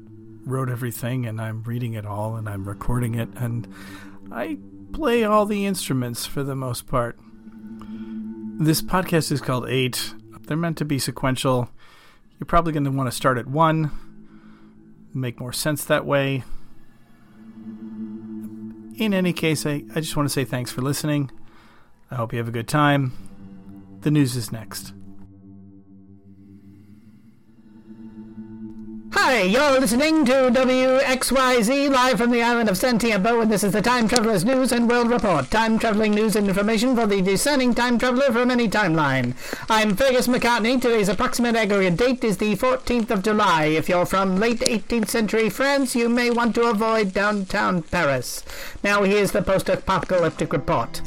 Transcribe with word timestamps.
wrote 0.45 0.69
everything 0.69 1.25
and 1.25 1.41
I'm 1.41 1.63
reading 1.63 1.93
it 1.93 2.05
all 2.05 2.35
and 2.35 2.47
I'm 2.47 2.67
recording 2.67 3.15
it 3.15 3.29
and 3.35 3.67
I 4.31 4.57
play 4.93 5.23
all 5.23 5.45
the 5.45 5.65
instruments 5.65 6.25
for 6.25 6.43
the 6.43 6.55
most 6.55 6.87
part. 6.87 7.17
This 8.57 8.81
podcast 8.81 9.31
is 9.31 9.41
called 9.41 9.67
Eight. 9.67 10.13
They're 10.47 10.55
meant 10.55 10.77
to 10.77 10.85
be 10.85 10.99
sequential. 10.99 11.69
You're 12.39 12.45
probably 12.45 12.73
going 12.73 12.85
to 12.85 12.91
want 12.91 13.09
to 13.09 13.15
start 13.15 13.37
at 13.37 13.47
one, 13.47 13.91
make 15.13 15.39
more 15.39 15.53
sense 15.53 15.83
that 15.85 16.05
way. 16.05 16.43
In 18.97 19.13
any 19.13 19.33
case, 19.33 19.65
I, 19.65 19.83
I 19.93 19.99
just 19.99 20.15
want 20.15 20.29
to 20.29 20.33
say 20.33 20.45
thanks 20.45 20.71
for 20.71 20.81
listening. 20.81 21.31
I 22.11 22.15
hope 22.15 22.31
you 22.31 22.39
have 22.39 22.47
a 22.47 22.51
good 22.51 22.67
time. 22.67 23.13
The 24.01 24.11
news 24.11 24.35
is 24.35 24.51
next. 24.51 24.93
Hi, 29.17 29.43
you're 29.43 29.79
listening 29.79 30.25
to 30.25 30.51
WXYZ 30.51 31.89
live 31.89 32.17
from 32.17 32.31
the 32.31 32.43
island 32.43 32.67
of 32.67 32.77
Santiago, 32.77 33.39
and 33.39 33.49
this 33.49 33.63
is 33.63 33.71
the 33.71 33.81
Time 33.81 34.09
Traveler's 34.09 34.43
News 34.43 34.73
and 34.73 34.89
World 34.89 35.09
Report. 35.09 35.49
Time 35.49 35.79
traveling 35.79 36.13
news 36.13 36.35
and 36.35 36.49
information 36.49 36.97
for 36.97 37.07
the 37.07 37.21
discerning 37.21 37.73
time 37.73 37.97
traveler 37.97 38.29
from 38.33 38.51
any 38.51 38.67
timeline. 38.67 39.33
I'm 39.69 39.95
Fergus 39.95 40.27
McCartney. 40.27 40.81
Today's 40.81 41.07
approximate 41.07 41.55
aggregate 41.55 41.95
date 41.95 42.25
is 42.25 42.37
the 42.37 42.57
14th 42.57 43.09
of 43.09 43.23
July. 43.23 43.67
If 43.67 43.87
you're 43.87 44.05
from 44.05 44.37
late 44.37 44.59
18th 44.59 45.07
century 45.07 45.49
France, 45.49 45.95
you 45.95 46.09
may 46.09 46.29
want 46.29 46.53
to 46.55 46.69
avoid 46.69 47.13
downtown 47.13 47.83
Paris. 47.83 48.43
Now 48.83 49.03
here's 49.03 49.31
the 49.31 49.41
post-apocalyptic 49.41 50.51
report. 50.51 51.01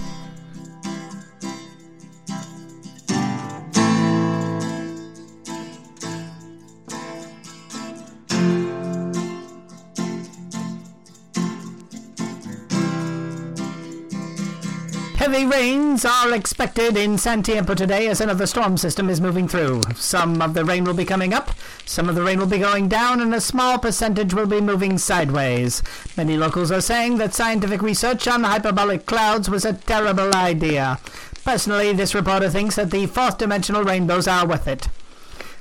Heavy 15.28 15.44
rains 15.44 16.06
are 16.06 16.32
expected 16.32 16.96
in 16.96 17.18
Santiago 17.18 17.74
today 17.74 18.08
as 18.08 18.22
another 18.22 18.46
storm 18.46 18.78
system 18.78 19.10
is 19.10 19.20
moving 19.20 19.46
through. 19.46 19.82
Some 19.94 20.40
of 20.40 20.54
the 20.54 20.64
rain 20.64 20.84
will 20.84 20.94
be 20.94 21.04
coming 21.04 21.34
up, 21.34 21.50
some 21.84 22.08
of 22.08 22.14
the 22.14 22.22
rain 22.22 22.38
will 22.38 22.46
be 22.46 22.56
going 22.56 22.88
down, 22.88 23.20
and 23.20 23.34
a 23.34 23.40
small 23.42 23.78
percentage 23.78 24.32
will 24.32 24.46
be 24.46 24.62
moving 24.62 24.96
sideways. 24.96 25.82
Many 26.16 26.38
locals 26.38 26.72
are 26.72 26.80
saying 26.80 27.18
that 27.18 27.34
scientific 27.34 27.82
research 27.82 28.26
on 28.26 28.42
hyperbolic 28.42 29.04
clouds 29.04 29.50
was 29.50 29.66
a 29.66 29.74
terrible 29.74 30.34
idea. 30.34 30.98
Personally, 31.44 31.92
this 31.92 32.14
reporter 32.14 32.48
thinks 32.48 32.76
that 32.76 32.90
the 32.90 33.04
fourth 33.04 33.36
dimensional 33.36 33.84
rainbows 33.84 34.26
are 34.26 34.46
worth 34.46 34.66
it. 34.66 34.88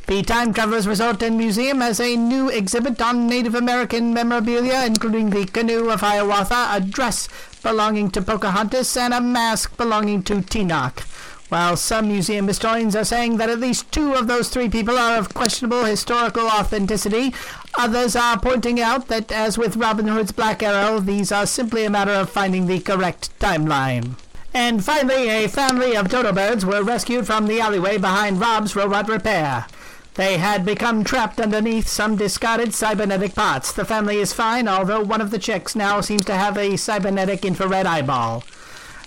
The 0.07 0.23
Time 0.23 0.53
Travelers 0.53 0.87
Resort 0.87 1.21
and 1.21 1.37
Museum 1.37 1.81
has 1.81 1.99
a 1.99 2.15
new 2.15 2.47
exhibit 2.47 3.01
on 3.01 3.27
Native 3.27 3.53
American 3.53 4.13
memorabilia, 4.13 4.85
including 4.85 5.31
the 5.31 5.45
canoe 5.45 5.89
of 5.89 5.99
Hiawatha, 5.99 6.69
a 6.71 6.79
dress 6.79 7.27
belonging 7.63 8.11
to 8.11 8.21
Pocahontas, 8.21 8.95
and 8.97 9.13
a 9.13 9.21
mask 9.21 9.77
belonging 9.77 10.23
to 10.23 10.41
Tenoch. 10.41 11.01
While 11.49 11.77
some 11.77 12.09
museum 12.09 12.47
historians 12.47 12.93
are 12.93 13.05
saying 13.05 13.37
that 13.37 13.49
at 13.49 13.59
least 13.59 13.89
two 13.91 14.13
of 14.13 14.27
those 14.27 14.49
three 14.49 14.67
people 14.67 14.97
are 14.97 15.17
of 15.17 15.33
questionable 15.33 15.85
historical 15.85 16.45
authenticity, 16.47 17.33
others 17.77 18.17
are 18.17 18.37
pointing 18.37 18.81
out 18.81 19.07
that, 19.07 19.31
as 19.31 19.57
with 19.57 19.77
Robin 19.77 20.07
Hood's 20.07 20.33
Black 20.33 20.61
Arrow, 20.61 20.99
these 20.99 21.31
are 21.31 21.45
simply 21.45 21.85
a 21.85 21.89
matter 21.89 22.11
of 22.11 22.29
finding 22.29 22.67
the 22.67 22.81
correct 22.81 23.29
timeline. 23.39 24.15
And 24.53 24.83
finally, 24.83 25.29
a 25.29 25.47
family 25.47 25.95
of 25.95 26.09
dodo 26.09 26.33
birds 26.33 26.65
were 26.65 26.83
rescued 26.83 27.25
from 27.25 27.47
the 27.47 27.61
alleyway 27.61 27.97
behind 27.97 28.41
Rob's 28.41 28.75
Robot 28.75 29.07
Repair. 29.07 29.67
They 30.17 30.37
had 30.39 30.65
become 30.65 31.03
trapped 31.03 31.39
underneath 31.39 31.87
some 31.87 32.15
discarded 32.15 32.73
cybernetic 32.73 33.35
parts. 33.35 33.71
The 33.71 33.85
family 33.85 34.17
is 34.17 34.33
fine, 34.33 34.67
although 34.67 35.01
one 35.01 35.21
of 35.21 35.29
the 35.29 35.37
chicks 35.37 35.75
now 35.75 36.01
seems 36.01 36.25
to 36.25 36.33
have 36.33 36.57
a 36.57 36.75
cybernetic 36.75 37.45
infrared 37.45 37.85
eyeball. 37.85 38.43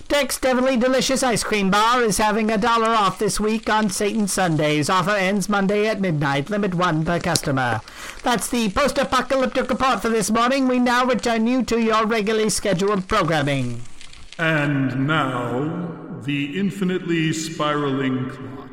Dick's 0.07 0.39
Devilly 0.39 0.77
Delicious 0.77 1.25
Ice 1.25 1.43
Cream 1.43 1.69
Bar 1.69 2.03
is 2.03 2.19
having 2.19 2.49
a 2.51 2.59
dollar 2.59 2.89
off 2.89 3.19
this 3.19 3.41
week 3.41 3.69
on 3.69 3.91
Satan 3.91 4.29
Sundays. 4.29 4.89
Offer 4.89 5.11
ends 5.11 5.49
Monday 5.49 5.89
at 5.89 6.01
midnight. 6.01 6.49
Limit 6.49 6.75
one 6.75 7.05
per 7.05 7.19
customer. 7.19 7.81
That's 8.23 8.49
the 8.49 8.71
post-apocalyptic 8.71 9.69
report 9.69 10.03
for 10.03 10.09
this 10.11 10.31
morning. 10.31 10.69
We 10.69 10.79
now 10.79 11.05
return 11.05 11.47
you 11.49 11.65
to 11.65 11.81
your 11.81 12.07
regularly 12.07 12.51
scheduled 12.51 13.09
programming. 13.09 13.83
And 14.39 15.09
now, 15.09 16.21
the 16.23 16.59
infinitely 16.59 17.33
spiraling 17.33 18.31
clock. 18.31 18.70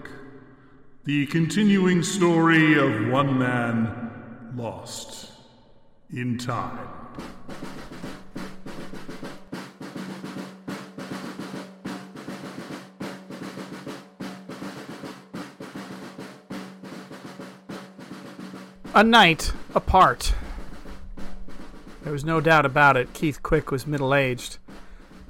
The 1.08 1.26
continuing 1.28 2.04
story 2.04 2.78
of 2.78 3.08
one 3.08 3.40
man 3.40 4.52
lost 4.58 5.32
in 6.12 6.38
time. 6.38 6.86
A 18.94 19.02
night 19.02 19.54
apart. 19.74 20.34
There 22.04 22.12
was 22.12 22.26
no 22.26 22.42
doubt 22.42 22.66
about 22.66 22.98
it. 22.98 23.14
Keith 23.14 23.42
Quick 23.42 23.72
was 23.72 23.88
middle 23.88 24.14
aged. 24.14 24.58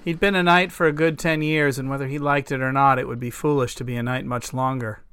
He'd 0.04 0.20
been 0.20 0.34
a 0.34 0.42
knight 0.42 0.72
for 0.72 0.88
a 0.88 0.92
good 0.92 1.20
ten 1.20 1.44
years, 1.44 1.78
and 1.78 1.88
whether 1.88 2.08
he 2.08 2.18
liked 2.18 2.52
it 2.52 2.62
or 2.62 2.72
not, 2.72 2.98
it 2.98 3.08
would 3.08 3.20
be 3.20 3.30
foolish 3.30 3.76
to 3.76 3.84
be 3.84 3.96
a 3.96 4.02
knight 4.02 4.26
much 4.26 4.56
longer. 4.56 5.04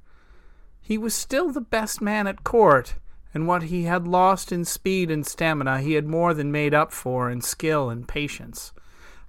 He 0.87 0.99
was 0.99 1.15
still 1.15 1.49
the 1.49 1.63
best 1.63 2.03
man 2.03 2.27
at 2.27 2.45
court, 2.45 2.97
and 3.33 3.49
what 3.49 3.65
he 3.65 3.85
had 3.85 4.07
lost 4.07 4.53
in 4.53 4.67
speed 4.67 5.11
and 5.11 5.27
stamina 5.27 5.81
he 5.81 5.95
had 5.95 6.07
more 6.07 6.35
than 6.35 6.53
made 6.53 6.75
up 6.75 6.93
for 6.93 7.31
in 7.31 7.41
skill 7.41 7.89
and 7.89 8.07
patience. 8.07 8.71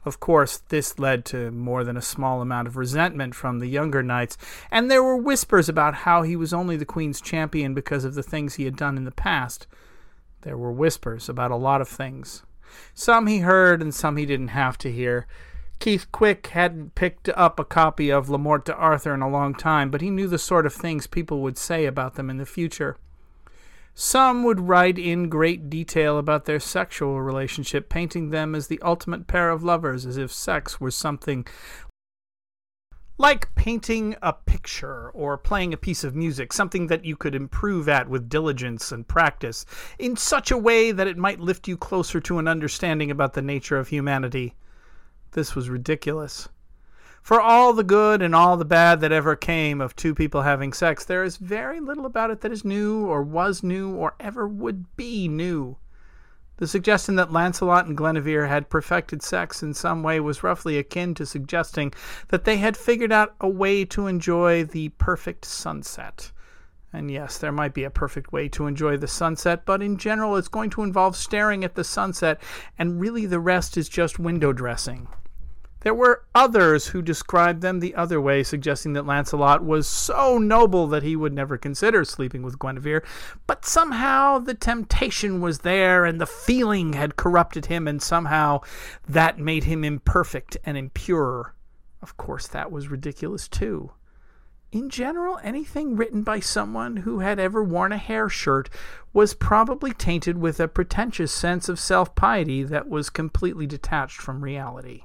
Of 0.03 0.19
course, 0.19 0.57
this 0.67 0.99
led 0.99 1.23
to 1.27 1.51
more 1.51 1.85
than 1.85 1.95
a 1.95 2.01
small 2.01 2.41
amount 2.41 2.67
of 2.67 2.75
resentment 2.75 3.35
from 3.35 3.59
the 3.59 3.67
younger 3.67 4.03
knights, 4.03 4.37
and 4.69 4.91
there 4.91 5.01
were 5.01 5.15
whispers 5.15 5.69
about 5.69 5.95
how 5.95 6.23
he 6.23 6.35
was 6.35 6.51
only 6.51 6.75
the 6.75 6.83
Queen's 6.83 7.21
champion 7.21 7.73
because 7.73 8.03
of 8.03 8.15
the 8.15 8.21
things 8.21 8.55
he 8.55 8.65
had 8.65 8.75
done 8.75 8.97
in 8.97 9.05
the 9.05 9.11
past. 9.11 9.65
There 10.41 10.57
were 10.57 10.73
whispers 10.73 11.29
about 11.29 11.51
a 11.51 11.55
lot 11.55 11.79
of 11.79 11.87
things. 11.87 12.43
Some 12.93 13.27
he 13.27 13.39
heard, 13.39 13.81
and 13.81 13.95
some 13.95 14.17
he 14.17 14.25
didn't 14.25 14.49
have 14.49 14.77
to 14.79 14.91
hear. 14.91 15.25
Keith 15.79 16.11
Quick 16.11 16.47
hadn't 16.47 16.95
picked 16.95 17.29
up 17.29 17.59
a 17.59 17.65
copy 17.65 18.11
of 18.11 18.29
Le 18.29 18.37
Morte 18.37 18.69
Arthur 18.69 19.13
in 19.13 19.21
a 19.21 19.29
long 19.29 19.53
time, 19.53 19.91
but 19.91 20.01
he 20.01 20.09
knew 20.09 20.27
the 20.27 20.37
sort 20.37 20.65
of 20.65 20.73
things 20.73 21.05
people 21.05 21.41
would 21.41 21.57
say 21.57 21.85
about 21.85 22.15
them 22.15 22.29
in 22.29 22.37
the 22.37 22.45
future. 22.45 22.97
Some 23.93 24.43
would 24.43 24.59
write 24.59 24.99
in 24.99 25.29
great 25.29 25.69
detail 25.69 26.17
about 26.17 26.45
their 26.45 26.59
sexual 26.59 27.21
relationship, 27.21 27.87
painting 27.87 28.29
them 28.29 28.53
as 28.53 28.67
the 28.67 28.81
ultimate 28.81 29.27
pair 29.27 29.49
of 29.49 29.63
lovers, 29.63 30.05
as 30.05 30.17
if 30.17 30.33
sex 30.33 30.81
were 30.81 30.91
something 30.91 31.45
like 33.17 33.55
painting 33.55 34.15
a 34.21 34.33
picture 34.33 35.09
or 35.11 35.37
playing 35.37 35.73
a 35.73 35.77
piece 35.77 36.03
of 36.03 36.13
music, 36.13 36.51
something 36.51 36.87
that 36.87 37.05
you 37.05 37.15
could 37.15 37.33
improve 37.33 37.87
at 37.87 38.09
with 38.09 38.27
diligence 38.27 38.91
and 38.91 39.07
practice, 39.07 39.65
in 39.97 40.17
such 40.17 40.51
a 40.51 40.57
way 40.57 40.91
that 40.91 41.07
it 41.07 41.17
might 41.17 41.39
lift 41.39 41.67
you 41.67 41.77
closer 41.77 42.19
to 42.19 42.39
an 42.39 42.47
understanding 42.47 43.09
about 43.09 43.33
the 43.33 43.41
nature 43.41 43.77
of 43.77 43.87
humanity. 43.87 44.53
This 45.31 45.55
was 45.55 45.69
ridiculous. 45.69 46.49
For 47.21 47.41
all 47.41 47.73
the 47.73 47.83
good 47.83 48.21
and 48.21 48.35
all 48.35 48.55
the 48.55 48.65
bad 48.65 49.01
that 49.01 49.11
ever 49.11 49.35
came 49.35 49.81
of 49.81 49.95
two 49.95 50.13
people 50.13 50.43
having 50.43 50.73
sex, 50.73 51.03
there 51.03 51.23
is 51.23 51.37
very 51.37 51.79
little 51.79 52.05
about 52.05 52.29
it 52.29 52.41
that 52.41 52.51
is 52.51 52.63
new, 52.63 53.05
or 53.07 53.23
was 53.23 53.63
new, 53.63 53.95
or 53.95 54.13
ever 54.19 54.47
would 54.47 54.95
be 54.95 55.27
new. 55.27 55.77
The 56.57 56.67
suggestion 56.67 57.15
that 57.15 57.33
Lancelot 57.33 57.87
and 57.87 57.97
Guinevere 57.97 58.47
had 58.47 58.69
perfected 58.69 59.21
sex 59.21 59.61
in 59.61 59.73
some 59.73 60.03
way 60.03 60.19
was 60.19 60.43
roughly 60.43 60.77
akin 60.77 61.13
to 61.15 61.25
suggesting 61.25 61.93
that 62.29 62.45
they 62.45 62.57
had 62.57 62.77
figured 62.77 63.11
out 63.11 63.35
a 63.41 63.49
way 63.49 63.83
to 63.85 64.07
enjoy 64.07 64.63
the 64.63 64.89
perfect 64.89 65.43
sunset. 65.43 66.31
And 66.95 67.11
yes, 67.11 67.37
there 67.37 67.51
might 67.51 67.73
be 67.73 67.83
a 67.83 67.89
perfect 67.89 68.31
way 68.31 68.47
to 68.49 68.67
enjoy 68.67 68.95
the 68.95 69.07
sunset, 69.07 69.65
but 69.65 69.81
in 69.81 69.97
general, 69.97 70.37
it's 70.37 70.47
going 70.47 70.69
to 70.71 70.81
involve 70.81 71.17
staring 71.17 71.65
at 71.65 71.75
the 71.75 71.83
sunset, 71.83 72.41
and 72.79 73.01
really 73.01 73.25
the 73.25 73.41
rest 73.41 73.75
is 73.75 73.89
just 73.89 74.17
window 74.17 74.53
dressing. 74.53 75.09
There 75.81 75.93
were 75.93 76.23
others 76.33 76.87
who 76.87 77.01
described 77.01 77.61
them 77.61 77.81
the 77.81 77.95
other 77.95 78.21
way, 78.21 78.43
suggesting 78.43 78.93
that 78.93 79.05
Lancelot 79.05 79.61
was 79.61 79.89
so 79.89 80.37
noble 80.37 80.87
that 80.87 81.03
he 81.03 81.17
would 81.17 81.33
never 81.33 81.57
consider 81.57 82.05
sleeping 82.05 82.43
with 82.43 82.59
Guinevere, 82.59 83.03
but 83.45 83.65
somehow 83.65 84.39
the 84.39 84.53
temptation 84.53 85.41
was 85.41 85.59
there 85.59 86.05
and 86.05 86.19
the 86.21 86.25
feeling 86.25 86.93
had 86.93 87.17
corrupted 87.17 87.65
him, 87.65 87.89
and 87.89 88.01
somehow 88.01 88.61
that 89.07 89.37
made 89.37 89.65
him 89.65 89.83
imperfect 89.83 90.55
and 90.65 90.77
impure. 90.77 91.53
Of 92.01 92.15
course, 92.15 92.47
that 92.47 92.71
was 92.71 92.87
ridiculous 92.87 93.49
too. 93.49 93.91
In 94.75 94.89
general, 94.89 95.39
anything 95.41 95.95
written 95.95 96.21
by 96.21 96.41
someone 96.41 96.97
who 96.97 97.19
had 97.19 97.39
ever 97.39 97.63
worn 97.63 97.93
a 97.93 97.97
hair 97.97 98.27
shirt 98.27 98.69
was 99.13 99.33
probably 99.33 99.93
tainted 99.93 100.37
with 100.37 100.59
a 100.59 100.67
pretentious 100.67 101.31
sense 101.31 101.69
of 101.69 101.79
self 101.79 102.13
piety 102.13 102.61
that 102.61 102.89
was 102.89 103.09
completely 103.09 103.65
detached 103.65 104.19
from 104.19 104.43
reality. 104.43 105.03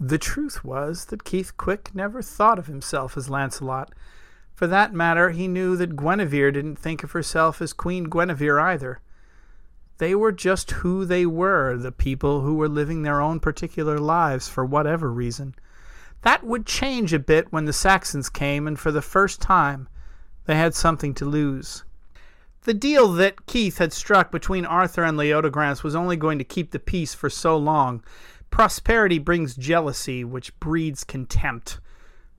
The 0.00 0.16
truth 0.16 0.64
was 0.64 1.04
that 1.10 1.24
Keith 1.24 1.58
Quick 1.58 1.94
never 1.94 2.22
thought 2.22 2.58
of 2.58 2.68
himself 2.68 3.18
as 3.18 3.28
Lancelot. 3.28 3.92
For 4.54 4.66
that 4.66 4.94
matter, 4.94 5.28
he 5.28 5.46
knew 5.46 5.76
that 5.76 5.94
Guinevere 5.94 6.52
didn't 6.52 6.76
think 6.76 7.04
of 7.04 7.12
herself 7.12 7.60
as 7.60 7.74
Queen 7.74 8.04
Guinevere 8.04 8.58
either. 8.58 9.02
They 9.98 10.14
were 10.14 10.32
just 10.32 10.70
who 10.70 11.04
they 11.04 11.26
were, 11.26 11.76
the 11.76 11.92
people 11.92 12.40
who 12.40 12.54
were 12.54 12.70
living 12.70 13.02
their 13.02 13.20
own 13.20 13.40
particular 13.40 13.98
lives 13.98 14.48
for 14.48 14.64
whatever 14.64 15.12
reason. 15.12 15.54
That 16.22 16.44
would 16.44 16.66
change 16.66 17.12
a 17.12 17.18
bit 17.18 17.52
when 17.52 17.64
the 17.64 17.72
Saxons 17.72 18.28
came, 18.28 18.66
and 18.66 18.78
for 18.78 18.90
the 18.90 19.02
first 19.02 19.40
time 19.40 19.88
they 20.46 20.56
had 20.56 20.74
something 20.74 21.14
to 21.14 21.24
lose. 21.24 21.84
The 22.62 22.74
deal 22.74 23.12
that 23.14 23.46
Keith 23.46 23.78
had 23.78 23.92
struck 23.92 24.30
between 24.30 24.64
Arthur 24.64 25.02
and 25.02 25.18
Leodegrance 25.18 25.82
was 25.82 25.96
only 25.96 26.16
going 26.16 26.38
to 26.38 26.44
keep 26.44 26.70
the 26.70 26.78
peace 26.78 27.12
for 27.12 27.28
so 27.28 27.56
long, 27.56 28.02
Prosperity 28.52 29.18
brings 29.18 29.56
jealousy, 29.56 30.24
which 30.24 30.56
breeds 30.60 31.04
contempt. 31.04 31.80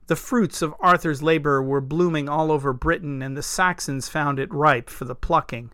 The 0.06 0.14
fruits 0.14 0.62
of 0.62 0.72
Arthur's 0.78 1.24
labor 1.24 1.60
were 1.60 1.80
blooming 1.80 2.28
all 2.28 2.52
over 2.52 2.72
Britain, 2.72 3.20
and 3.20 3.36
the 3.36 3.42
Saxons 3.42 4.08
found 4.08 4.38
it 4.38 4.54
ripe 4.54 4.88
for 4.88 5.06
the 5.06 5.16
plucking. 5.16 5.72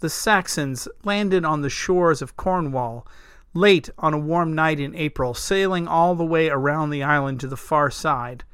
The 0.00 0.08
Saxons 0.08 0.88
landed 1.04 1.44
on 1.44 1.60
the 1.60 1.68
shores 1.68 2.22
of 2.22 2.38
Cornwall 2.38 3.06
late 3.54 3.90
on 3.98 4.14
a 4.14 4.18
warm 4.18 4.52
night 4.52 4.80
in 4.80 4.94
April, 4.94 5.34
sailing 5.34 5.88
all 5.88 6.14
the 6.14 6.24
way 6.24 6.48
around 6.48 6.90
the 6.90 7.02
island 7.02 7.40
to 7.40 7.46
the 7.46 7.56
far 7.56 7.90
side. 7.90 8.44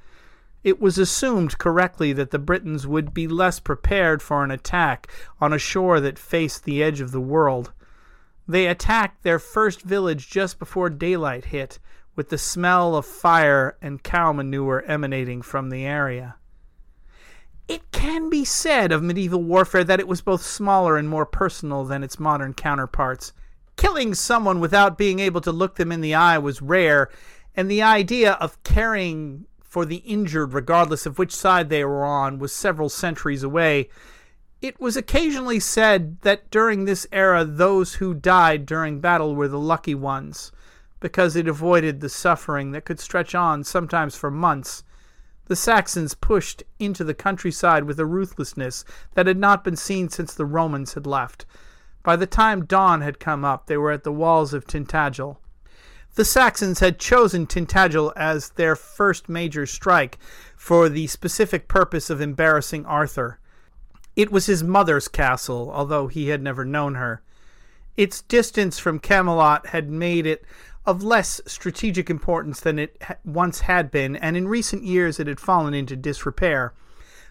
It 0.62 0.80
was 0.80 0.96
assumed 0.96 1.58
correctly 1.58 2.12
that 2.14 2.30
the 2.30 2.38
Britons 2.38 2.86
would 2.86 3.12
be 3.12 3.28
less 3.28 3.60
prepared 3.60 4.22
for 4.22 4.42
an 4.42 4.50
attack 4.50 5.08
on 5.40 5.52
a 5.52 5.58
shore 5.58 6.00
that 6.00 6.18
faced 6.18 6.64
the 6.64 6.82
edge 6.82 7.00
of 7.00 7.12
the 7.12 7.20
world. 7.20 7.72
They 8.48 8.66
attacked 8.66 9.22
their 9.22 9.38
first 9.38 9.82
village 9.82 10.28
just 10.28 10.58
before 10.58 10.90
daylight 10.90 11.46
hit, 11.46 11.78
with 12.16 12.28
the 12.28 12.38
smell 12.38 12.94
of 12.94 13.04
fire 13.04 13.76
and 13.82 14.02
cow 14.02 14.32
manure 14.32 14.82
emanating 14.86 15.42
from 15.42 15.70
the 15.70 15.84
area. 15.84 16.36
It 17.66 17.90
can 17.92 18.28
be 18.28 18.44
said 18.44 18.92
of 18.92 19.02
medieval 19.02 19.42
warfare 19.42 19.84
that 19.84 20.00
it 20.00 20.08
was 20.08 20.20
both 20.20 20.42
smaller 20.42 20.96
and 20.96 21.08
more 21.08 21.26
personal 21.26 21.84
than 21.84 22.02
its 22.02 22.20
modern 22.20 22.54
counterparts. 22.54 23.32
Killing 23.76 24.14
someone 24.14 24.60
without 24.60 24.98
being 24.98 25.18
able 25.18 25.40
to 25.40 25.52
look 25.52 25.76
them 25.76 25.90
in 25.90 26.00
the 26.00 26.14
eye 26.14 26.38
was 26.38 26.62
rare, 26.62 27.10
and 27.56 27.70
the 27.70 27.82
idea 27.82 28.32
of 28.34 28.62
caring 28.62 29.46
for 29.62 29.84
the 29.84 29.96
injured, 29.96 30.52
regardless 30.52 31.04
of 31.04 31.18
which 31.18 31.34
side 31.34 31.68
they 31.68 31.84
were 31.84 32.04
on, 32.04 32.38
was 32.38 32.52
several 32.52 32.88
centuries 32.88 33.42
away, 33.42 33.88
it 34.62 34.80
was 34.80 34.96
occasionally 34.96 35.58
said 35.58 36.20
that 36.22 36.50
during 36.50 36.84
this 36.84 37.06
era 37.10 37.44
those 37.44 37.94
who 37.94 38.14
died 38.14 38.64
during 38.64 39.00
battle 39.00 39.34
were 39.34 39.48
the 39.48 39.58
lucky 39.58 39.94
ones, 39.94 40.52
because 41.00 41.36
it 41.36 41.48
avoided 41.48 42.00
the 42.00 42.08
suffering 42.08 42.70
that 42.70 42.84
could 42.84 43.00
stretch 43.00 43.34
on 43.34 43.64
sometimes 43.64 44.16
for 44.16 44.30
months. 44.30 44.84
The 45.46 45.56
Saxons 45.56 46.14
pushed 46.14 46.62
into 46.78 47.04
the 47.04 47.12
countryside 47.12 47.84
with 47.84 48.00
a 48.00 48.06
ruthlessness 48.06 48.84
that 49.14 49.26
had 49.26 49.38
not 49.38 49.64
been 49.64 49.76
seen 49.76 50.08
since 50.08 50.32
the 50.32 50.46
Romans 50.46 50.94
had 50.94 51.06
left. 51.06 51.44
By 52.04 52.16
the 52.16 52.26
time 52.26 52.66
dawn 52.66 53.00
had 53.00 53.18
come 53.18 53.44
up, 53.44 53.66
they 53.66 53.78
were 53.78 53.90
at 53.90 54.04
the 54.04 54.12
walls 54.12 54.52
of 54.54 54.66
Tintagel. 54.66 55.38
The 56.14 56.24
Saxons 56.24 56.78
had 56.78 57.00
chosen 57.00 57.46
Tintagel 57.46 58.12
as 58.14 58.50
their 58.50 58.76
first 58.76 59.28
major 59.28 59.66
strike 59.66 60.18
for 60.54 60.88
the 60.88 61.08
specific 61.08 61.66
purpose 61.66 62.10
of 62.10 62.20
embarrassing 62.20 62.86
Arthur. 62.86 63.40
It 64.14 64.30
was 64.30 64.46
his 64.46 64.62
mother's 64.62 65.08
castle, 65.08 65.72
although 65.74 66.06
he 66.06 66.28
had 66.28 66.42
never 66.42 66.64
known 66.64 66.94
her. 66.94 67.22
Its 67.96 68.22
distance 68.22 68.78
from 68.78 69.00
Camelot 69.00 69.68
had 69.68 69.90
made 69.90 70.26
it 70.26 70.44
of 70.86 71.02
less 71.02 71.40
strategic 71.46 72.10
importance 72.10 72.60
than 72.60 72.78
it 72.78 73.00
once 73.24 73.60
had 73.60 73.90
been, 73.90 74.14
and 74.14 74.36
in 74.36 74.46
recent 74.46 74.84
years 74.84 75.18
it 75.18 75.26
had 75.26 75.40
fallen 75.40 75.72
into 75.72 75.96
disrepair. 75.96 76.74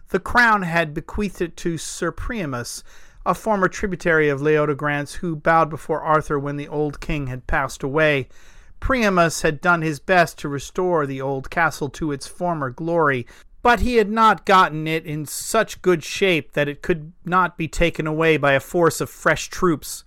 The 0.10 0.20
crown 0.20 0.64
had 0.64 0.94
bequeathed 0.94 1.42
it 1.42 1.56
to 1.58 1.78
Sir 1.78 2.12
Priamus, 2.12 2.84
a 3.26 3.34
former 3.34 3.68
tributary 3.68 4.30
of 4.30 4.42
Leodegrance, 4.42 5.16
who 5.16 5.36
bowed 5.36 5.70
before 5.70 6.02
Arthur 6.02 6.38
when 6.38 6.58
the 6.58 6.68
old 6.68 7.00
king 7.00 7.28
had 7.28 7.48
passed 7.48 7.84
away. 7.84 8.28
Priamus 8.80 9.44
had 9.44 9.62
done 9.62 9.82
his 9.82 10.00
best 10.00 10.38
to 10.40 10.50
restore 10.50 11.06
the 11.06 11.22
old 11.22 11.50
castle 11.50 11.90
to 11.90 12.12
its 12.12 12.28
former 12.28 12.70
glory, 12.70 13.26
but 13.62 13.80
he 13.80 13.96
had 13.96 14.10
not 14.10 14.46
gotten 14.46 14.88
it 14.88 15.06
in 15.06 15.26
such 15.26 15.82
good 15.82 16.04
shape 16.04 16.52
that 16.52 16.68
it 16.68 16.82
could 16.82 17.14
not 17.24 17.58
be 17.58 17.68
taken 17.68 18.06
away 18.06 18.36
by 18.36 18.52
a 18.52 18.60
force 18.60 19.00
of 19.00 19.10
fresh 19.10 19.48
troops. 19.48 20.04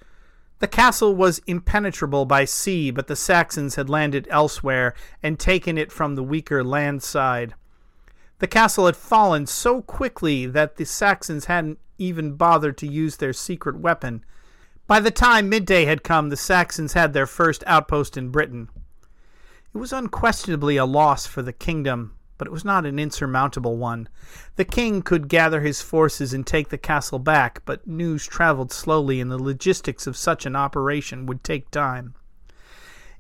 The 0.59 0.69
castle 0.69 1.15
was 1.15 1.41
impenetrable 1.47 2.27
by 2.27 2.45
sea, 2.45 2.91
but 2.91 3.07
the 3.07 3.17
Saxons 3.17 3.77
had 3.77 3.89
landed 3.89 4.29
elsewhere 4.31 4.95
and 5.23 5.39
taken 5.39 5.79
it 5.79 5.91
from 5.91 6.15
the 6.15 6.23
weaker 6.23 6.63
land 6.63 7.03
side. 7.03 7.55
The 8.39 8.47
castle 8.47 8.87
had 8.87 8.97
fallen 8.97 9.47
so 9.47 9.81
quickly 9.81 10.47
that 10.47 10.77
the 10.77 10.85
Saxons 10.85 11.47
hadn't 11.47 11.79
even 11.99 12.35
bothered 12.35 12.77
to 12.79 12.87
use 12.87 13.17
their 13.17 13.33
secret 13.33 13.79
weapon. 13.79 14.25
By 14.87 15.01
the 15.01 15.11
time 15.11 15.49
midday 15.49 15.87
had 15.87 16.05
come, 16.05 16.29
the 16.29 16.37
Saxons 16.37 16.93
had 16.93 17.13
their 17.13 17.27
first 17.27 17.65
outpost 17.67 18.17
in 18.17 18.29
Britain. 18.29 18.69
It 19.75 19.79
was 19.79 19.93
unquestionably 19.93 20.77
a 20.77 20.85
loss 20.85 21.27
for 21.27 21.43
the 21.43 21.53
kingdom, 21.53 22.15
but 22.39 22.47
it 22.47 22.53
was 22.53 22.65
not 22.65 22.85
an 22.85 22.99
insurmountable 22.99 23.79
one. 23.79 24.09
The 24.57 24.65
king 24.65 25.03
could 25.03 25.29
gather 25.29 25.63
his 25.63 25.81
forces 25.81 26.35
and 26.35 26.47
take 26.47 26.69
the 26.69 26.79
castle 26.79 27.19
back, 27.19 27.63
but 27.65 27.87
news 27.87 28.27
traveled 28.27 28.71
slowly, 28.71 29.21
and 29.21 29.31
the 29.31 29.43
logistics 29.43 30.07
of 30.07 30.17
such 30.17 30.45
an 30.45 30.55
operation 30.55 31.27
would 31.27 31.43
take 31.43 31.71
time. 31.71 32.15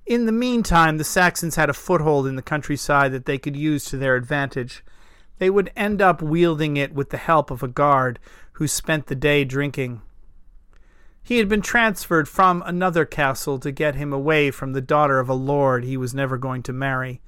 In 0.04 0.26
the 0.26 0.32
meantime, 0.32 0.98
the 0.98 1.04
Saxons 1.04 1.56
had 1.56 1.70
a 1.70 1.74
foothold 1.74 2.26
in 2.26 2.36
the 2.36 2.42
countryside 2.42 3.12
that 3.12 3.24
they 3.24 3.38
could 3.38 3.56
use 3.56 3.86
to 3.86 3.96
their 3.96 4.14
advantage. 4.14 4.84
They 5.38 5.50
would 5.50 5.70
end 5.76 6.00
up 6.00 6.22
wielding 6.22 6.76
it 6.76 6.94
with 6.94 7.10
the 7.10 7.16
help 7.16 7.50
of 7.50 7.62
a 7.62 7.68
guard 7.68 8.18
who 8.52 8.66
spent 8.66 9.06
the 9.06 9.14
day 9.14 9.44
drinking. 9.44 10.02
He 11.22 11.38
had 11.38 11.48
been 11.48 11.62
transferred 11.62 12.28
from 12.28 12.62
another 12.64 13.04
castle 13.04 13.58
to 13.58 13.72
get 13.72 13.96
him 13.96 14.12
away 14.12 14.50
from 14.50 14.72
the 14.72 14.80
daughter 14.80 15.18
of 15.18 15.28
a 15.28 15.34
lord 15.34 15.84
he 15.84 15.96
was 15.96 16.14
never 16.14 16.38
going 16.38 16.62
to 16.62 16.72
marry. 16.72 17.20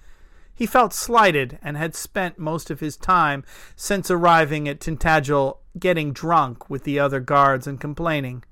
He 0.55 0.67
felt 0.67 0.93
slighted 0.93 1.59
and 1.63 1.77
had 1.77 1.95
spent 1.95 2.39
most 2.39 2.71
of 2.71 2.81
his 2.81 2.97
time 2.97 3.45
since 3.77 4.11
arriving 4.11 4.69
at 4.69 4.81
Tintagel 4.81 5.59
getting 5.79 6.13
drunk 6.13 6.69
with 6.71 6.85
the 6.85 6.99
other 6.99 7.21
guards 7.21 7.67
and 7.67 7.81
complaining. 7.81 8.45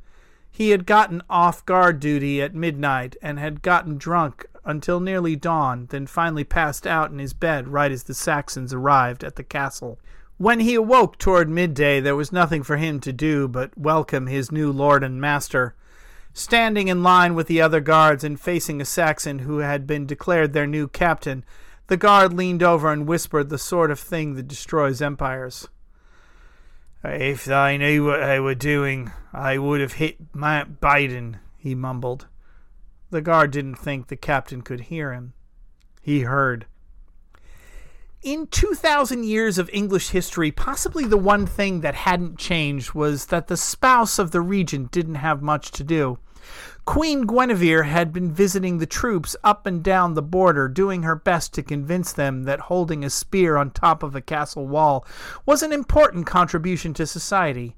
He 0.51 0.71
had 0.71 0.87
gotten 0.87 1.23
off 1.29 1.67
guard 1.67 2.01
duty 2.01 2.41
at 2.41 2.55
midnight 2.55 3.17
and 3.21 3.39
had 3.39 3.63
gotten 3.63 3.99
drunk 3.99 4.47
until 4.67 5.01
nearly 5.01 5.37
dawn, 5.37 5.87
then 5.91 6.07
finally 6.07 6.45
passed 6.45 6.87
out 6.87 7.11
in 7.11 7.19
his 7.19 7.33
bed 7.33 7.69
right 7.69 7.93
as 7.93 8.03
the 8.03 8.15
Saxons 8.15 8.75
arrived 8.75 9.25
at 9.25 9.37
the 9.37 9.45
castle. 9.45 9.99
When 10.39 10.61
he 10.61 10.75
awoke 10.75 11.17
toward 11.17 11.49
midday, 11.49 12.01
there 12.01 12.17
was 12.17 12.33
nothing 12.33 12.63
for 12.63 12.77
him 12.77 13.01
to 13.01 13.13
do 13.13 13.49
but 13.49 13.79
welcome 13.79 14.27
his 14.27 14.53
new 14.53 14.71
lord 14.71 15.03
and 15.03 15.19
master. 15.19 15.75
Standing 16.35 16.89
in 16.89 17.03
line 17.03 17.35
with 17.35 17.47
the 17.47 17.63
other 17.63 17.81
guards 17.81 18.23
and 18.23 18.39
facing 18.39 18.81
a 18.81 18.85
Saxon 18.85 19.39
who 19.39 19.59
had 19.59 19.87
been 19.87 20.05
declared 20.05 20.53
their 20.53 20.67
new 20.67 20.89
captain, 20.89 21.45
the 21.87 21.97
guard 21.97 22.35
leaned 22.35 22.63
over 22.63 22.93
and 22.93 23.07
whispered 23.07 23.49
the 23.49 23.59
sort 23.59 23.91
of 23.91 23.99
thing 23.99 24.35
that 24.35 24.49
destroys 24.49 25.01
empires. 25.01 25.69
If 27.05 27.49
I 27.49 27.77
knew 27.77 28.05
what 28.05 28.23
I 28.23 28.41
were 28.41 28.57
doing, 28.57 29.13
I 29.33 29.59
would 29.59 29.81
have 29.81 29.95
hit 29.95 30.35
Mount 30.35 30.81
Badon, 30.81 31.37
he 31.57 31.75
mumbled. 31.75 32.27
The 33.11 33.23
guard 33.23 33.53
didn't 33.53 33.77
think 33.77 34.09
the 34.09 34.17
captain 34.17 34.63
could 34.63 34.83
hear 34.83 35.13
him. 35.13 35.33
He 36.03 36.21
heard. 36.21 36.67
In 38.23 38.49
2,000 38.49 39.25
years 39.25 39.59
of 39.59 39.71
English 39.73 40.09
history, 40.09 40.51
possibly 40.51 41.05
the 41.05 41.17
one 41.17 41.47
thing 41.47 41.83
that 41.83 41.95
hadn't 41.95 42.39
changed 42.39 42.93
was 42.93 43.27
that 43.27 43.47
the 43.47 43.57
spouse 43.57 44.19
of 44.19 44.33
the 44.33 44.41
regent 44.41 44.91
didn't 44.91 45.17
have 45.17 45.43
much 45.43 45.71
to 45.73 45.85
do. 45.85 46.19
Queen 46.85 47.27
Guinevere 47.27 47.85
had 47.85 48.13
been 48.13 48.33
visiting 48.33 48.79
the 48.79 48.87
troops 48.87 49.37
up 49.45 49.67
and 49.67 49.83
down 49.83 50.15
the 50.15 50.23
border, 50.23 50.69
doing 50.69 51.03
her 51.03 51.17
best 51.17 51.53
to 51.55 51.63
convince 51.63 52.13
them 52.13 52.45
that 52.45 52.61
holding 52.61 53.05
a 53.05 53.11
spear 53.11 53.57
on 53.57 53.71
top 53.71 54.03
of 54.03 54.15
a 54.15 54.21
castle 54.21 54.67
wall 54.67 55.05
was 55.45 55.63
an 55.63 55.73
important 55.73 56.27
contribution 56.27 56.95
to 56.95 57.07
society. 57.07 57.77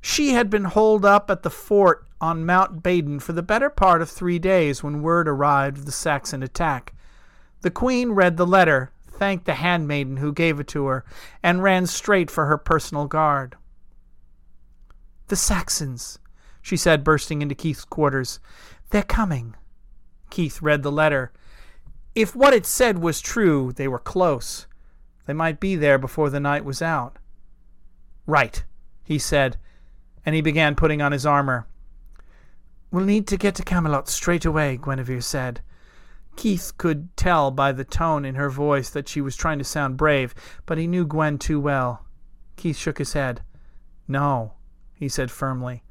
She 0.00 0.30
had 0.30 0.50
been 0.50 0.64
holed 0.64 1.04
up 1.04 1.30
at 1.30 1.42
the 1.42 1.50
fort 1.50 2.06
on 2.20 2.46
Mount 2.46 2.82
Badon 2.82 3.20
for 3.20 3.32
the 3.32 3.42
better 3.42 3.70
part 3.70 4.00
of 4.00 4.08
three 4.08 4.38
days 4.38 4.82
when 4.82 5.02
word 5.02 5.28
arrived 5.28 5.78
of 5.78 5.86
the 5.86 5.92
Saxon 5.92 6.42
attack. 6.42 6.94
The 7.62 7.70
queen 7.70 8.10
read 8.10 8.36
the 8.36 8.46
letter, 8.46 8.92
thanked 9.10 9.46
the 9.46 9.54
handmaiden 9.54 10.18
who 10.18 10.32
gave 10.32 10.60
it 10.60 10.68
to 10.68 10.86
her, 10.86 11.04
and 11.42 11.62
ran 11.62 11.86
straight 11.86 12.30
for 12.30 12.46
her 12.46 12.58
personal 12.58 13.06
guard. 13.06 13.56
The 15.28 15.36
Saxons, 15.36 16.18
she 16.62 16.76
said, 16.76 17.02
bursting 17.02 17.42
into 17.42 17.54
Keith's 17.54 17.84
quarters. 17.84 18.38
They're 18.90 19.02
coming. 19.02 19.56
Keith 20.30 20.62
read 20.62 20.82
the 20.82 20.92
letter. 20.92 21.32
If 22.14 22.36
what 22.36 22.54
it 22.54 22.64
said 22.64 22.98
was 22.98 23.20
true, 23.20 23.72
they 23.72 23.88
were 23.88 23.98
close. 23.98 24.66
They 25.26 25.32
might 25.32 25.60
be 25.60 25.76
there 25.76 25.98
before 25.98 26.30
the 26.30 26.40
night 26.40 26.64
was 26.64 26.80
out. 26.80 27.18
Right, 28.26 28.64
he 29.02 29.18
said, 29.18 29.58
and 30.26 30.34
he 30.34 30.40
began 30.42 30.74
putting 30.74 31.00
on 31.00 31.12
his 31.12 31.24
armor. 31.24 31.66
We'll 32.90 33.04
need 33.04 33.28
to 33.28 33.36
get 33.36 33.54
to 33.54 33.62
Camelot 33.62 34.08
straight 34.08 34.44
away, 34.44 34.76
Guinevere 34.76 35.22
said. 35.22 35.60
Keith 36.34 36.72
could 36.76 37.16
tell 37.16 37.50
by 37.50 37.72
the 37.72 37.84
tone 37.84 38.24
in 38.24 38.34
her 38.34 38.50
voice 38.50 38.90
that 38.90 39.08
she 39.08 39.20
was 39.20 39.36
trying 39.36 39.58
to 39.58 39.64
sound 39.64 39.96
brave, 39.96 40.34
but 40.66 40.76
he 40.76 40.86
knew 40.86 41.06
Gwen 41.06 41.38
too 41.38 41.60
well. 41.60 42.04
Keith 42.56 42.76
shook 42.76 42.98
his 42.98 43.14
head. 43.14 43.42
No, 44.08 44.54
he 44.94 45.08
said 45.08 45.30
firmly. 45.30 45.82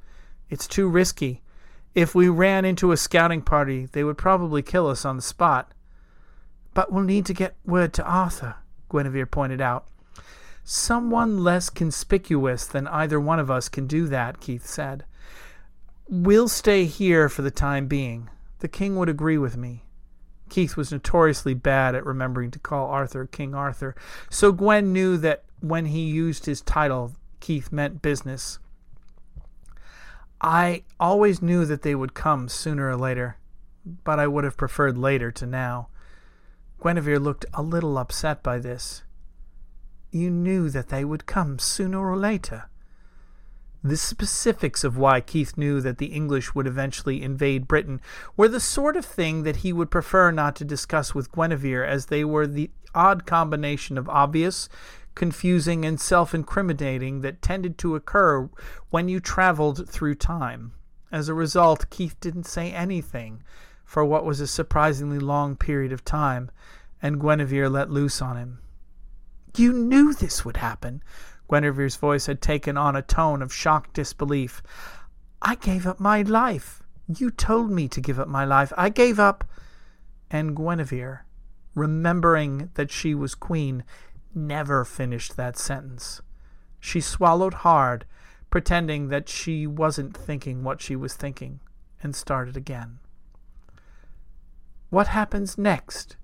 It's 0.50 0.68
too 0.68 0.88
risky. 0.88 1.42
If 1.96 2.13
we 2.13 2.27
ran 2.27 2.65
into 2.65 2.92
a 2.92 2.98
scouting 2.98 3.42
party, 3.42 3.88
they 3.88 4.04
would 4.04 4.18
probably 4.18 4.62
kill 4.62 4.88
us 4.88 5.06
on 5.06 5.15
the 5.15 5.22
spot. 5.22 5.74
But 6.74 6.92
we'll 6.92 7.04
need 7.04 7.25
to 7.27 7.34
get 7.34 7.56
word 7.65 7.94
to 7.94 8.04
Arthur, 8.04 8.56
Guinevere 8.89 9.25
pointed 9.25 9.62
out. 9.62 9.88
Someone 10.67 11.43
less 11.43 11.69
conspicuous 11.69 12.65
than 12.65 12.88
either 12.88 13.19
one 13.19 13.38
of 13.38 13.51
us 13.51 13.69
can 13.69 13.86
do 13.86 14.07
that, 14.07 14.39
Keith 14.39 14.65
said. 14.65 15.05
We'll 16.10 16.48
stay 16.48 16.86
here 16.86 17.29
for 17.29 17.43
the 17.43 17.51
time 17.51 17.86
being. 17.86 18.31
The 18.60 18.67
king 18.67 18.95
would 18.95 19.07
agree 19.07 19.38
with 19.38 19.55
me. 19.55 19.84
Keith 20.50 20.75
was 20.75 20.91
notoriously 20.91 21.53
bad 21.53 21.93
at 21.93 22.03
remembering 22.03 22.50
to 22.50 22.57
call 22.57 22.88
Arthur 22.88 23.27
King 23.27 23.53
Arthur, 23.53 23.95
so 24.31 24.51
Gwen 24.51 24.91
knew 24.91 25.17
that 25.17 25.43
when 25.60 25.86
he 25.86 26.01
used 26.01 26.48
his 26.48 26.62
title, 26.62 27.13
Keith 27.39 27.72
meant 27.72 28.01
business. 28.01 28.57
I 30.41 30.84
always 31.00 31.43
knew 31.43 31.65
that 31.65 31.84
they 31.84 31.93
would 31.93 32.15
come 32.15 32.50
sooner 32.50 32.89
or 32.89 32.98
later, 32.98 33.38
but 33.86 34.19
I 34.19 34.25
would 34.25 34.43
have 34.43 34.57
preferred 34.57 34.98
later 34.98 35.31
to 35.34 35.45
now. 35.45 35.89
Guinevere 36.81 37.19
looked 37.19 37.45
a 37.53 37.62
little 37.62 38.00
upset 38.00 38.41
by 38.41 38.57
this. 38.57 39.03
You 40.15 40.31
knew 40.31 40.69
that 40.69 40.88
they 40.88 41.03
would 41.03 41.25
come 41.25 41.60
sooner 41.60 42.00
or 42.00 42.15
later. 42.15 42.69
The 43.84 43.98
specifics 43.98 44.86
of 44.86 44.98
why 44.98 45.19
Keith 45.19 45.57
knew 45.57 45.81
that 45.81 45.98
the 45.98 46.05
English 46.05 46.55
would 46.55 46.67
eventually 46.67 47.22
invade 47.22 47.67
Britain 47.67 48.00
were 48.38 48.48
the 48.48 48.62
sort 48.62 48.95
of 48.95 49.03
thing 49.03 49.43
that 49.43 49.57
he 49.57 49.74
would 49.74 49.91
prefer 49.91 50.31
not 50.31 50.55
to 50.55 50.63
discuss 50.63 51.13
with 51.13 51.34
Guinevere, 51.34 51.84
as 51.84 52.05
they 52.05 52.24
were 52.24 52.48
the 52.48 52.72
odd 52.93 53.25
combination 53.25 53.98
of 53.98 54.07
obvious, 54.07 54.69
confusing, 55.15 55.84
and 55.84 56.00
self 56.00 56.34
incriminating 56.34 57.19
that 57.19 57.41
tended 57.41 57.77
to 57.79 57.95
occur 57.95 58.50
when 58.91 59.10
you 59.10 59.19
traveled 59.19 59.89
through 59.89 60.15
time. 60.15 60.72
As 61.12 61.27
a 61.27 61.34
result, 61.34 61.89
Keith 61.89 62.17
didn't 62.22 62.45
say 62.45 62.72
anything 62.72 63.43
for 63.84 64.05
what 64.05 64.24
was 64.24 64.39
a 64.39 64.48
surprisingly 64.48 65.19
long 65.19 65.57
period 65.57 65.91
of 65.91 66.05
time, 66.05 66.50
and 67.01 67.19
Guinevere 67.19 67.67
let 67.67 67.91
loose 67.91 68.22
on 68.22 68.38
him. 68.38 68.60
You 69.55 69.74
knew 69.74 70.13
this 70.13 70.43
would 70.43 70.57
happen, 70.57 71.01
Guinevere's 71.50 71.95
voice 71.95 72.25
had 72.25 72.41
taken 72.41 72.77
on 72.77 72.95
a 72.95 73.01
tone 73.01 73.41
of 73.41 73.53
shocked 73.53 73.93
disbelief. 73.93 74.62
I 75.41 75.55
gave 75.55 75.85
up 75.85 76.00
my 76.00 76.21
life. 76.24 76.81
You 77.07 77.29
told 77.29 77.69
me 77.69 77.88
to 77.89 78.01
give 78.01 78.19
up 78.19 78.27
my 78.27 78.45
life. 78.45 78.74
I 78.75 78.89
gave 78.89 79.19
up. 79.19 79.43
And 80.31 80.55
Guinevere, 80.55 81.25
remembering 81.75 82.71
that 82.74 82.91
she 82.91 83.13
was 83.13 83.35
queen, 83.35 83.83
never 84.33 84.83
finished 84.83 85.38
that 85.38 85.57
sentence. 85.57 86.21
She 86.79 87.00
swallowed 87.00 87.53
hard, 87.55 88.05
pretending 88.50 89.09
that 89.09 89.29
she 89.29 89.67
wasn't 89.67 90.17
thinking 90.17 90.63
what 90.63 90.81
she 90.81 90.95
was 90.95 91.13
thinking, 91.13 91.59
and 92.01 92.15
started 92.15 92.57
again. 92.57 93.00
What 94.89 95.07
happens 95.07 95.57
next? 95.57 96.17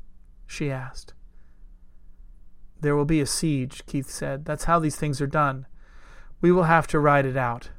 she 0.47 0.71
asked. 0.71 1.13
There 2.81 2.95
will 2.95 3.05
be 3.05 3.21
a 3.21 3.25
siege, 3.25 3.85
Keith 3.85 4.09
said. 4.09 4.45
That's 4.45 4.65
how 4.65 4.79
these 4.79 4.95
things 4.95 5.21
are 5.21 5.27
done. 5.27 5.67
We 6.41 6.51
will 6.51 6.63
have 6.63 6.88
to 6.88 7.00
ride 7.00 7.25
it 7.25 7.38
out. 7.38 7.69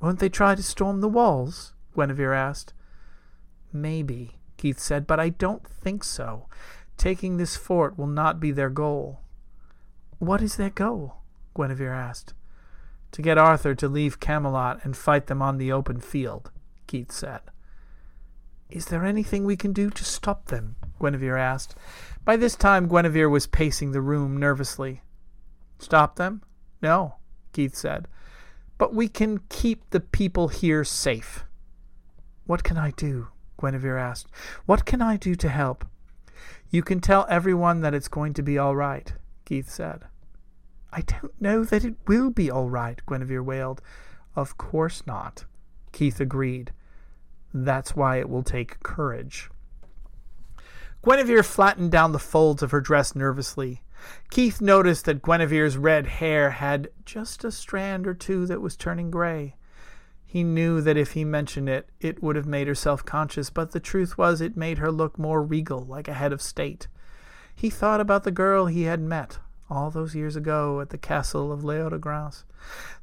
Won't 0.00 0.18
they 0.18 0.28
try 0.28 0.56
to 0.56 0.62
storm 0.62 1.00
the 1.00 1.08
walls? 1.08 1.72
Guinevere 1.94 2.32
asked. 2.32 2.74
Maybe, 3.72 4.38
Keith 4.56 4.80
said, 4.80 5.06
but 5.06 5.20
I 5.20 5.28
don't 5.28 5.66
think 5.66 6.02
so. 6.02 6.48
Taking 6.96 7.36
this 7.36 7.56
fort 7.56 7.96
will 7.96 8.08
not 8.08 8.40
be 8.40 8.50
their 8.50 8.70
goal. 8.70 9.20
What 10.18 10.42
is 10.42 10.56
their 10.56 10.70
goal? 10.70 11.16
Guinevere 11.56 11.94
asked. 11.94 12.34
To 13.12 13.22
get 13.22 13.38
Arthur 13.38 13.74
to 13.76 13.88
leave 13.88 14.20
Camelot 14.20 14.84
and 14.84 14.96
fight 14.96 15.26
them 15.26 15.40
on 15.40 15.58
the 15.58 15.70
open 15.70 16.00
field, 16.00 16.50
Keith 16.86 17.12
said. 17.12 17.40
Is 18.70 18.86
there 18.86 19.04
anything 19.04 19.44
we 19.44 19.56
can 19.56 19.72
do 19.72 19.90
to 19.90 20.04
stop 20.04 20.46
them? 20.46 20.76
Guinevere 20.98 21.36
asked. 21.36 21.74
By 22.24 22.36
this 22.36 22.54
time, 22.54 22.88
Guinevere 22.88 23.28
was 23.28 23.46
pacing 23.46 23.92
the 23.92 24.00
room 24.00 24.36
nervously. 24.36 25.02
Stop 25.78 26.16
them? 26.16 26.42
No, 26.80 27.16
Keith 27.52 27.74
said. 27.74 28.06
But 28.78 28.94
we 28.94 29.08
can 29.08 29.40
keep 29.48 29.90
the 29.90 30.00
people 30.00 30.48
here 30.48 30.84
safe. 30.84 31.44
What 32.46 32.62
can 32.62 32.76
I 32.76 32.92
do? 32.92 33.28
Guinevere 33.60 33.98
asked. 33.98 34.28
What 34.66 34.84
can 34.84 35.02
I 35.02 35.16
do 35.16 35.34
to 35.34 35.48
help? 35.48 35.84
You 36.70 36.82
can 36.82 37.00
tell 37.00 37.26
everyone 37.28 37.80
that 37.80 37.94
it's 37.94 38.08
going 38.08 38.34
to 38.34 38.42
be 38.42 38.56
all 38.56 38.76
right, 38.76 39.12
Keith 39.44 39.68
said. 39.68 40.02
I 40.92 41.00
don't 41.02 41.40
know 41.40 41.64
that 41.64 41.84
it 41.84 41.96
will 42.06 42.30
be 42.30 42.50
all 42.50 42.70
right, 42.70 43.00
Guinevere 43.06 43.42
wailed. 43.42 43.82
Of 44.36 44.56
course 44.58 45.06
not, 45.06 45.44
Keith 45.92 46.20
agreed. 46.20 46.72
That's 47.52 47.96
why 47.96 48.18
it 48.18 48.28
will 48.28 48.42
take 48.42 48.82
courage. 48.82 49.50
Guinevere 51.04 51.42
flattened 51.42 51.90
down 51.90 52.12
the 52.12 52.18
folds 52.18 52.62
of 52.62 52.70
her 52.70 52.80
dress 52.80 53.14
nervously. 53.14 53.82
Keith 54.30 54.60
noticed 54.60 55.04
that 55.04 55.22
Guinevere's 55.22 55.76
red 55.76 56.06
hair 56.06 56.50
had 56.50 56.88
just 57.04 57.44
a 57.44 57.50
strand 57.50 58.06
or 58.06 58.14
two 58.14 58.46
that 58.46 58.60
was 58.60 58.76
turning 58.76 59.10
gray. 59.10 59.56
He 60.24 60.44
knew 60.44 60.80
that 60.80 60.96
if 60.96 61.12
he 61.12 61.24
mentioned 61.24 61.68
it, 61.68 61.90
it 62.00 62.22
would 62.22 62.36
have 62.36 62.46
made 62.46 62.66
her 62.66 62.74
self 62.74 63.04
conscious, 63.04 63.50
but 63.50 63.72
the 63.72 63.80
truth 63.80 64.16
was 64.16 64.40
it 64.40 64.56
made 64.56 64.78
her 64.78 64.90
look 64.90 65.18
more 65.18 65.42
regal, 65.42 65.80
like 65.80 66.08
a 66.08 66.14
head 66.14 66.32
of 66.32 66.40
state. 66.40 66.88
He 67.54 67.68
thought 67.68 68.00
about 68.00 68.24
the 68.24 68.30
girl 68.30 68.66
he 68.66 68.84
had 68.84 69.00
met 69.00 69.38
all 69.68 69.90
those 69.90 70.14
years 70.14 70.36
ago 70.36 70.80
at 70.80 70.90
the 70.90 70.98
castle 70.98 71.52
of 71.52 71.64
Leodegrance, 71.64 72.44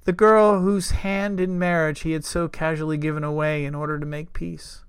the 0.05 0.13
girl 0.13 0.61
whose 0.61 0.91
hand 0.91 1.39
in 1.39 1.59
marriage 1.59 2.01
he 2.01 2.13
had 2.13 2.25
so 2.25 2.47
casually 2.47 2.97
given 2.97 3.23
away 3.23 3.65
in 3.65 3.75
order 3.75 3.99
to 3.99 4.05
make 4.05 4.33
peace. 4.33 4.83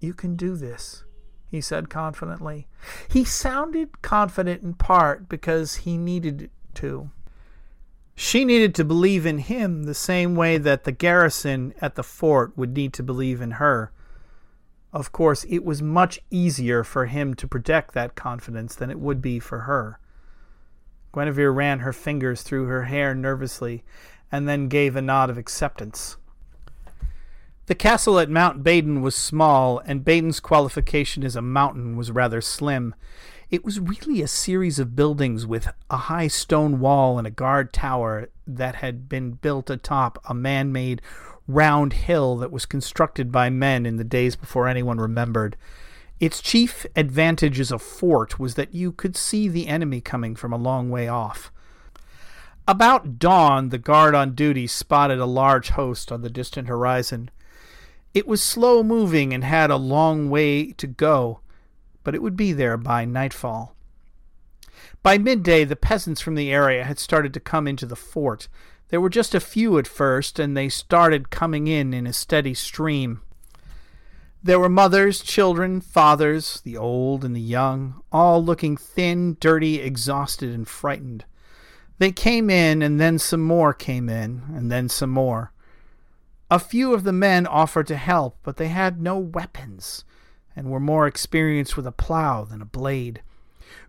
You 0.00 0.14
can 0.14 0.36
do 0.36 0.56
this, 0.56 1.04
he 1.50 1.60
said 1.60 1.88
confidently. 1.88 2.66
He 3.08 3.24
sounded 3.24 4.02
confident 4.02 4.62
in 4.62 4.74
part 4.74 5.28
because 5.28 5.76
he 5.76 5.96
needed 5.96 6.50
to. 6.74 7.10
She 8.14 8.44
needed 8.44 8.74
to 8.74 8.84
believe 8.84 9.24
in 9.26 9.38
him 9.38 9.84
the 9.84 9.94
same 9.94 10.34
way 10.34 10.58
that 10.58 10.84
the 10.84 10.92
garrison 10.92 11.72
at 11.80 11.94
the 11.94 12.02
fort 12.02 12.56
would 12.56 12.76
need 12.76 12.92
to 12.94 13.02
believe 13.02 13.40
in 13.40 13.52
her. 13.52 13.92
Of 14.92 15.12
course, 15.12 15.44
it 15.48 15.64
was 15.64 15.82
much 15.82 16.20
easier 16.30 16.82
for 16.82 17.06
him 17.06 17.34
to 17.34 17.46
protect 17.46 17.94
that 17.94 18.16
confidence 18.16 18.74
than 18.74 18.90
it 18.90 18.98
would 18.98 19.22
be 19.22 19.38
for 19.38 19.60
her. 19.60 20.00
Guinevere 21.14 21.50
ran 21.50 21.80
her 21.80 21.92
fingers 21.92 22.42
through 22.42 22.66
her 22.66 22.84
hair 22.84 23.14
nervously 23.14 23.84
and 24.30 24.48
then 24.48 24.68
gave 24.68 24.96
a 24.96 25.02
nod 25.02 25.30
of 25.30 25.38
acceptance. 25.38 26.16
The 27.68 27.74
castle 27.74 28.18
at 28.18 28.30
Mount 28.30 28.64
Badon 28.64 29.02
was 29.02 29.14
small, 29.14 29.80
and 29.80 30.02
Badon's 30.02 30.40
qualification 30.40 31.22
as 31.22 31.36
a 31.36 31.42
mountain 31.42 31.98
was 31.98 32.10
rather 32.10 32.40
slim. 32.40 32.94
It 33.50 33.62
was 33.62 33.78
really 33.78 34.22
a 34.22 34.26
series 34.26 34.78
of 34.78 34.96
buildings 34.96 35.46
with 35.46 35.68
a 35.90 35.98
high 35.98 36.28
stone 36.28 36.80
wall 36.80 37.18
and 37.18 37.26
a 37.26 37.30
guard 37.30 37.74
tower 37.74 38.30
that 38.46 38.76
had 38.76 39.06
been 39.06 39.32
built 39.32 39.68
atop 39.68 40.18
a 40.26 40.32
man 40.32 40.72
made 40.72 41.02
round 41.46 41.92
hill 41.92 42.38
that 42.38 42.50
was 42.50 42.64
constructed 42.64 43.30
by 43.30 43.50
men 43.50 43.84
in 43.84 43.96
the 43.96 44.02
days 44.02 44.34
before 44.34 44.66
anyone 44.66 44.96
remembered. 44.96 45.54
Its 46.18 46.40
chief 46.40 46.86
advantage 46.96 47.60
as 47.60 47.70
a 47.70 47.78
fort 47.78 48.40
was 48.40 48.54
that 48.54 48.74
you 48.74 48.92
could 48.92 49.14
see 49.14 49.46
the 49.46 49.68
enemy 49.68 50.00
coming 50.00 50.34
from 50.34 50.54
a 50.54 50.56
long 50.56 50.88
way 50.88 51.06
off. 51.06 51.52
About 52.66 53.18
dawn, 53.18 53.68
the 53.68 53.76
guard 53.76 54.14
on 54.14 54.34
duty 54.34 54.66
spotted 54.66 55.18
a 55.18 55.26
large 55.26 55.68
host 55.68 56.10
on 56.10 56.22
the 56.22 56.30
distant 56.30 56.66
horizon. 56.66 57.30
It 58.14 58.26
was 58.26 58.42
slow 58.42 58.82
moving 58.82 59.34
and 59.34 59.44
had 59.44 59.70
a 59.70 59.76
long 59.76 60.30
way 60.30 60.72
to 60.72 60.86
go, 60.86 61.40
but 62.04 62.14
it 62.14 62.22
would 62.22 62.36
be 62.36 62.52
there 62.52 62.76
by 62.76 63.04
nightfall. 63.04 63.76
By 65.02 65.18
midday, 65.18 65.64
the 65.64 65.76
peasants 65.76 66.20
from 66.20 66.34
the 66.34 66.50
area 66.50 66.84
had 66.84 66.98
started 66.98 67.34
to 67.34 67.40
come 67.40 67.68
into 67.68 67.86
the 67.86 67.96
fort. 67.96 68.48
There 68.88 69.00
were 69.00 69.10
just 69.10 69.34
a 69.34 69.40
few 69.40 69.78
at 69.78 69.86
first, 69.86 70.38
and 70.38 70.56
they 70.56 70.68
started 70.68 71.30
coming 71.30 71.66
in 71.66 71.92
in 71.92 72.06
a 72.06 72.12
steady 72.12 72.54
stream. 72.54 73.20
There 74.42 74.58
were 74.58 74.68
mothers, 74.68 75.20
children, 75.20 75.80
fathers, 75.80 76.60
the 76.62 76.76
old 76.76 77.24
and 77.24 77.36
the 77.36 77.40
young, 77.40 78.00
all 78.10 78.42
looking 78.42 78.76
thin, 78.76 79.36
dirty, 79.40 79.80
exhausted, 79.80 80.54
and 80.54 80.66
frightened. 80.66 81.24
They 81.98 82.12
came 82.12 82.48
in, 82.48 82.80
and 82.80 83.00
then 83.00 83.18
some 83.18 83.42
more 83.42 83.74
came 83.74 84.08
in, 84.08 84.44
and 84.54 84.70
then 84.70 84.88
some 84.88 85.10
more. 85.10 85.52
A 86.50 86.58
few 86.58 86.94
of 86.94 87.04
the 87.04 87.12
men 87.12 87.46
offered 87.46 87.86
to 87.88 87.96
help, 87.96 88.38
but 88.42 88.56
they 88.56 88.68
had 88.68 89.02
no 89.02 89.18
weapons, 89.18 90.04
and 90.56 90.70
were 90.70 90.80
more 90.80 91.06
experienced 91.06 91.76
with 91.76 91.86
a 91.86 91.92
plow 91.92 92.44
than 92.44 92.62
a 92.62 92.66
blade. 92.66 93.22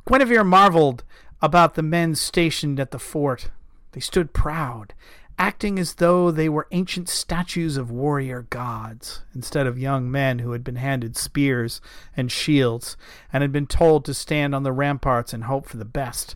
Guinevere 0.05 0.43
marveled 0.43 1.03
about 1.41 1.75
the 1.75 1.83
men 1.83 2.15
stationed 2.15 2.79
at 2.79 2.91
the 2.91 2.99
fort. 2.99 3.49
They 3.93 4.01
stood 4.01 4.33
proud, 4.33 4.93
acting 5.37 5.79
as 5.79 5.95
though 5.95 6.31
they 6.31 6.49
were 6.49 6.67
ancient 6.71 7.07
statues 7.07 7.77
of 7.77 7.89
warrior 7.89 8.45
gods, 8.49 9.23
instead 9.33 9.65
of 9.65 9.79
young 9.79 10.11
men 10.11 10.39
who 10.39 10.51
had 10.51 10.65
been 10.65 10.75
handed 10.75 11.15
spears 11.15 11.79
and 12.17 12.29
shields, 12.29 12.97
and 13.31 13.41
had 13.41 13.53
been 13.53 13.67
told 13.67 14.03
to 14.03 14.13
stand 14.13 14.53
on 14.53 14.63
the 14.63 14.73
ramparts 14.73 15.33
and 15.33 15.45
hope 15.45 15.65
for 15.65 15.77
the 15.77 15.85
best. 15.85 16.35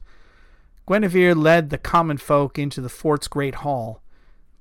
Guinevere 0.87 1.35
led 1.35 1.69
the 1.69 1.77
common 1.77 2.17
folk 2.17 2.57
into 2.57 2.79
the 2.79 2.87
fort's 2.87 3.27
great 3.27 3.55
hall. 3.55 4.01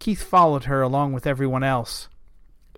Keith 0.02 0.24
followed 0.24 0.64
her 0.64 0.82
along 0.82 1.12
with 1.12 1.28
everyone 1.28 1.62
else. 1.62 2.08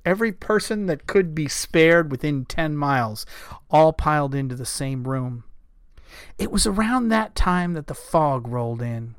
Every 0.05 0.31
person 0.31 0.85
that 0.89 1.07
could 1.07 1.35
be 1.35 1.49
spared 1.49 2.11
within 2.11 2.45
ten 2.45 2.77
miles, 2.77 3.25
all 3.71 3.95
piled 3.95 4.35
into 4.35 4.55
the 4.55 4.67
same 4.67 5.09
room. 5.09 5.45
It 6.37 6.53
was 6.53 6.67
around 6.67 7.09
that 7.09 7.35
time 7.35 7.73
that 7.73 7.87
the 7.87 7.95
fog 7.95 8.47
rolled 8.47 8.83
in. 8.83 9.15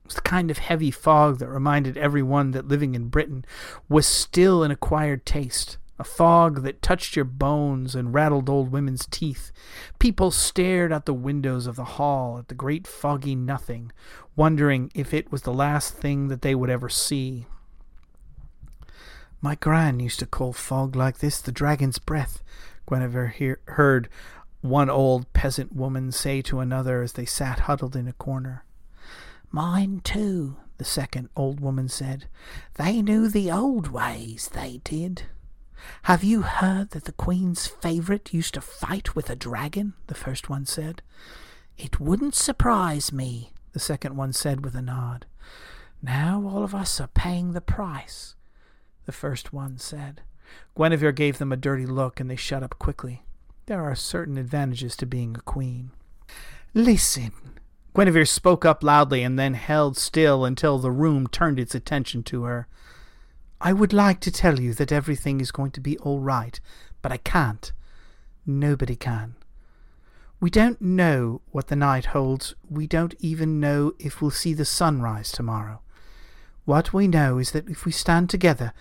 It 0.00 0.06
was 0.06 0.14
the 0.16 0.22
kind 0.22 0.50
of 0.50 0.58
heavy 0.58 0.90
fog 0.90 1.38
that 1.38 1.48
reminded 1.48 1.96
everyone 1.96 2.50
that 2.50 2.66
living 2.66 2.96
in 2.96 3.06
Britain 3.06 3.44
was 3.88 4.04
still 4.04 4.64
an 4.64 4.72
acquired 4.72 5.24
taste. 5.24 5.78
A 5.98 6.04
fog 6.04 6.62
that 6.62 6.82
touched 6.82 7.14
your 7.14 7.24
bones 7.24 7.94
and 7.94 8.12
rattled 8.12 8.48
old 8.48 8.72
women's 8.72 9.06
teeth. 9.06 9.52
People 10.00 10.32
stared 10.32 10.92
out 10.92 11.06
the 11.06 11.14
windows 11.14 11.66
of 11.66 11.76
the 11.76 11.84
hall 11.84 12.38
at 12.38 12.48
the 12.48 12.54
great 12.54 12.86
foggy 12.86 13.36
nothing, 13.36 13.92
wondering 14.34 14.90
if 14.94 15.14
it 15.14 15.30
was 15.30 15.42
the 15.42 15.52
last 15.52 15.94
thing 15.94 16.28
that 16.28 16.42
they 16.42 16.54
would 16.54 16.70
ever 16.70 16.88
see. 16.88 17.46
My 19.40 19.54
gran 19.54 20.00
used 20.00 20.18
to 20.20 20.26
call 20.26 20.52
fog 20.52 20.96
like 20.96 21.18
this 21.18 21.40
the 21.40 21.52
dragon's 21.52 21.98
breath, 21.98 22.42
Guinevere 22.88 23.28
hear, 23.28 23.60
heard 23.66 24.08
one 24.62 24.90
old 24.90 25.30
peasant 25.32 25.76
woman 25.76 26.10
say 26.10 26.42
to 26.42 26.60
another 26.60 27.02
as 27.02 27.12
they 27.12 27.26
sat 27.26 27.60
huddled 27.60 27.94
in 27.94 28.08
a 28.08 28.14
corner. 28.14 28.64
Mine 29.52 30.00
too, 30.02 30.56
the 30.78 30.84
second 30.84 31.28
old 31.36 31.60
woman 31.60 31.88
said. 31.88 32.26
They 32.74 33.02
knew 33.02 33.28
the 33.28 33.52
old 33.52 33.88
ways, 33.88 34.50
they 34.52 34.80
did. 34.82 35.24
Have 36.04 36.24
you 36.24 36.42
heard 36.42 36.90
that 36.90 37.04
the 37.04 37.12
Queen's 37.12 37.66
favourite 37.66 38.32
used 38.32 38.54
to 38.54 38.60
fight 38.60 39.14
with 39.14 39.30
a 39.30 39.36
dragon? 39.36 39.94
the 40.06 40.14
first 40.14 40.48
one 40.48 40.66
said. 40.66 41.02
It 41.76 41.98
wouldn't 41.98 42.34
surprise 42.34 43.12
me, 43.12 43.52
the 43.72 43.80
second 43.80 44.16
one 44.16 44.32
said 44.32 44.64
with 44.64 44.74
a 44.74 44.82
nod. 44.82 45.26
Now 46.02 46.42
all 46.46 46.62
of 46.62 46.74
us 46.74 47.00
are 47.00 47.08
paying 47.08 47.52
the 47.52 47.60
price, 47.60 48.34
the 49.06 49.12
first 49.12 49.52
one 49.52 49.78
said. 49.78 50.22
Guinevere 50.76 51.12
gave 51.12 51.38
them 51.38 51.52
a 51.52 51.56
dirty 51.56 51.86
look, 51.86 52.20
and 52.20 52.30
they 52.30 52.36
shut 52.36 52.62
up 52.62 52.78
quickly. 52.78 53.22
There 53.66 53.82
are 53.82 53.94
certain 53.94 54.36
advantages 54.36 54.96
to 54.96 55.06
being 55.06 55.34
a 55.34 55.40
queen. 55.40 55.90
Listen. 56.74 57.32
Guinevere 57.94 58.26
spoke 58.26 58.64
up 58.64 58.82
loudly 58.82 59.22
and 59.22 59.38
then 59.38 59.54
held 59.54 59.96
still 59.96 60.44
until 60.44 60.78
the 60.78 60.90
room 60.90 61.26
turned 61.26 61.58
its 61.58 61.74
attention 61.74 62.22
to 62.24 62.42
her. 62.42 62.66
I 63.66 63.72
would 63.72 63.94
like 63.94 64.20
to 64.20 64.30
tell 64.30 64.60
you 64.60 64.74
that 64.74 64.92
everything 64.92 65.40
is 65.40 65.50
going 65.50 65.70
to 65.70 65.80
be 65.80 65.96
all 66.00 66.20
right, 66.20 66.60
but 67.00 67.10
I 67.10 67.16
can't. 67.16 67.72
Nobody 68.44 68.94
can. 68.94 69.36
We 70.38 70.50
don't 70.50 70.82
know 70.82 71.40
what 71.50 71.68
the 71.68 71.74
night 71.74 72.04
holds. 72.04 72.54
We 72.68 72.86
don't 72.86 73.14
even 73.20 73.60
know 73.60 73.92
if 73.98 74.20
we'll 74.20 74.30
see 74.30 74.52
the 74.52 74.66
sunrise 74.66 75.32
tomorrow. 75.32 75.80
What 76.66 76.92
we 76.92 77.08
know 77.08 77.38
is 77.38 77.52
that 77.52 77.66
if 77.70 77.86
we 77.86 77.92
stand 77.92 78.28
together, 78.28 78.74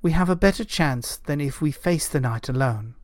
we 0.00 0.12
have 0.12 0.30
a 0.30 0.36
better 0.36 0.64
chance 0.64 1.18
than 1.18 1.38
if 1.42 1.60
we 1.60 1.70
face 1.70 2.08
the 2.08 2.18
night 2.18 2.48
alone. 2.48 2.94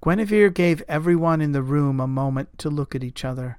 Guinevere 0.00 0.50
gave 0.50 0.84
everyone 0.86 1.40
in 1.40 1.50
the 1.50 1.60
room 1.62 1.98
a 1.98 2.06
moment 2.06 2.56
to 2.58 2.70
look 2.70 2.94
at 2.94 3.02
each 3.02 3.24
other. 3.24 3.58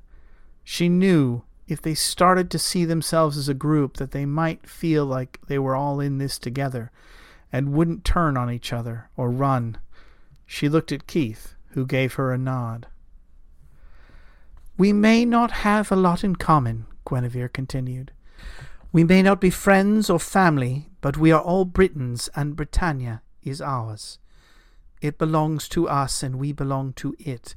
She 0.64 0.88
knew 0.88 1.44
if 1.72 1.82
they 1.82 1.94
started 1.94 2.52
to 2.52 2.60
see 2.60 2.84
themselves 2.84 3.38
as 3.38 3.48
a 3.48 3.54
group 3.54 3.96
that 3.96 4.12
they 4.12 4.26
might 4.26 4.68
feel 4.68 5.06
like 5.06 5.40
they 5.48 5.58
were 5.58 5.76
all 5.76 6.02
in 6.02 6.18
this 6.18 6.38
together 6.38 6.92
and 7.50 7.72
wouldn't 7.72 8.04
turn 8.04 8.36
on 8.36 8.52
each 8.52 8.74
other 8.74 9.10
or 9.16 9.30
run. 9.30 9.78
She 10.46 10.68
looked 10.68 10.92
at 10.92 11.08
Keith, 11.08 11.56
who 11.70 11.86
gave 11.86 12.16
her 12.16 12.34
a 12.34 12.38
nod. 12.38 12.88
We 14.78 14.92
may 14.92 15.24
not 15.24 15.52
have 15.52 15.90
a 15.94 15.96
lot 15.96 16.26
in 16.26 16.36
common, 16.36 16.88
Guinevere 17.08 17.48
continued. 17.48 18.12
We 18.92 19.06
may 19.06 19.22
not 19.22 19.40
be 19.40 19.50
friends 19.50 20.10
or 20.10 20.20
family, 20.20 20.90
but 21.00 21.16
we 21.16 21.32
are 21.32 21.42
all 21.42 21.64
Britons, 21.64 22.30
and 22.36 22.58
Britannia 22.58 23.22
is 23.44 23.62
ours. 23.62 24.20
It 25.02 25.18
belongs 25.18 25.70
to 25.70 25.88
us, 25.88 26.22
and 26.22 26.36
we 26.36 26.52
belong 26.52 26.92
to 26.94 27.16
it. 27.18 27.56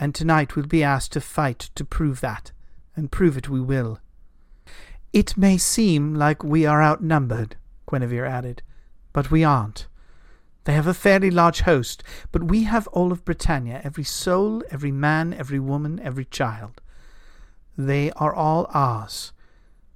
And 0.00 0.12
tonight 0.12 0.56
we'll 0.56 0.66
be 0.66 0.82
asked 0.82 1.12
to 1.12 1.20
fight 1.20 1.70
to 1.76 1.84
prove 1.84 2.20
that, 2.20 2.50
and 2.96 3.10
prove 3.10 3.36
it 3.36 3.48
we 3.48 3.60
will. 3.60 4.00
It 5.12 5.36
may 5.36 5.58
seem 5.58 6.14
like 6.14 6.42
we 6.42 6.66
are 6.66 6.82
outnumbered, 6.82 7.56
Guinevere 7.88 8.26
added, 8.26 8.62
but 9.12 9.30
we 9.30 9.44
aren't. 9.44 9.86
They 10.64 10.72
have 10.72 10.86
a 10.86 10.94
fairly 10.94 11.30
large 11.30 11.60
host, 11.60 12.02
but 12.32 12.44
we 12.44 12.64
have 12.64 12.86
all 12.88 13.12
of 13.12 13.24
Britannia, 13.24 13.80
every 13.84 14.04
soul, 14.04 14.62
every 14.70 14.90
man, 14.90 15.34
every 15.34 15.60
woman, 15.60 16.00
every 16.00 16.24
child. 16.24 16.80
They 17.76 18.10
are 18.12 18.34
all 18.34 18.66
ours. 18.72 19.32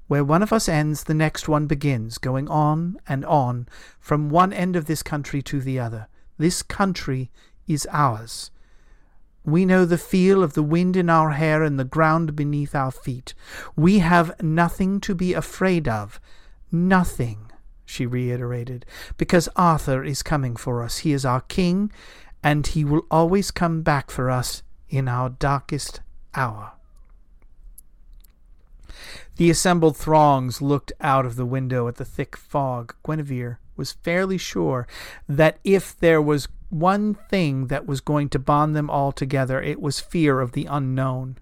Where 0.09 0.25
one 0.25 0.43
of 0.43 0.53
us 0.53 0.69
ends, 0.69 1.05
the 1.05 1.15
next 1.15 1.49
one 1.49 1.67
begins, 1.67 2.19
going 2.19 2.49
on 2.49 2.99
and 3.07 3.25
on, 3.25 3.67
from 3.99 4.31
one 4.31 4.53
end 4.53 4.77
of 4.77 4.87
this 4.87 5.03
country 5.03 5.43
to 5.43 5.61
the 5.61 5.79
other. 5.79 6.09
This 6.39 6.63
country 6.63 7.31
is 7.67 7.87
ours. 7.91 8.51
We 9.49 9.65
know 9.65 9.87
the 9.87 9.97
feel 9.97 10.43
of 10.43 10.53
the 10.53 10.63
wind 10.63 10.95
in 10.95 11.09
our 11.09 11.31
hair 11.31 11.63
and 11.63 11.79
the 11.79 11.85
ground 11.85 12.37
beneath 12.37 12.75
our 12.75 12.91
feet. 12.91 13.33
We 13.77 14.01
have 14.01 14.41
nothing 14.43 15.01
to 15.01 15.15
be 15.15 15.33
afraid 15.33 15.89
of. 15.89 16.21
Nothing, 16.71 17.51
she 17.87 18.05
reiterated, 18.05 18.85
because 19.17 19.49
Arthur 19.57 20.05
is 20.05 20.23
coming 20.23 20.55
for 20.55 20.83
us. 20.83 20.99
He 20.99 21.15
is 21.15 21.25
our 21.25 21.41
king, 21.41 21.91
and 22.43 22.67
he 22.67 22.85
will 22.85 23.07
always 23.11 23.51
come 23.51 23.81
back 23.81 24.11
for 24.11 24.31
us 24.31 24.63
in 24.91 25.09
our 25.09 25.31
darkest 25.31 26.01
hour. 26.35 26.73
The 29.37 29.49
assembled 29.49 29.97
throngs 29.97 30.61
looked 30.61 30.93
out 31.01 31.25
of 31.25 31.37
the 31.37 31.47
window 31.47 31.89
at 31.89 31.95
the 31.95 32.05
thick 32.05 32.37
fog. 32.37 32.95
Guinevere 33.03 33.61
was 33.77 33.93
fairly 33.93 34.37
sure 34.37 34.87
that 35.27 35.59
if 35.65 35.99
there 35.99 36.21
was 36.21 36.49
one 36.71 37.15
thing 37.15 37.69
that 37.69 37.87
was 37.87 38.01
going 38.01 38.29
to 38.31 38.39
bond 38.39 38.77
them 38.77 38.91
all 38.91 39.13
together, 39.13 39.61
it 39.61 39.81
was 39.81 40.01
fear 40.01 40.41
of 40.41 40.53
the 40.53 40.67
unknown. 40.67 41.39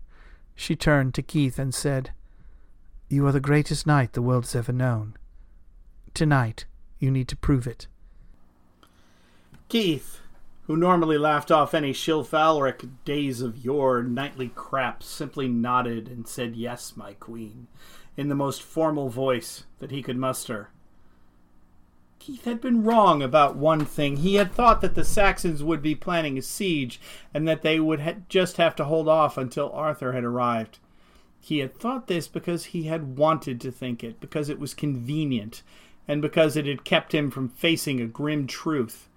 She 0.55 0.77
turned 0.77 1.15
to 1.15 1.23
Keith 1.23 1.59
and 1.59 1.75
said, 1.75 2.13
You 3.09 3.27
are 3.27 3.33
the 3.33 3.41
greatest 3.41 3.87
knight 3.87 4.13
the 4.13 4.23
world 4.23 4.45
has 4.45 4.55
ever 4.55 4.73
known. 4.73 5.17
Tonight, 6.15 6.65
you 6.99 7.11
need 7.11 7.29
to 7.29 7.37
prove 7.37 7.67
it. 7.67 7.89
Keith, 9.69 10.21
who 10.63 10.77
normally 10.77 11.19
laughed 11.19 11.51
off 11.51 11.75
any 11.75 11.93
chivalric 11.93 13.05
days 13.05 13.41
of 13.41 13.59
yore 13.59 14.03
knightly 14.03 14.49
crap, 14.55 15.03
simply 15.03 15.49
nodded 15.49 16.09
and 16.09 16.27
said, 16.27 16.57
Yes, 16.57 16.97
my 16.97 17.15
queen, 17.15 17.67
in 18.17 18.29
the 18.29 18.35
most 18.35 18.63
formal 18.63 19.09
voice 19.09 19.65
that 19.81 19.91
he 19.91 20.03
could 20.03 20.17
muster. 20.17 20.71
Keith 22.19 22.45
had 22.45 22.61
been 22.61 22.83
wrong 22.83 23.23
about 23.23 23.57
one 23.57 23.85
thing. 23.85 24.17
He 24.17 24.35
had 24.35 24.53
thought 24.53 24.81
that 24.81 24.95
the 24.95 25.05
Saxons 25.05 25.63
would 25.63 25.83
be 25.83 25.95
planning 25.95 26.37
a 26.37 26.43
siege 26.43 27.01
and 27.33 27.47
that 27.47 27.63
they 27.63 27.79
would 27.79 28.01
ha- 28.01 28.15
just 28.29 28.57
have 28.57 28.75
to 28.77 28.85
hold 28.85 29.09
off 29.09 29.39
until 29.39 29.71
Arthur 29.73 30.13
had 30.13 30.25
arrived. 30.25 30.79
He 31.41 31.59
had 31.59 31.75
thought 31.75 32.09
this 32.09 32.27
because 32.27 32.67
he 32.67 32.85
had 32.85 33.17
wanted 33.17 33.61
to 33.61 33.71
think 33.71 34.03
it, 34.03 34.21
because 34.21 34.49
it 34.49 34.59
was 34.59 34.75
convenient, 34.75 35.63
and 36.09 36.21
because 36.21 36.57
it 36.57 36.67
had 36.67 36.85
kept 36.85 37.15
him 37.15 37.31
from 37.31 37.51
facing 37.51 38.01
a 38.01 38.07
grim 38.07 38.49
truth. 38.49 39.09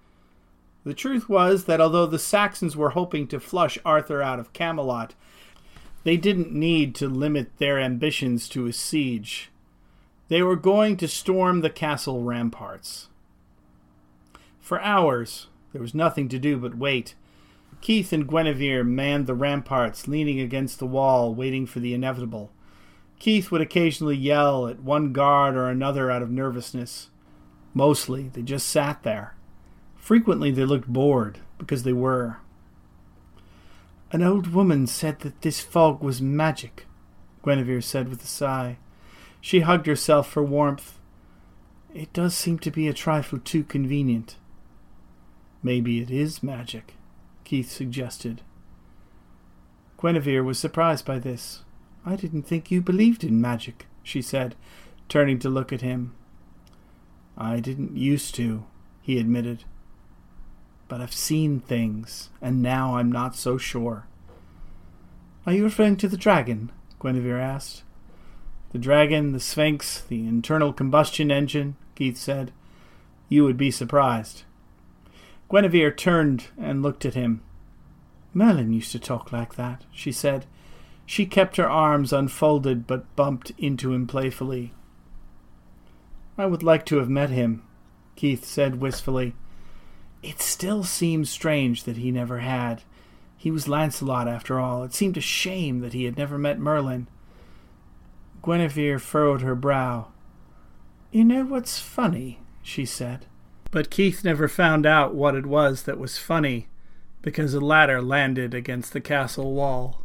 The 0.84 0.94
truth 0.94 1.28
was 1.28 1.64
that 1.64 1.80
although 1.80 2.06
the 2.06 2.18
Saxons 2.18 2.76
were 2.76 2.90
hoping 2.90 3.26
to 3.28 3.40
flush 3.40 3.78
Arthur 3.84 4.22
out 4.22 4.38
of 4.38 4.52
Camelot, 4.52 5.14
they 6.04 6.16
didn't 6.16 6.52
need 6.52 6.94
to 6.94 7.08
limit 7.08 7.58
their 7.58 7.78
ambitions 7.78 8.48
to 8.50 8.66
a 8.66 8.72
siege. 8.72 9.50
They 10.30 10.42
were 10.42 10.54
going 10.54 10.96
to 10.98 11.08
storm 11.08 11.60
the 11.60 11.68
castle 11.68 12.22
ramparts. 12.22 13.08
For 14.60 14.80
hours, 14.80 15.48
there 15.72 15.82
was 15.82 15.92
nothing 15.92 16.28
to 16.28 16.38
do 16.38 16.56
but 16.56 16.78
wait. 16.78 17.16
Keith 17.80 18.12
and 18.12 18.28
Guinevere 18.28 18.84
manned 18.84 19.26
the 19.26 19.34
ramparts, 19.34 20.06
leaning 20.06 20.38
against 20.38 20.78
the 20.78 20.86
wall, 20.86 21.34
waiting 21.34 21.66
for 21.66 21.80
the 21.80 21.92
inevitable. 21.94 22.52
Keith 23.18 23.50
would 23.50 23.60
occasionally 23.60 24.16
yell 24.16 24.68
at 24.68 24.84
one 24.84 25.12
guard 25.12 25.56
or 25.56 25.68
another 25.68 26.12
out 26.12 26.22
of 26.22 26.30
nervousness. 26.30 27.10
Mostly, 27.74 28.28
they 28.28 28.42
just 28.42 28.68
sat 28.68 29.02
there. 29.02 29.34
Frequently 29.96 30.52
they 30.52 30.64
looked 30.64 30.86
bored, 30.86 31.40
because 31.58 31.82
they 31.82 31.92
were. 31.92 32.36
An 34.12 34.22
old 34.22 34.52
woman 34.52 34.86
said 34.86 35.20
that 35.20 35.42
this 35.42 35.60
fog 35.60 36.04
was 36.04 36.22
magic, 36.22 36.86
Guinevere 37.44 37.82
said 37.82 38.08
with 38.08 38.22
a 38.22 38.28
sigh. 38.28 38.78
She 39.40 39.60
hugged 39.60 39.86
herself 39.86 40.28
for 40.28 40.42
warmth. 40.42 40.98
It 41.94 42.12
does 42.12 42.34
seem 42.34 42.58
to 42.60 42.70
be 42.70 42.88
a 42.88 42.92
trifle 42.92 43.38
too 43.38 43.64
convenient. 43.64 44.36
Maybe 45.62 46.00
it 46.00 46.10
is 46.10 46.42
magic, 46.42 46.94
Keith 47.44 47.70
suggested. 47.70 48.42
Guinevere 50.00 50.42
was 50.42 50.58
surprised 50.58 51.04
by 51.04 51.18
this. 51.18 51.64
I 52.06 52.16
didn't 52.16 52.44
think 52.44 52.70
you 52.70 52.80
believed 52.80 53.24
in 53.24 53.40
magic, 53.40 53.86
she 54.02 54.22
said, 54.22 54.54
turning 55.08 55.38
to 55.40 55.50
look 55.50 55.72
at 55.72 55.82
him. 55.82 56.14
I 57.36 57.60
didn't 57.60 57.96
used 57.96 58.34
to, 58.36 58.64
he 59.02 59.18
admitted. 59.18 59.64
But 60.88 61.00
I've 61.00 61.12
seen 61.12 61.60
things, 61.60 62.30
and 62.40 62.62
now 62.62 62.96
I'm 62.96 63.12
not 63.12 63.36
so 63.36 63.58
sure. 63.58 64.06
Are 65.46 65.52
you 65.52 65.64
referring 65.64 65.96
to 65.96 66.08
the 66.08 66.16
dragon? 66.16 66.72
Guinevere 67.00 67.38
asked. 67.38 67.82
The 68.72 68.78
dragon, 68.78 69.32
the 69.32 69.40
sphinx, 69.40 70.00
the 70.02 70.26
internal 70.26 70.72
combustion 70.72 71.30
engine, 71.30 71.76
Keith 71.94 72.16
said. 72.16 72.52
You 73.28 73.44
would 73.44 73.56
be 73.56 73.70
surprised. 73.70 74.42
Guinevere 75.50 75.90
turned 75.90 76.46
and 76.58 76.82
looked 76.82 77.04
at 77.04 77.14
him. 77.14 77.42
Merlin 78.32 78.72
used 78.72 78.92
to 78.92 78.98
talk 79.00 79.32
like 79.32 79.56
that, 79.56 79.84
she 79.92 80.12
said. 80.12 80.46
She 81.04 81.26
kept 81.26 81.56
her 81.56 81.68
arms 81.68 82.12
unfolded 82.12 82.86
but 82.86 83.14
bumped 83.16 83.50
into 83.58 83.92
him 83.92 84.06
playfully. 84.06 84.72
I 86.38 86.46
would 86.46 86.62
like 86.62 86.86
to 86.86 86.98
have 86.98 87.10
met 87.10 87.30
him, 87.30 87.64
Keith 88.14 88.44
said 88.44 88.80
wistfully. 88.80 89.34
It 90.22 90.40
still 90.40 90.84
seems 90.84 91.28
strange 91.28 91.84
that 91.84 91.96
he 91.96 92.10
never 92.10 92.38
had. 92.38 92.82
He 93.36 93.50
was 93.50 93.68
Lancelot, 93.68 94.28
after 94.28 94.60
all. 94.60 94.84
It 94.84 94.94
seemed 94.94 95.16
a 95.16 95.22
shame 95.22 95.80
that 95.80 95.94
he 95.94 96.04
had 96.04 96.16
never 96.16 96.38
met 96.38 96.58
Merlin. 96.58 97.08
Guinevere 98.42 98.98
furrowed 98.98 99.42
her 99.42 99.54
brow. 99.54 100.08
You 101.10 101.24
know 101.24 101.44
what's 101.44 101.78
funny? 101.78 102.38
she 102.62 102.84
said. 102.84 103.26
But 103.70 103.90
Keith 103.90 104.24
never 104.24 104.48
found 104.48 104.86
out 104.86 105.14
what 105.14 105.34
it 105.34 105.46
was 105.46 105.84
that 105.84 105.98
was 105.98 106.18
funny, 106.18 106.68
because 107.22 107.54
a 107.54 107.60
ladder 107.60 108.02
landed 108.02 108.54
against 108.54 108.92
the 108.92 109.00
castle 109.00 109.52
wall. 109.52 110.02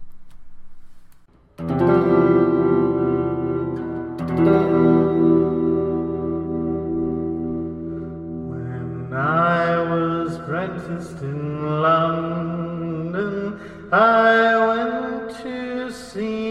When 1.58 1.74
I 9.14 9.82
was 9.82 10.36
apprenticed 10.36 11.22
in 11.22 11.82
London, 11.82 13.60
I 13.92 14.68
went 14.68 15.36
to 15.42 15.92
see 15.92 16.45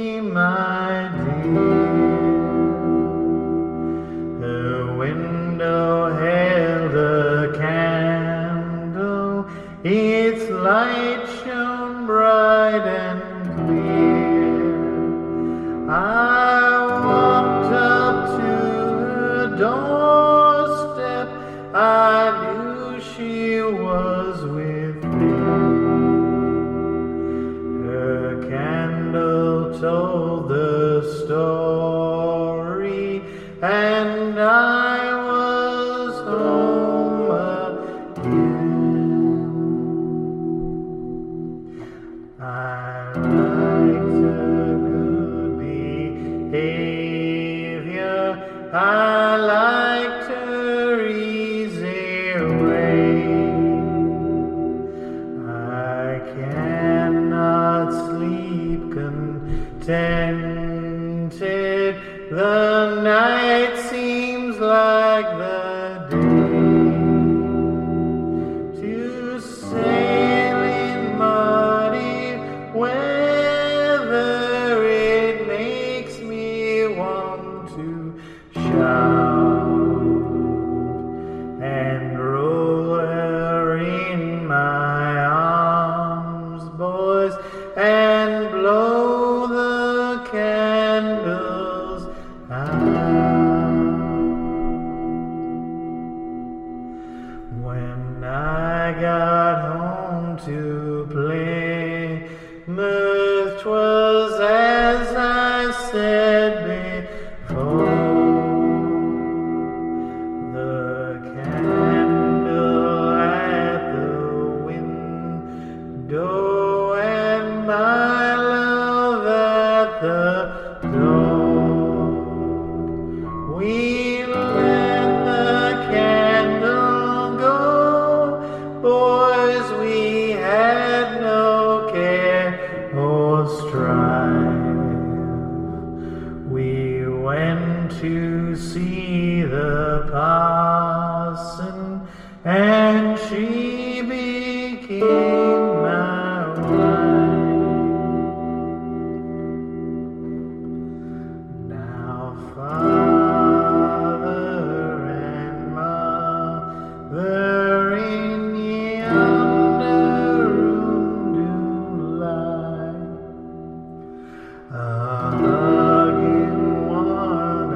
Hugging 164.77 166.59
one 166.89 167.73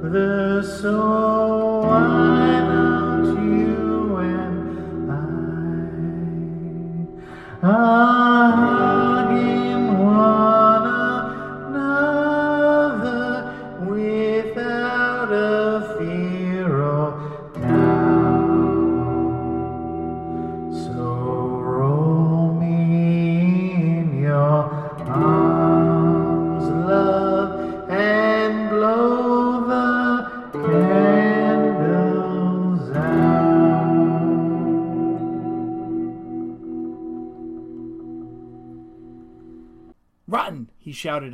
another, 0.00 0.62
so 0.62 1.23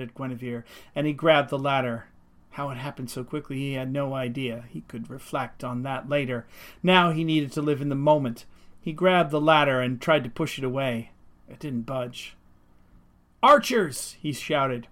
at 0.01 0.15
Guinevere, 0.15 0.65
and 0.95 1.07
he 1.07 1.13
grabbed 1.13 1.51
the 1.51 1.59
ladder. 1.59 2.07
How 2.51 2.71
it 2.71 2.77
happened 2.77 3.11
so 3.11 3.23
quickly 3.23 3.59
he 3.59 3.75
had 3.75 3.93
no 3.93 4.15
idea. 4.15 4.65
He 4.69 4.81
could 4.83 5.09
reflect 5.09 5.63
on 5.63 5.83
that 5.83 6.09
later. 6.09 6.47
Now 6.83 7.11
he 7.11 7.23
needed 7.23 7.53
to 7.53 7.63
live 7.63 7.81
in 7.81 7.89
the 7.89 7.95
moment. 7.95 8.45
He 8.81 8.93
grabbed 8.93 9.31
the 9.31 9.41
ladder 9.41 9.81
and 9.81 10.01
tried 10.01 10.25
to 10.25 10.31
push 10.31 10.59
it 10.59 10.65
away. 10.65 11.11
It 11.49 11.59
didn't 11.59 11.83
budge. 11.83 12.37
Archers! 13.43 14.17
he 14.21 14.33
shouted. 14.33 14.89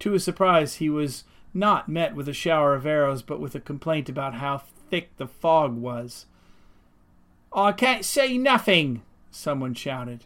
To 0.00 0.12
his 0.12 0.24
surprise, 0.24 0.76
he 0.76 0.88
was 0.88 1.24
not 1.52 1.88
met 1.88 2.14
with 2.14 2.28
a 2.28 2.32
shower 2.32 2.74
of 2.74 2.86
arrows, 2.86 3.22
but 3.22 3.40
with 3.40 3.54
a 3.54 3.60
complaint 3.60 4.08
about 4.08 4.34
how 4.34 4.58
thick 4.58 5.16
the 5.16 5.26
fog 5.26 5.76
was. 5.76 6.26
I 7.52 7.72
can't 7.72 8.04
see 8.04 8.38
nothing, 8.38 9.02
someone 9.30 9.74
shouted. 9.74 10.24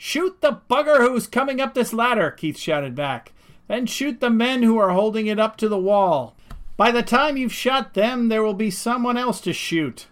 Shoot 0.00 0.40
the 0.40 0.60
bugger 0.70 1.00
who's 1.00 1.26
coming 1.26 1.60
up 1.60 1.74
this 1.74 1.92
ladder, 1.92 2.30
Keith 2.30 2.56
shouted 2.56 2.94
back. 2.94 3.32
Then 3.66 3.84
shoot 3.84 4.20
the 4.20 4.30
men 4.30 4.62
who 4.62 4.78
are 4.78 4.90
holding 4.90 5.26
it 5.26 5.40
up 5.40 5.56
to 5.58 5.68
the 5.68 5.76
wall. 5.76 6.36
By 6.76 6.92
the 6.92 7.02
time 7.02 7.36
you've 7.36 7.52
shot 7.52 7.94
them, 7.94 8.28
there 8.28 8.42
will 8.42 8.54
be 8.54 8.70
someone 8.70 9.16
else 9.16 9.40
to 9.42 9.52
shoot. 9.52 10.06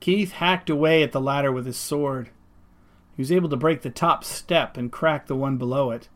Keith 0.00 0.32
hacked 0.32 0.70
away 0.70 1.02
at 1.02 1.12
the 1.12 1.20
ladder 1.20 1.52
with 1.52 1.66
his 1.66 1.76
sword. 1.76 2.30
He 3.14 3.20
was 3.20 3.30
able 3.30 3.50
to 3.50 3.56
break 3.56 3.82
the 3.82 3.90
top 3.90 4.24
step 4.24 4.78
and 4.78 4.90
crack 4.90 5.26
the 5.26 5.36
one 5.36 5.58
below 5.58 5.90
it. 5.90 6.08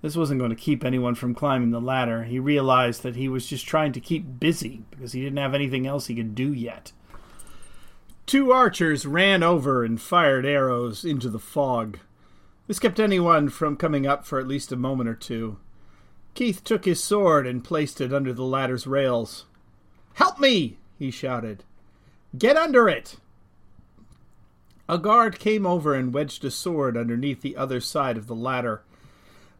This 0.00 0.16
wasn't 0.16 0.40
going 0.40 0.50
to 0.50 0.56
keep 0.56 0.82
anyone 0.82 1.14
from 1.14 1.34
climbing 1.34 1.70
the 1.70 1.80
ladder. 1.80 2.24
He 2.24 2.38
realized 2.38 3.02
that 3.02 3.16
he 3.16 3.28
was 3.28 3.46
just 3.46 3.66
trying 3.66 3.92
to 3.92 4.00
keep 4.00 4.40
busy 4.40 4.82
because 4.90 5.12
he 5.12 5.20
didn't 5.20 5.38
have 5.38 5.54
anything 5.54 5.86
else 5.86 6.06
he 6.06 6.14
could 6.14 6.34
do 6.34 6.54
yet. 6.54 6.92
Two 8.26 8.52
archers 8.52 9.04
ran 9.04 9.42
over 9.42 9.84
and 9.84 10.00
fired 10.00 10.46
arrows 10.46 11.04
into 11.04 11.28
the 11.28 11.38
fog. 11.38 11.98
This 12.66 12.78
kept 12.78 13.00
anyone 13.00 13.48
from 13.48 13.76
coming 13.76 14.06
up 14.06 14.24
for 14.24 14.38
at 14.38 14.46
least 14.46 14.72
a 14.72 14.76
moment 14.76 15.08
or 15.08 15.14
two. 15.14 15.58
Keith 16.34 16.64
took 16.64 16.84
his 16.84 17.02
sword 17.02 17.46
and 17.46 17.64
placed 17.64 18.00
it 18.00 18.12
under 18.12 18.32
the 18.32 18.44
ladder's 18.44 18.86
rails. 18.86 19.44
Help 20.14 20.38
me! 20.38 20.78
he 20.98 21.10
shouted. 21.10 21.64
Get 22.38 22.56
under 22.56 22.88
it! 22.88 23.16
A 24.88 24.98
guard 24.98 25.38
came 25.38 25.66
over 25.66 25.94
and 25.94 26.14
wedged 26.14 26.44
a 26.44 26.50
sword 26.50 26.96
underneath 26.96 27.42
the 27.42 27.56
other 27.56 27.80
side 27.80 28.16
of 28.16 28.26
the 28.26 28.34
ladder. 28.34 28.82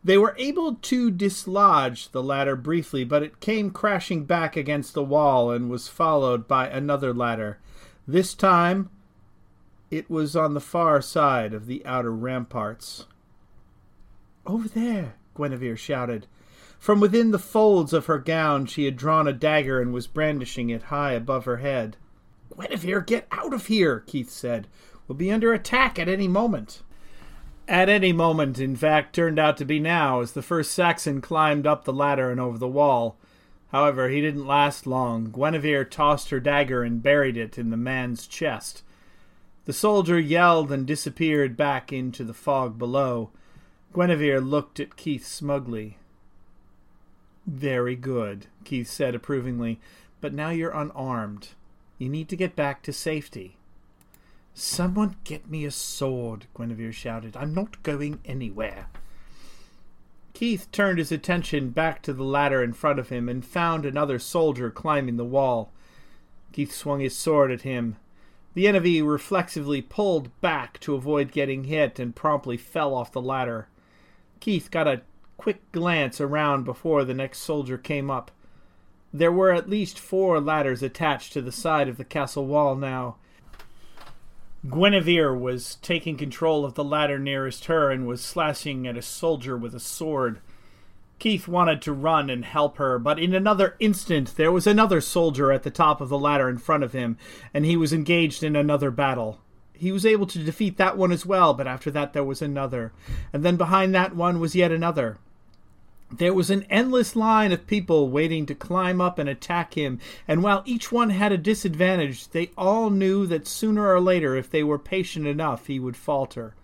They 0.05 0.19
were 0.19 0.35
able 0.39 0.75
to 0.75 1.11
dislodge 1.11 2.11
the 2.11 2.23
ladder 2.23 2.57
briefly, 2.57 3.05
but 3.05 3.23
it 3.23 3.41
came 3.41 3.71
crashing 3.71 4.25
back 4.25 4.57
against 4.57 4.95
the 4.95 5.05
wall 5.05 5.51
and 5.51 5.71
was 5.71 5.89
followed 5.89 6.49
by 6.49 6.69
another 6.69 7.15
ladder. 7.15 7.59
This 8.07 8.35
time, 8.35 8.91
it 9.91 10.11
was 10.11 10.35
on 10.35 10.55
the 10.55 10.61
far 10.61 11.01
side 11.01 11.55
of 11.55 11.67
the 11.67 11.85
outer 11.87 12.13
ramparts. 12.13 13.07
Over 14.47 14.69
there, 14.69 15.15
Guinevere 15.37 15.77
shouted. 15.77 16.27
From 16.79 16.99
within 16.99 17.31
the 17.31 17.39
folds 17.39 17.93
of 17.93 18.07
her 18.07 18.19
gown, 18.19 18.67
she 18.67 18.87
had 18.87 18.97
drawn 18.97 19.29
a 19.29 19.33
dagger 19.33 19.81
and 19.81 19.93
was 19.93 20.09
brandishing 20.09 20.71
it 20.71 20.85
high 20.85 21.13
above 21.13 21.45
her 21.45 21.59
head. 21.59 21.97
Guinevere, 22.59 23.03
get 23.03 23.29
out 23.31 23.55
of 23.55 23.67
here, 23.67 24.01
Keith 24.01 24.31
said. 24.31 24.67
We'll 25.07 25.17
be 25.17 25.31
under 25.31 25.53
attack 25.53 25.99
at 25.99 26.09
any 26.09 26.27
moment. 26.27 26.83
At 27.69 27.89
any 27.89 28.13
moment, 28.13 28.59
in 28.59 28.75
fact, 28.75 29.15
turned 29.15 29.39
out 29.39 29.57
to 29.59 29.65
be 29.65 29.79
now, 29.79 30.21
as 30.21 30.33
the 30.33 30.43
first 30.43 30.73
Saxon 30.73 31.21
climbed 31.21 31.67
up 31.67 31.85
the 31.85 31.93
ladder 31.93 32.31
and 32.31 32.41
over 32.41 32.59
the 32.59 32.67
wall. 32.67 33.17
However, 33.73 34.11
he 34.11 34.21
didn't 34.21 34.47
last 34.47 34.87
long. 34.87 35.33
Guinevere 35.33 35.85
tossed 35.85 36.29
her 36.29 36.41
dagger 36.41 36.83
and 36.83 37.03
buried 37.03 37.39
it 37.39 37.57
in 37.57 37.71
the 37.71 37.77
man's 37.77 38.27
chest. 38.27 38.83
The 39.65 39.73
soldier 39.73 40.21
yelled 40.21 40.71
and 40.71 40.87
disappeared 40.87 41.57
back 41.57 41.91
into 41.91 42.23
the 42.23 42.35
fog 42.35 42.79
below. 42.79 43.31
Guinevere 43.95 44.41
looked 44.41 44.79
at 44.79 44.97
Keith 44.97 45.27
smugly. 45.27 45.97
Very 47.47 47.97
good, 47.97 48.47
Keith 48.65 48.89
said 48.89 49.15
approvingly, 49.15 49.81
but 50.21 50.35
now 50.35 50.51
you're 50.51 50.71
unarmed. 50.71 51.49
You 51.99 52.11
need 52.11 52.29
to 52.29 52.37
get 52.37 52.55
back 52.55 52.83
to 52.83 52.93
safety. 52.93 53.57
Someone 54.55 55.17
get 55.25 55.51
me 55.51 55.65
a 55.65 55.71
sword, 55.71 56.47
Guinevere 56.55 56.93
shouted. 56.93 57.37
I'm 57.37 57.55
not 57.55 57.83
going 57.83 58.21
anywhere. 58.27 58.89
Keith 60.43 60.67
turned 60.73 60.99
his 60.99 61.13
attention 61.13 61.71
back 61.71 62.03
to 62.03 62.13
the 62.13 62.25
ladder 62.25 62.65
in 62.65 62.73
front 62.73 62.99
of 62.99 63.11
him 63.11 63.29
and 63.29 63.45
found 63.45 63.87
another 63.87 64.19
soldier 64.19 64.73
climbing 64.73 65.17
the 65.17 65.25
wall. 65.25 65.71
Keith 66.51 66.75
swung 66.75 66.99
his 66.99 67.15
sword 67.15 67.53
at 67.53 67.63
him. 67.63 67.97
The 68.55 68.67
enemy 68.67 69.01
reflexively 69.03 69.81
pulled 69.81 70.41
back 70.41 70.81
to 70.81 70.97
avoid 70.97 71.31
getting 71.31 71.63
hit 71.63 72.01
and 72.01 72.17
promptly 72.17 72.57
fell 72.57 72.93
off 72.93 73.13
the 73.13 73.23
ladder. 73.23 73.69
Keith 74.41 74.69
got 74.69 74.89
a 74.89 75.03
quick 75.37 75.71
glance 75.71 76.21
around 76.21 76.65
before 76.65 77.05
the 77.05 77.15
next 77.15 77.39
soldier 77.39 77.79
came 77.79 78.11
up. 78.11 78.33
There 79.15 79.31
were 79.31 79.53
at 79.53 79.71
least 79.71 79.97
four 79.97 80.41
ladders 80.41 80.83
attached 80.83 81.33
to 81.35 81.41
the 81.41 81.53
side 81.53 81.89
of 81.89 81.99
the 81.99 82.05
castle 82.05 82.47
wall 82.47 82.75
now, 82.75 83.15
Guinevere 84.69 85.35
was 85.35 85.77
taking 85.83 86.17
control 86.17 86.65
of 86.65 86.75
the 86.75 86.85
ladder 86.85 87.19
nearest 87.19 87.65
her 87.65 87.91
and 87.91 88.07
was 88.07 88.23
slashing 88.23 88.87
at 88.87 88.97
a 88.97 89.03
soldier 89.03 89.57
with 89.57 89.75
a 89.75 89.81
sword. 89.81 90.41
Keith 91.19 91.49
wanted 91.49 91.83
to 91.83 91.93
run 91.93 92.31
and 92.31 92.45
help 92.45 92.79
her, 92.79 92.99
but 92.99 93.19
in 93.19 93.35
another 93.35 93.75
instant 93.81 94.37
there 94.37 94.53
was 94.53 94.67
another 94.67 95.01
soldier 95.01 95.51
at 95.51 95.65
the 95.65 95.71
top 95.71 96.01
of 96.01 96.09
the 96.09 96.19
ladder 96.19 96.49
in 96.49 96.59
front 96.59 96.85
of 96.85 96.93
him, 96.93 97.19
and 97.53 97.65
he 97.65 97.77
was 97.77 97.93
engaged 97.93 98.45
in 98.45 98.55
another 98.55 98.93
battle. 98.93 99.41
He 99.73 99.91
was 99.91 100.07
able 100.07 100.27
to 100.27 100.39
defeat 100.39 100.77
that 100.77 100.97
one 100.97 101.11
as 101.11 101.27
well, 101.27 101.55
but 101.55 101.67
after 101.67 101.91
that 101.91 102.13
there 102.13 102.23
was 102.23 102.41
another, 102.41 102.93
and 103.33 103.45
then 103.45 103.57
behind 103.57 103.93
that 103.95 104.15
one 104.15 104.39
was 104.39 104.55
yet 104.55 104.71
another. 104.71 105.19
There 106.15 106.35
was 106.35 106.51
an 106.51 106.65
endless 106.65 107.17
line 107.17 107.53
of 107.53 107.67
people 107.67 108.11
waiting 108.11 108.45
to 108.45 108.55
climb 108.55 109.01
up 109.01 109.19
and 109.19 109.31
attack 109.31 109.73
him, 109.73 109.99
and 110.29 110.43
while 110.43 110.63
each 110.67 110.93
one 110.93 111.09
had 111.09 111.33
a 111.33 111.39
disadvantage, 111.39 112.29
they 112.29 112.51
all 112.57 112.91
knew 112.91 113.27
that 113.29 113.49
sooner 113.49 113.91
or 113.91 113.99
later, 113.99 114.37
if 114.37 114.51
they 114.51 114.63
were 114.63 114.79
patient 114.79 115.27
enough, 115.27 115.69
he 115.69 115.81
would 115.81 115.97
falter. 115.97 116.55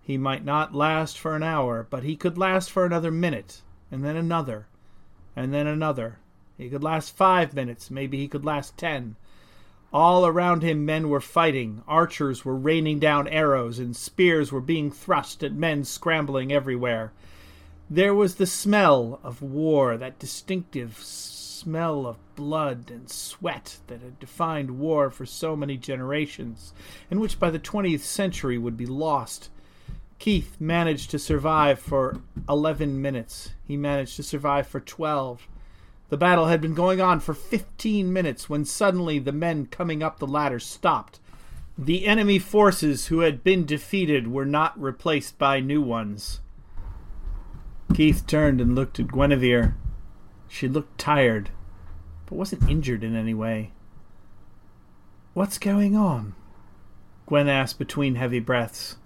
He 0.00 0.16
might 0.16 0.44
not 0.44 0.76
last 0.76 1.18
for 1.18 1.34
an 1.34 1.42
hour, 1.42 1.88
but 1.90 2.04
he 2.04 2.14
could 2.14 2.38
last 2.38 2.70
for 2.70 2.86
another 2.86 3.10
minute, 3.10 3.62
and 3.90 4.04
then 4.04 4.14
another, 4.14 4.68
and 5.34 5.52
then 5.52 5.66
another. 5.66 6.20
He 6.56 6.68
could 6.68 6.84
last 6.84 7.16
five 7.16 7.54
minutes, 7.54 7.90
maybe 7.90 8.16
he 8.18 8.28
could 8.28 8.44
last 8.44 8.78
ten. 8.78 9.16
All 9.92 10.24
around 10.24 10.62
him 10.62 10.86
men 10.86 11.08
were 11.08 11.20
fighting, 11.20 11.82
archers 11.88 12.44
were 12.44 12.56
raining 12.56 13.00
down 13.00 13.26
arrows, 13.26 13.80
and 13.80 13.96
spears 13.96 14.52
were 14.52 14.60
being 14.60 14.92
thrust 14.92 15.42
at 15.42 15.52
men 15.52 15.82
scrambling 15.82 16.52
everywhere. 16.52 17.12
There 17.90 18.14
was 18.14 18.34
the 18.34 18.46
smell 18.46 19.18
of 19.22 19.40
war, 19.40 19.96
that 19.96 20.18
distinctive 20.18 20.98
smell 20.98 22.06
of 22.06 22.18
blood 22.36 22.90
and 22.90 23.08
sweat 23.08 23.78
that 23.86 24.02
had 24.02 24.20
defined 24.20 24.78
war 24.78 25.10
for 25.10 25.24
so 25.24 25.56
many 25.56 25.78
generations, 25.78 26.74
and 27.10 27.18
which 27.18 27.40
by 27.40 27.48
the 27.48 27.58
20th 27.58 28.00
century 28.00 28.58
would 28.58 28.76
be 28.76 28.84
lost. 28.84 29.48
Keith 30.18 30.56
managed 30.60 31.10
to 31.12 31.18
survive 31.18 31.78
for 31.78 32.20
11 32.46 33.00
minutes. 33.00 33.52
He 33.64 33.78
managed 33.78 34.16
to 34.16 34.22
survive 34.22 34.66
for 34.66 34.80
12. 34.80 35.48
The 36.10 36.18
battle 36.18 36.46
had 36.46 36.60
been 36.60 36.74
going 36.74 37.00
on 37.00 37.20
for 37.20 37.32
15 37.32 38.12
minutes 38.12 38.50
when 38.50 38.66
suddenly 38.66 39.18
the 39.18 39.32
men 39.32 39.64
coming 39.64 40.02
up 40.02 40.18
the 40.18 40.26
ladder 40.26 40.58
stopped. 40.58 41.20
The 41.78 42.06
enemy 42.06 42.38
forces 42.38 43.06
who 43.06 43.20
had 43.20 43.42
been 43.42 43.64
defeated 43.64 44.28
were 44.28 44.46
not 44.46 44.78
replaced 44.78 45.38
by 45.38 45.60
new 45.60 45.80
ones. 45.80 46.40
Keith 47.94 48.26
turned 48.26 48.60
and 48.60 48.74
looked 48.74 49.00
at 49.00 49.08
Guinevere. 49.08 49.74
She 50.48 50.68
looked 50.68 50.98
tired, 50.98 51.50
but 52.26 52.36
wasn't 52.36 52.68
injured 52.68 53.02
in 53.02 53.16
any 53.16 53.34
way. 53.34 53.72
What's 55.34 55.58
going 55.58 55.96
on? 55.96 56.34
Gwen 57.26 57.48
asked 57.48 57.78
between 57.78 58.14
heavy 58.14 58.40
breaths. 58.40 58.96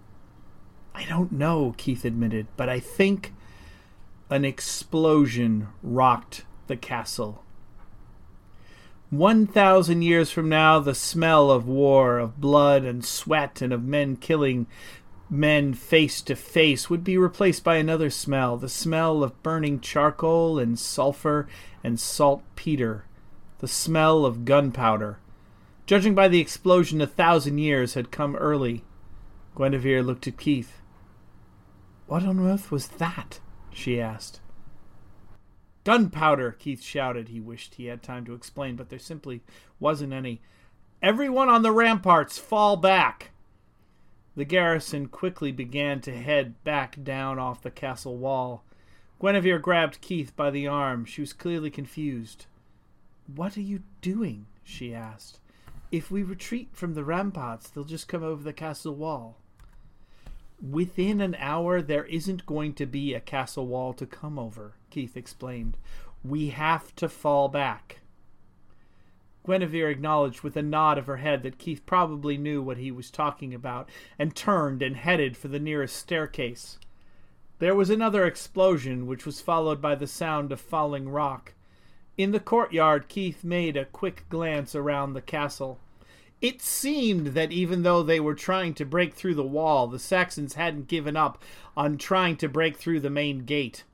I 0.95 1.05
don't 1.05 1.33
know, 1.33 1.75
Keith 1.77 2.05
admitted, 2.05 2.47
but 2.57 2.69
I 2.69 2.81
think 2.81 3.33
an 4.31 4.45
explosion 4.45 5.69
rocked 5.83 6.45
the 6.67 6.77
castle. 6.77 7.43
One 9.11 9.47
thousand 9.47 10.03
years 10.03 10.31
from 10.31 10.49
now, 10.49 10.79
the 10.79 10.95
smell 10.95 11.51
of 11.51 11.67
war, 11.67 12.19
of 12.19 12.41
blood 12.41 12.85
and 12.85 13.05
sweat, 13.05 13.61
and 13.61 13.73
of 13.73 13.83
men 13.83 14.17
killing 14.17 14.67
men 15.33 15.73
face 15.73 16.21
to 16.21 16.37
face 16.37 16.91
would 16.91 17.03
be 17.03 17.17
replaced 17.17 17.65
by 17.65 17.77
another 17.77 18.11
smell 18.11 18.59
the 18.59 18.69
smell 18.69 19.25
of 19.25 19.43
burning 19.43 19.81
charcoal 19.81 20.59
and 20.59 20.79
sulfur 20.79 21.49
and 21.83 21.99
saltpeter, 21.99 23.07
the 23.59 23.67
smell 23.67 24.27
of 24.27 24.45
gunpowder. 24.45 25.19
Judging 25.87 26.15
by 26.15 26.29
the 26.29 26.41
explosion, 26.41 27.01
a 27.01 27.07
thousand 27.07 27.59
years 27.59 27.95
had 27.95 28.11
come 28.11 28.37
early. 28.37 28.85
Guinevere 29.57 30.03
looked 30.03 30.27
at 30.27 30.39
Keith. 30.39 30.81
What 32.07 32.25
on 32.25 32.39
earth 32.39 32.71
was 32.71 32.89
that? 32.89 33.41
she 33.73 34.01
asked. 34.01 34.41
Gunpowder, 35.85 36.53
Keith 36.53 36.83
shouted. 36.83 37.29
He 37.29 37.41
wished 37.41 37.75
he 37.75 37.87
had 37.87 38.03
time 38.03 38.25
to 38.27 38.35
explain, 38.35 38.77
but 38.77 38.91
there 38.91 38.99
simply 38.99 39.43
wasn't 39.81 40.13
any. 40.13 40.41
Everyone 41.03 41.49
on 41.49 41.63
the 41.63 41.73
ramparts, 41.73 42.39
fall 42.39 42.77
back! 42.77 43.32
The 44.35 44.45
garrison 44.45 45.09
quickly 45.09 45.53
began 45.53 46.01
to 46.03 46.17
head 46.17 46.63
back 46.65 47.03
down 47.03 47.39
off 47.39 47.63
the 47.63 47.71
castle 47.71 48.17
wall. 48.17 48.65
Guinevere 49.21 49.59
grabbed 49.59 50.01
Keith 50.01 50.35
by 50.35 50.51
the 50.51 50.67
arm. 50.67 51.05
She 51.05 51.21
was 51.21 51.33
clearly 51.33 51.71
confused. 51.71 52.47
What 53.35 53.57
are 53.57 53.63
you 53.63 53.83
doing? 54.01 54.47
she 54.65 54.95
asked. 54.95 55.39
If 55.91 56.11
we 56.11 56.23
retreat 56.23 56.71
from 56.73 56.95
the 56.95 57.05
ramparts, 57.05 57.69
they'll 57.69 57.85
just 57.85 58.09
come 58.09 58.23
over 58.23 58.43
the 58.43 58.55
castle 58.55 58.95
wall. 58.95 59.37
Within 60.61 61.21
an 61.21 61.35
hour, 61.39 61.83
there 61.83 62.05
isn't 62.07 62.47
going 62.47 62.73
to 62.75 62.87
be 62.87 63.13
a 63.13 63.21
castle 63.21 63.67
wall 63.67 63.93
to 63.95 64.07
come 64.07 64.39
over, 64.39 64.73
Keith 64.91 65.17
explained. 65.17 65.77
We 66.25 66.51
have 66.51 66.95
to 66.97 67.09
fall 67.09 67.49
back. 67.49 67.99
Guinevere 69.45 69.91
acknowledged 69.91 70.43
with 70.43 70.57
a 70.57 70.63
nod 70.63 70.99
of 70.99 71.07
her 71.07 71.17
head 71.17 71.43
that 71.43 71.59
Keith 71.59 71.85
probably 71.85 72.37
knew 72.37 72.63
what 72.63 72.79
he 72.79 72.91
was 72.91 73.11
talking 73.11 73.53
about, 73.53 73.89
and 74.19 74.37
turned 74.37 74.83
and 74.83 74.97
headed 74.97 75.37
for 75.37 75.49
the 75.49 75.59
nearest 75.59 75.97
staircase. 75.97 76.79
There 77.59 77.75
was 77.75 77.91
another 77.91 78.25
explosion, 78.27 79.07
which 79.07 79.27
was 79.27 79.41
followed 79.41 79.81
by 79.81 79.95
the 79.95 80.07
sound 80.07 80.53
of 80.53 80.61
falling 80.61 81.09
rock. 81.09 81.55
In 82.17 82.33
the 82.33 82.41
courtyard, 82.41 83.09
Keith 83.09 83.43
made 83.43 83.77
a 83.77 83.85
quick 83.85 84.25
glance 84.29 84.75
around 84.75 85.13
the 85.13 85.23
castle. 85.23 85.79
It 86.41 86.61
seemed 86.61 87.29
that 87.29 87.53
even 87.53 87.85
though 87.85 88.03
they 88.03 88.19
were 88.19 88.35
trying 88.35 88.75
to 88.75 88.85
break 88.85 89.15
through 89.15 89.37
the 89.37 89.45
wall, 89.45 89.87
the 89.87 90.01
Saxons 90.01 90.55
hadn't 90.55 90.89
given 90.89 91.17
up 91.17 91.41
on 91.77 91.99
trying 91.99 92.37
to 92.39 92.49
break 92.49 92.77
through 92.77 92.99
the 92.99 93.11
main 93.11 93.45
gate. 93.45 93.85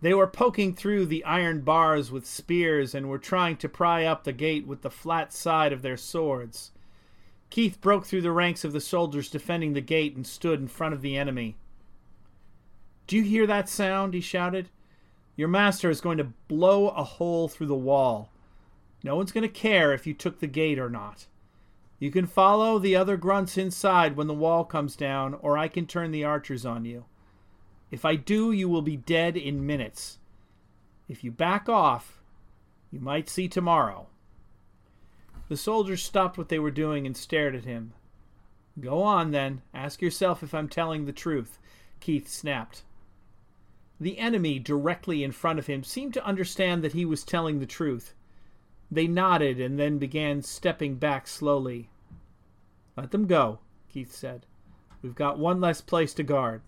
They 0.00 0.14
were 0.14 0.26
poking 0.26 0.74
through 0.74 1.06
the 1.06 1.24
iron 1.24 1.60
bars 1.60 2.10
with 2.10 2.26
spears 2.26 2.94
and 2.94 3.08
were 3.08 3.18
trying 3.18 3.56
to 3.58 3.68
pry 3.68 4.04
up 4.04 4.24
the 4.24 4.32
gate 4.32 4.66
with 4.66 4.82
the 4.82 4.90
flat 4.90 5.32
side 5.32 5.72
of 5.72 5.82
their 5.82 5.98
swords. 5.98 6.70
Keith 7.50 7.80
broke 7.80 8.06
through 8.06 8.22
the 8.22 8.32
ranks 8.32 8.64
of 8.64 8.72
the 8.72 8.80
soldiers 8.80 9.28
defending 9.28 9.74
the 9.74 9.80
gate 9.80 10.16
and 10.16 10.26
stood 10.26 10.60
in 10.60 10.68
front 10.68 10.94
of 10.94 11.02
the 11.02 11.16
enemy. 11.16 11.56
Do 13.06 13.16
you 13.16 13.22
hear 13.22 13.46
that 13.46 13.68
sound? 13.68 14.14
he 14.14 14.20
shouted. 14.20 14.70
Your 15.36 15.48
master 15.48 15.90
is 15.90 16.00
going 16.00 16.18
to 16.18 16.32
blow 16.48 16.88
a 16.88 17.02
hole 17.02 17.48
through 17.48 17.66
the 17.66 17.74
wall. 17.74 18.30
No 19.02 19.16
one's 19.16 19.32
going 19.32 19.42
to 19.42 19.48
care 19.48 19.92
if 19.92 20.06
you 20.06 20.14
took 20.14 20.38
the 20.38 20.46
gate 20.46 20.78
or 20.78 20.88
not. 20.88 21.26
You 21.98 22.10
can 22.10 22.26
follow 22.26 22.78
the 22.78 22.96
other 22.96 23.16
grunts 23.16 23.58
inside 23.58 24.16
when 24.16 24.26
the 24.26 24.34
wall 24.34 24.64
comes 24.64 24.96
down, 24.96 25.34
or 25.34 25.58
I 25.58 25.68
can 25.68 25.86
turn 25.86 26.10
the 26.10 26.24
archers 26.24 26.64
on 26.64 26.84
you. 26.84 27.04
If 27.90 28.04
I 28.04 28.16
do, 28.16 28.52
you 28.52 28.68
will 28.68 28.82
be 28.82 28.96
dead 28.96 29.36
in 29.36 29.66
minutes. 29.66 30.18
If 31.08 31.24
you 31.24 31.32
back 31.32 31.68
off, 31.68 32.22
you 32.90 33.00
might 33.00 33.28
see 33.28 33.48
tomorrow. 33.48 34.06
The 35.48 35.56
soldiers 35.56 36.02
stopped 36.02 36.38
what 36.38 36.48
they 36.48 36.60
were 36.60 36.70
doing 36.70 37.06
and 37.06 37.16
stared 37.16 37.56
at 37.56 37.64
him. 37.64 37.92
Go 38.78 39.02
on, 39.02 39.32
then. 39.32 39.62
Ask 39.74 40.00
yourself 40.00 40.42
if 40.42 40.54
I'm 40.54 40.68
telling 40.68 41.04
the 41.04 41.12
truth, 41.12 41.58
Keith 41.98 42.28
snapped. 42.28 42.84
The 44.00 44.18
enemy 44.18 44.58
directly 44.58 45.24
in 45.24 45.32
front 45.32 45.58
of 45.58 45.66
him 45.66 45.82
seemed 45.82 46.14
to 46.14 46.24
understand 46.24 46.82
that 46.84 46.92
he 46.92 47.04
was 47.04 47.24
telling 47.24 47.58
the 47.58 47.66
truth. 47.66 48.14
They 48.90 49.06
nodded 49.06 49.60
and 49.60 49.78
then 49.78 49.98
began 49.98 50.42
stepping 50.42 50.94
back 50.94 51.26
slowly. 51.26 51.90
Let 52.96 53.10
them 53.10 53.26
go, 53.26 53.58
Keith 53.88 54.12
said. 54.12 54.46
We've 55.02 55.14
got 55.14 55.38
one 55.38 55.60
less 55.60 55.80
place 55.80 56.14
to 56.14 56.22
guard. 56.22 56.62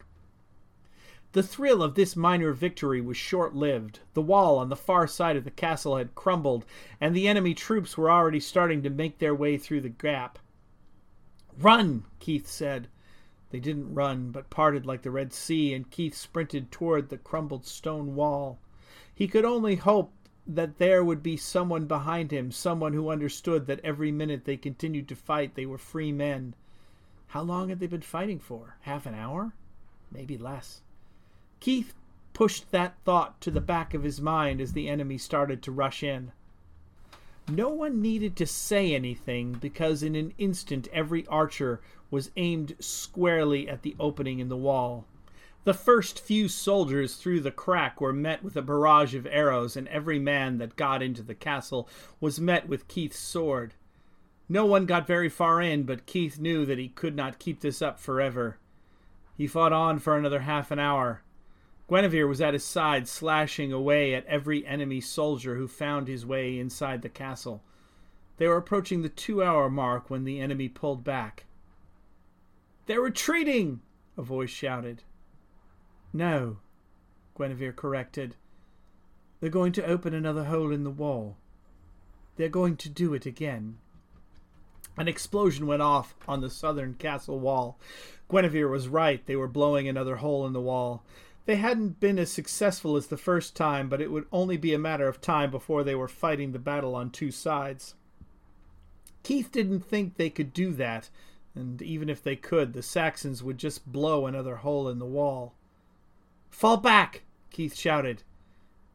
The 1.32 1.42
thrill 1.42 1.82
of 1.82 1.94
this 1.94 2.14
minor 2.14 2.52
victory 2.52 3.00
was 3.00 3.16
short 3.16 3.54
lived. 3.54 4.00
The 4.12 4.20
wall 4.20 4.58
on 4.58 4.68
the 4.68 4.76
far 4.76 5.06
side 5.06 5.34
of 5.34 5.44
the 5.44 5.50
castle 5.50 5.96
had 5.96 6.14
crumbled, 6.14 6.66
and 7.00 7.16
the 7.16 7.26
enemy 7.26 7.54
troops 7.54 7.96
were 7.96 8.10
already 8.10 8.38
starting 8.38 8.82
to 8.82 8.90
make 8.90 9.18
their 9.18 9.34
way 9.34 9.56
through 9.56 9.80
the 9.80 9.88
gap. 9.88 10.38
Run, 11.58 12.04
Keith 12.18 12.46
said. 12.46 12.88
They 13.48 13.60
didn't 13.60 13.94
run, 13.94 14.30
but 14.30 14.50
parted 14.50 14.84
like 14.84 15.00
the 15.00 15.10
Red 15.10 15.32
Sea, 15.32 15.72
and 15.72 15.90
Keith 15.90 16.14
sprinted 16.14 16.70
toward 16.70 17.08
the 17.08 17.16
crumbled 17.16 17.64
stone 17.64 18.14
wall. 18.14 18.58
He 19.14 19.26
could 19.26 19.46
only 19.46 19.76
hope 19.76 20.12
that 20.46 20.76
there 20.76 21.02
would 21.02 21.22
be 21.22 21.38
someone 21.38 21.86
behind 21.86 22.30
him, 22.30 22.50
someone 22.50 22.92
who 22.92 23.08
understood 23.08 23.66
that 23.68 23.80
every 23.82 24.12
minute 24.12 24.44
they 24.44 24.58
continued 24.58 25.08
to 25.08 25.16
fight 25.16 25.54
they 25.54 25.64
were 25.64 25.78
free 25.78 26.12
men. 26.12 26.54
How 27.28 27.40
long 27.40 27.70
had 27.70 27.80
they 27.80 27.86
been 27.86 28.02
fighting 28.02 28.38
for? 28.38 28.76
Half 28.80 29.06
an 29.06 29.14
hour? 29.14 29.54
Maybe 30.10 30.36
less. 30.36 30.82
Keith 31.62 31.94
pushed 32.33 32.72
that 32.72 32.98
thought 33.05 33.40
to 33.40 33.48
the 33.48 33.61
back 33.61 33.94
of 33.94 34.03
his 34.03 34.20
mind 34.20 34.61
as 34.61 34.72
the 34.72 34.88
enemy 34.88 35.16
started 35.16 35.62
to 35.62 35.70
rush 35.70 36.03
in. 36.03 36.33
No 37.48 37.68
one 37.68 38.03
needed 38.03 38.35
to 38.35 38.46
say 38.46 38.92
anything 38.92 39.53
because 39.53 40.03
in 40.03 40.16
an 40.16 40.35
instant 40.38 40.88
every 40.92 41.25
archer 41.29 41.81
was 42.11 42.33
aimed 42.37 42.75
squarely 42.81 43.68
at 43.68 43.83
the 43.83 43.94
opening 44.01 44.40
in 44.40 44.48
the 44.48 44.57
wall. 44.57 45.05
The 45.62 45.72
first 45.72 46.18
few 46.18 46.48
soldiers 46.48 47.14
through 47.14 47.42
the 47.42 47.53
crack 47.53 48.01
were 48.01 48.12
met 48.12 48.42
with 48.42 48.57
a 48.57 48.62
barrage 48.62 49.14
of 49.14 49.25
arrows, 49.31 49.77
and 49.77 49.87
every 49.87 50.18
man 50.18 50.59
that 50.59 50.75
got 50.75 51.01
into 51.01 51.22
the 51.22 51.33
castle 51.33 51.88
was 52.20 52.40
met 52.40 52.68
with 52.68 52.88
Keith's 52.88 53.20
sword. 53.20 53.75
No 54.48 54.66
one 54.66 54.85
got 54.85 55.07
very 55.07 55.29
far 55.29 55.62
in, 55.62 55.85
but 55.85 56.07
Keith 56.07 56.40
knew 56.40 56.66
that 56.66 56.81
he 56.81 56.88
could 56.88 57.14
not 57.14 57.38
keep 57.38 57.61
this 57.61 57.81
up 57.81 58.01
forever. 58.01 58.59
He 59.37 59.46
fought 59.46 59.72
on 59.72 60.01
for 60.01 60.16
another 60.16 60.40
half 60.40 60.72
an 60.72 60.81
hour. 60.81 61.22
Guinevere 61.88 62.26
was 62.26 62.40
at 62.40 62.54
his 62.54 62.64
side, 62.64 63.08
slashing 63.08 63.72
away 63.72 64.14
at 64.14 64.26
every 64.26 64.66
enemy 64.66 65.00
soldier 65.00 65.56
who 65.56 65.68
found 65.68 66.08
his 66.08 66.24
way 66.24 66.58
inside 66.58 67.02
the 67.02 67.08
castle. 67.08 67.62
They 68.38 68.48
were 68.48 68.56
approaching 68.56 69.02
the 69.02 69.08
two 69.08 69.42
hour 69.42 69.68
mark 69.68 70.08
when 70.08 70.24
the 70.24 70.40
enemy 70.40 70.68
pulled 70.68 71.04
back. 71.04 71.44
They're 72.86 73.00
retreating! 73.00 73.80
a 74.16 74.22
voice 74.22 74.50
shouted. 74.50 75.02
No, 76.12 76.58
Guinevere 77.36 77.72
corrected. 77.72 78.36
They're 79.40 79.50
going 79.50 79.72
to 79.72 79.84
open 79.84 80.14
another 80.14 80.44
hole 80.44 80.70
in 80.70 80.84
the 80.84 80.90
wall. 80.90 81.36
They're 82.36 82.48
going 82.48 82.76
to 82.78 82.88
do 82.88 83.14
it 83.14 83.26
again. 83.26 83.78
An 84.96 85.08
explosion 85.08 85.66
went 85.66 85.82
off 85.82 86.14
on 86.28 86.40
the 86.40 86.50
southern 86.50 86.94
castle 86.94 87.40
wall. 87.40 87.78
Guinevere 88.30 88.68
was 88.68 88.88
right. 88.88 89.24
They 89.24 89.36
were 89.36 89.48
blowing 89.48 89.88
another 89.88 90.16
hole 90.16 90.46
in 90.46 90.52
the 90.52 90.60
wall. 90.60 91.02
They 91.44 91.57
hadn't 91.57 91.98
been 91.98 92.18
as 92.18 92.31
successful 92.31 92.96
as 92.96 93.09
the 93.09 93.16
first 93.16 93.57
time, 93.57 93.88
but 93.88 94.00
it 94.00 94.12
would 94.12 94.26
only 94.31 94.57
be 94.57 94.74
a 94.74 94.78
matter 94.78 95.09
of 95.09 95.20
time 95.20 95.50
before 95.50 95.83
they 95.83 95.94
were 95.94 96.09
fighting 96.09 96.52
the 96.52 96.59
battle 96.59 96.94
on 96.94 97.11
two 97.11 97.31
sides. 97.31 97.94
Keith 99.22 99.50
didn't 99.50 99.81
think 99.81 100.16
they 100.16 100.31
could 100.31 100.52
do 100.52 100.72
that, 100.72 101.11
and 101.55 101.83
even 101.83 102.09
if 102.09 102.22
they 102.22 102.37
could, 102.37 102.72
the 102.72 102.83
Saxons 102.83 103.42
would 103.42 103.59
just 103.59 103.90
blow 103.90 104.26
another 104.26 104.57
hole 104.57 104.88
in 104.88 104.98
the 104.98 105.07
wall. 105.07 105.55
Fall 106.50 106.76
back! 106.76 107.22
Keith 107.50 107.76
shouted. 107.76 108.22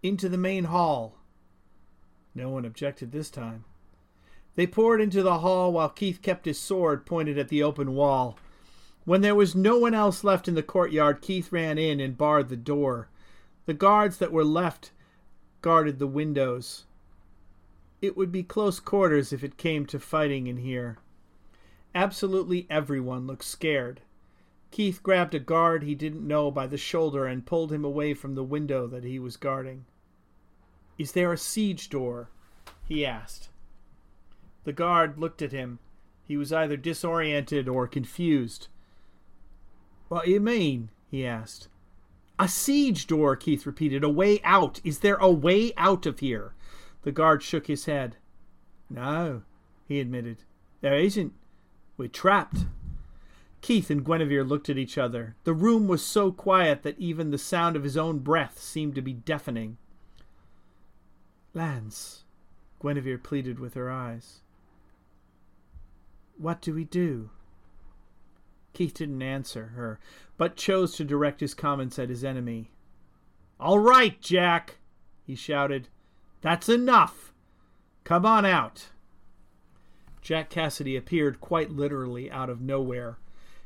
Into 0.02 0.30
the 0.30 0.38
main 0.38 0.66
hall. 0.66 1.16
No 2.34 2.50
one 2.50 2.66
objected 2.66 3.12
this 3.12 3.30
time. 3.30 3.66
They 4.56 4.68
poured 4.68 5.02
into 5.02 5.22
the 5.22 5.40
hall 5.40 5.72
while 5.72 5.90
Keith 5.90 6.22
kept 6.22 6.46
his 6.46 6.60
sword 6.60 7.06
pointed 7.06 7.38
at 7.38 7.50
the 7.50 7.62
open 7.62 7.94
wall. 7.94 8.38
When 9.08 9.22
there 9.22 9.36
was 9.36 9.56
no 9.56 9.78
one 9.78 9.94
else 9.94 10.26
left 10.26 10.50
in 10.50 10.56
the 10.56 10.62
courtyard, 10.62 11.22
Keith 11.22 11.50
ran 11.54 11.78
in 11.78 12.02
and 12.02 12.18
barred 12.18 12.50
the 12.50 12.58
door. 12.58 13.08
The 13.66 13.74
guards 13.74 14.18
that 14.18 14.34
were 14.34 14.44
left 14.44 14.92
guarded 15.62 15.98
the 15.98 16.06
windows. 16.06 16.84
It 18.02 18.18
would 18.18 18.34
be 18.34 18.44
close 18.44 18.82
quarters 18.82 19.32
if 19.32 19.46
it 19.46 19.56
came 19.56 19.86
to 19.86 19.98
fighting 19.98 20.48
in 20.48 20.58
here. 20.58 20.98
Absolutely 21.96 22.68
everyone 22.70 23.28
looked 23.28 23.46
scared. 23.46 24.02
Keith 24.72 25.02
grabbed 25.02 25.34
a 25.34 25.40
guard 25.40 25.84
he 25.84 25.96
didn't 25.96 26.28
know 26.28 26.52
by 26.52 26.68
the 26.68 26.76
shoulder 26.76 27.26
and 27.26 27.46
pulled 27.46 27.72
him 27.72 27.86
away 27.86 28.14
from 28.14 28.36
the 28.36 28.44
window 28.44 28.88
that 28.88 29.06
he 29.06 29.20
was 29.20 29.38
guarding. 29.38 29.86
Is 30.98 31.14
there 31.14 31.32
a 31.32 31.38
siege 31.38 31.90
door? 31.90 32.28
he 32.84 33.06
asked. 33.06 33.48
The 34.66 34.74
guard 34.74 35.18
looked 35.18 35.42
at 35.42 35.54
him. 35.54 35.80
He 36.26 36.36
was 36.36 36.52
either 36.52 36.76
disoriented 36.76 37.70
or 37.70 37.88
confused. 37.88 38.68
What 40.10 40.26
do 40.26 40.32
you 40.32 40.40
mean? 40.40 40.90
he 41.10 41.26
asked. 41.26 41.68
A 42.40 42.48
siege 42.48 43.08
door, 43.08 43.36
Keith 43.36 43.66
repeated. 43.66 44.04
A 44.04 44.10
way 44.10 44.40
out. 44.44 44.80
Is 44.84 45.00
there 45.00 45.16
a 45.16 45.32
way 45.32 45.74
out 45.76 46.06
of 46.06 46.20
here? 46.20 46.54
The 47.04 47.12
guard 47.12 47.42
shook 47.42 47.68
his 47.68 47.86
head. 47.86 48.18
No, 48.90 49.42
he 49.88 50.00
admitted. 50.00 50.44
There 50.82 50.98
isn't. 50.98 51.34
We're 51.98 52.08
trapped. 52.08 52.66
Keith 53.62 53.90
and 53.90 54.06
Guinevere 54.06 54.44
looked 54.44 54.70
at 54.70 54.78
each 54.78 54.98
other. 54.98 55.36
The 55.44 55.54
room 55.54 55.88
was 55.88 56.06
so 56.06 56.32
quiet 56.32 56.84
that 56.84 57.00
even 57.00 57.32
the 57.32 57.38
sound 57.38 57.76
of 57.76 57.84
his 57.84 57.98
own 57.98 58.20
breath 58.20 58.60
seemed 58.60 58.96
to 58.96 59.02
be 59.02 59.14
deafening. 59.14 59.78
Lance, 61.54 62.24
Guinevere 62.82 63.18
pleaded 63.18 63.60
with 63.60 63.74
her 63.74 63.90
eyes. 63.90 64.42
What 66.38 66.62
do 66.62 66.74
we 66.74 66.84
do? 66.84 67.32
Keith 68.78 68.94
didn't 68.94 69.24
answer 69.24 69.72
her, 69.76 70.00
but 70.38 70.56
chose 70.56 70.96
to 70.96 71.04
direct 71.04 71.40
his 71.40 71.56
comments 71.56 71.98
at 71.98 72.10
his 72.10 72.24
enemy. 72.24 72.70
All 73.60 73.80
right, 73.80 74.22
Jack, 74.22 74.78
he 75.24 75.34
shouted. 75.34 75.88
That's 76.42 76.70
enough. 76.70 77.34
Come 78.04 78.24
on 78.24 78.46
out. 78.46 78.90
Jack 80.22 80.52
Cassidy 80.52 80.96
appeared 80.96 81.42
quite 81.42 81.72
literally 81.72 82.30
out 82.30 82.52
of 82.52 82.62
nowhere. 82.62 83.18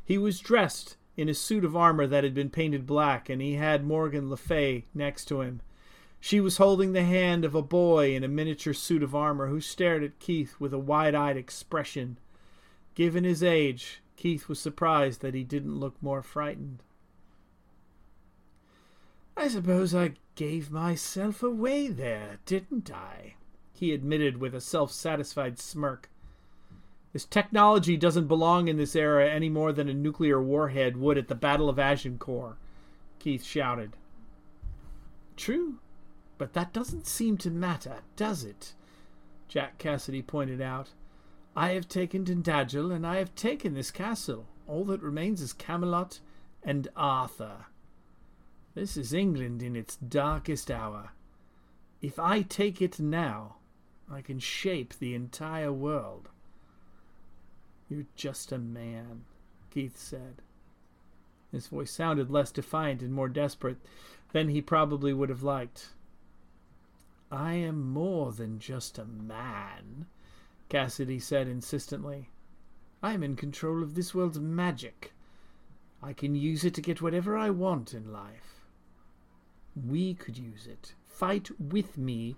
He 0.02 0.18
was 0.18 0.40
dressed 0.40 0.96
in 1.18 1.28
a 1.28 1.34
suit 1.34 1.66
of 1.66 1.76
armor 1.76 2.08
that 2.08 2.24
had 2.24 2.34
been 2.34 2.50
painted 2.50 2.88
black, 2.88 3.28
and 3.28 3.42
he 3.42 3.56
had 3.56 3.84
Morgan 3.84 4.30
Le 4.30 4.38
Fay 4.38 4.86
next 4.94 5.26
to 5.26 5.42
him. 5.42 5.60
She 6.22 6.40
was 6.40 6.56
holding 6.56 6.94
the 6.94 7.04
hand 7.04 7.44
of 7.44 7.54
a 7.54 7.62
boy 7.62 8.16
in 8.16 8.24
a 8.24 8.30
miniature 8.30 8.74
suit 8.74 9.04
of 9.04 9.14
armor 9.14 9.48
who 9.48 9.60
stared 9.60 10.06
at 10.06 10.20
Keith 10.20 10.56
with 10.58 10.74
a 10.74 10.80
wide 10.80 11.16
eyed 11.16 11.36
expression. 11.36 12.18
Given 12.96 13.26
his 13.26 13.44
age, 13.44 14.01
Keith 14.22 14.48
was 14.48 14.60
surprised 14.60 15.22
that 15.22 15.34
he 15.34 15.44
didn't 15.44 15.80
look 15.80 15.96
more 16.00 16.22
frightened. 16.22 16.84
I 19.36 19.48
suppose 19.48 19.96
I 19.96 20.14
gave 20.36 20.70
myself 20.70 21.42
away 21.42 21.88
there, 21.88 22.38
didn't 22.46 22.92
I? 22.92 23.34
He 23.74 23.92
admitted 23.92 24.38
with 24.38 24.54
a 24.54 24.62
self 24.62 24.92
satisfied 24.92 25.58
smirk. 25.58 26.08
This 27.14 27.26
technology 27.26 27.98
doesn't 27.98 28.28
belong 28.28 28.68
in 28.68 28.78
this 28.78 28.96
era 28.96 29.28
any 29.28 29.50
more 29.50 29.74
than 29.74 29.90
a 29.90 29.94
nuclear 29.96 30.40
warhead 30.40 30.98
would 30.98 31.18
at 31.18 31.28
the 31.28 31.34
Battle 31.34 31.68
of 31.68 31.80
Agincourt, 31.80 32.58
Keith 33.18 33.44
shouted. 33.44 33.94
True, 35.36 35.80
but 36.38 36.54
that 36.54 36.74
doesn't 36.74 37.08
seem 37.08 37.38
to 37.38 37.50
matter, 37.50 38.02
does 38.16 38.44
it? 38.44 38.76
Jack 39.48 39.80
Cassidy 39.80 40.22
pointed 40.22 40.62
out. 40.62 40.92
I 41.56 41.72
have 41.72 41.88
taken 41.88 42.26
Tintagel, 42.26 42.94
and 42.94 43.06
I 43.06 43.18
have 43.18 43.36
taken 43.36 43.74
this 43.74 43.92
castle. 43.92 44.48
All 44.68 44.86
that 44.86 45.02
remains 45.02 45.42
is 45.42 45.54
Camelot 45.54 46.20
and 46.64 46.88
Arthur. 46.96 47.66
This 48.74 48.96
is 48.96 49.14
England 49.14 49.62
in 49.62 49.76
its 49.76 49.98
darkest 49.98 50.72
hour. 50.72 51.12
If 52.02 52.18
I 52.18 52.42
take 52.42 52.82
it 52.82 53.00
now, 53.00 53.58
I 54.10 54.22
can 54.22 54.40
shape 54.40 54.94
the 54.98 55.14
entire 55.14 55.74
world. 55.74 56.30
You're 57.90 58.06
just 58.16 58.54
a 58.54 58.58
man, 58.58 59.26
Keith 59.70 59.98
said. 59.98 60.42
His 61.52 61.68
voice 61.68 61.92
sounded 61.92 62.32
less 62.32 62.52
defiant 62.52 63.02
and 63.02 63.14
more 63.14 63.28
desperate 63.28 63.78
than 64.32 64.48
he 64.48 64.62
probably 64.62 65.14
would 65.14 65.28
have 65.28 65.44
liked. 65.44 65.90
I 67.30 67.54
am 67.56 67.92
more 67.92 68.32
than 68.32 68.60
just 68.60 68.98
a 68.98 69.06
man, 69.06 70.06
Cassidy 70.72 71.20
said 71.20 71.50
insistently. 71.50 72.30
I 73.04 73.12
am 73.12 73.24
in 73.24 73.36
control 73.36 73.84
of 73.84 73.94
this 73.94 74.16
world's 74.16 74.40
magic. 74.40 75.12
I 76.02 76.14
can 76.14 76.34
use 76.34 76.64
it 76.64 76.74
to 76.76 76.82
get 76.82 77.02
whatever 77.02 77.38
I 77.38 77.50
want 77.50 77.94
in 77.94 78.14
life. 78.14 78.62
We 79.76 80.14
could 80.14 80.38
use 80.38 80.68
it. 80.68 80.94
Fight 81.04 81.50
with 81.60 81.98
me, 81.98 82.38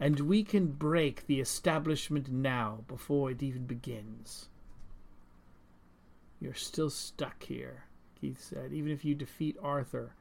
and 0.00 0.20
we 0.20 0.44
can 0.44 0.68
break 0.68 1.26
the 1.26 1.40
establishment 1.40 2.30
now 2.30 2.84
before 2.88 3.30
it 3.30 3.42
even 3.42 3.66
begins. 3.66 4.48
You're 6.40 6.54
still 6.54 6.88
stuck 6.88 7.42
here, 7.42 7.84
Keith 8.18 8.42
said. 8.42 8.72
Even 8.72 8.92
if 8.92 9.04
you 9.04 9.14
defeat 9.14 9.58
Arthur, 9.62 10.14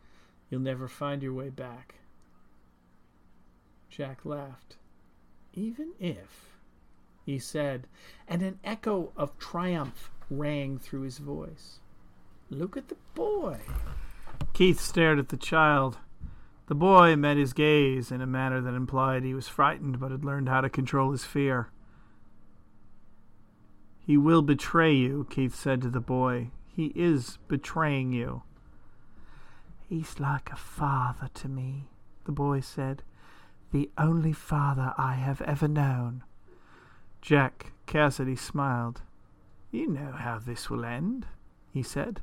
you'll 0.50 0.60
never 0.60 0.90
find 0.90 1.24
your 1.24 1.34
way 1.34 1.50
back. 1.50 1.96
Jack 3.90 4.26
laughed. 4.26 4.76
Even 5.54 5.94
if, 5.98 6.53
he 7.26 7.40
said, 7.40 7.88
and 8.28 8.42
an 8.42 8.60
echo 8.64 9.12
of 9.16 9.38
triumph 9.38 10.12
rang 10.30 10.78
through 10.78 11.02
his 11.02 11.20
voice. 11.20 11.80
Look 12.50 12.78
at 12.78 12.90
the 12.90 12.98
boy. 13.16 13.60
Keith 14.54 14.80
stared 14.80 15.20
at 15.20 15.30
the 15.30 15.38
child. 15.38 15.98
The 16.68 16.76
boy 16.76 17.16
met 17.16 17.38
his 17.38 17.54
gaze 17.54 18.12
in 18.12 18.22
a 18.22 18.28
manner 18.28 18.62
that 18.62 18.74
implied 18.74 19.24
he 19.24 19.34
was 19.34 19.48
frightened 19.48 20.00
but 20.00 20.12
had 20.12 20.24
learned 20.24 20.50
how 20.50 20.62
to 20.62 20.70
control 20.70 21.12
his 21.12 21.26
fear. 21.26 21.70
He 24.06 24.18
will 24.18 24.42
betray 24.42 24.94
you, 24.94 25.28
Keith 25.30 25.56
said 25.56 25.82
to 25.82 25.90
the 25.90 26.02
boy. 26.02 26.52
He 26.66 26.88
is 26.96 27.38
betraying 27.48 28.12
you. 28.12 28.44
He's 29.88 30.20
like 30.20 30.52
a 30.52 30.58
father 30.58 31.30
to 31.36 31.48
me, 31.48 31.88
the 32.26 32.32
boy 32.32 32.60
said. 32.60 33.04
The 33.72 33.90
only 33.98 34.34
father 34.34 34.94
I 34.98 35.16
have 35.16 35.42
ever 35.42 35.68
known. 35.68 36.24
Jack 37.24 37.72
Cassidy 37.86 38.36
smiled. 38.36 39.02
You 39.72 39.88
know 39.88 40.12
how 40.12 40.40
this 40.40 40.70
will 40.70 40.84
end, 40.84 41.26
he 41.72 41.82
said. 41.82 42.22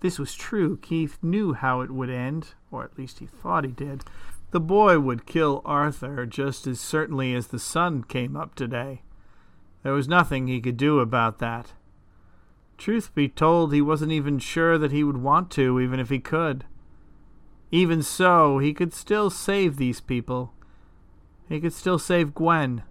This 0.00 0.18
was 0.18 0.34
true. 0.34 0.76
Keith 0.82 1.16
knew 1.22 1.54
how 1.54 1.80
it 1.80 1.90
would 1.90 2.10
end, 2.10 2.48
or 2.70 2.84
at 2.84 2.98
least 2.98 3.20
he 3.20 3.26
thought 3.26 3.64
he 3.64 3.70
did. 3.70 4.04
The 4.50 4.60
boy 4.60 5.00
would 5.00 5.24
kill 5.24 5.62
Arthur 5.64 6.26
just 6.26 6.66
as 6.66 6.78
certainly 6.78 7.34
as 7.34 7.46
the 7.46 7.58
sun 7.58 8.04
came 8.04 8.36
up 8.36 8.54
today. 8.54 9.00
There 9.82 9.94
was 9.94 10.08
nothing 10.08 10.46
he 10.46 10.60
could 10.60 10.76
do 10.76 10.98
about 11.00 11.38
that. 11.38 11.72
Truth 12.76 13.14
be 13.14 13.30
told, 13.30 13.72
he 13.72 13.80
wasn't 13.80 14.12
even 14.12 14.38
sure 14.38 14.76
that 14.76 14.92
he 14.92 15.02
would 15.02 15.22
want 15.22 15.50
to, 15.52 15.80
even 15.80 15.98
if 15.98 16.10
he 16.10 16.18
could. 16.18 16.66
Even 17.70 18.02
so, 18.02 18.58
he 18.58 18.74
could 18.74 18.92
still 18.92 19.30
save 19.30 19.78
these 19.78 20.02
people. 20.02 20.52
He 21.48 21.60
could 21.60 21.72
still 21.72 21.98
save 21.98 22.34
Gwen. 22.34 22.82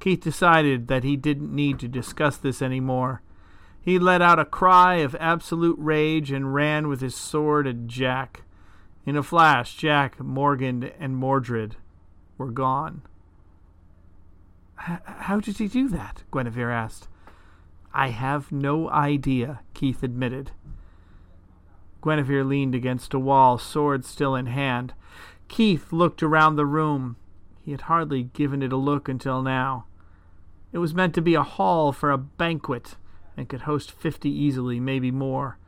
Keith 0.00 0.20
decided 0.20 0.88
that 0.88 1.04
he 1.04 1.16
didn't 1.16 1.54
need 1.54 1.78
to 1.80 1.88
discuss 1.88 2.36
this 2.36 2.62
any 2.62 2.80
more. 2.80 3.22
He 3.80 3.98
let 3.98 4.22
out 4.22 4.38
a 4.38 4.44
cry 4.44 4.96
of 4.96 5.16
absolute 5.18 5.76
rage 5.78 6.30
and 6.30 6.54
ran 6.54 6.88
with 6.88 7.00
his 7.00 7.14
sword 7.14 7.66
at 7.66 7.86
Jack. 7.86 8.42
In 9.06 9.16
a 9.16 9.22
flash, 9.22 9.76
Jack, 9.76 10.20
Morgan, 10.20 10.90
and 11.00 11.16
Mordred 11.16 11.76
were 12.36 12.50
gone. 12.50 13.02
How 14.76 15.40
did 15.40 15.58
he 15.58 15.66
do 15.66 15.88
that? 15.88 16.22
Guinevere 16.30 16.70
asked. 16.70 17.08
I 17.92 18.08
have 18.08 18.52
no 18.52 18.88
idea, 18.90 19.60
Keith 19.74 20.02
admitted. 20.02 20.52
Guinevere 22.02 22.44
leaned 22.44 22.74
against 22.74 23.14
a 23.14 23.18
wall, 23.18 23.58
sword 23.58 24.04
still 24.04 24.36
in 24.36 24.46
hand. 24.46 24.92
Keith 25.48 25.92
looked 25.92 26.22
around 26.22 26.56
the 26.56 26.66
room. 26.66 27.16
He 27.68 27.72
had 27.72 27.82
hardly 27.82 28.22
given 28.22 28.62
it 28.62 28.72
a 28.72 28.78
look 28.78 29.10
until 29.10 29.42
now. 29.42 29.84
It 30.72 30.78
was 30.78 30.94
meant 30.94 31.14
to 31.16 31.20
be 31.20 31.34
a 31.34 31.42
hall 31.42 31.92
for 31.92 32.10
a 32.10 32.16
banquet, 32.16 32.96
and 33.36 33.46
could 33.46 33.60
host 33.68 33.92
fifty 33.92 34.30
easily, 34.30 34.80
maybe 34.80 35.10
more. 35.10 35.58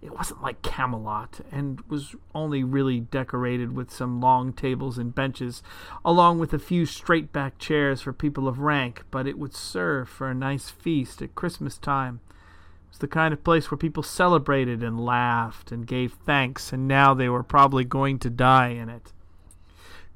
It 0.00 0.14
wasn't 0.16 0.40
like 0.40 0.62
Camelot, 0.62 1.42
and 1.50 1.82
was 1.82 2.16
only 2.34 2.64
really 2.64 3.00
decorated 3.00 3.76
with 3.76 3.90
some 3.90 4.18
long 4.18 4.54
tables 4.54 4.96
and 4.96 5.14
benches, 5.14 5.62
along 6.06 6.38
with 6.38 6.54
a 6.54 6.58
few 6.58 6.86
straight 6.86 7.34
back 7.34 7.58
chairs 7.58 8.00
for 8.00 8.14
people 8.14 8.48
of 8.48 8.60
rank, 8.60 9.04
but 9.10 9.26
it 9.26 9.38
would 9.38 9.54
serve 9.54 10.08
for 10.08 10.30
a 10.30 10.34
nice 10.34 10.70
feast 10.70 11.20
at 11.20 11.34
Christmas 11.34 11.76
time. 11.76 12.20
It 12.30 12.92
was 12.92 12.98
the 13.00 13.08
kind 13.08 13.34
of 13.34 13.44
place 13.44 13.70
where 13.70 13.76
people 13.76 14.02
celebrated 14.02 14.82
and 14.82 15.04
laughed 15.04 15.70
and 15.70 15.86
gave 15.86 16.14
thanks, 16.14 16.72
and 16.72 16.88
now 16.88 17.12
they 17.12 17.28
were 17.28 17.42
probably 17.42 17.84
going 17.84 18.18
to 18.20 18.30
die 18.30 18.68
in 18.68 18.88
it. 18.88 19.12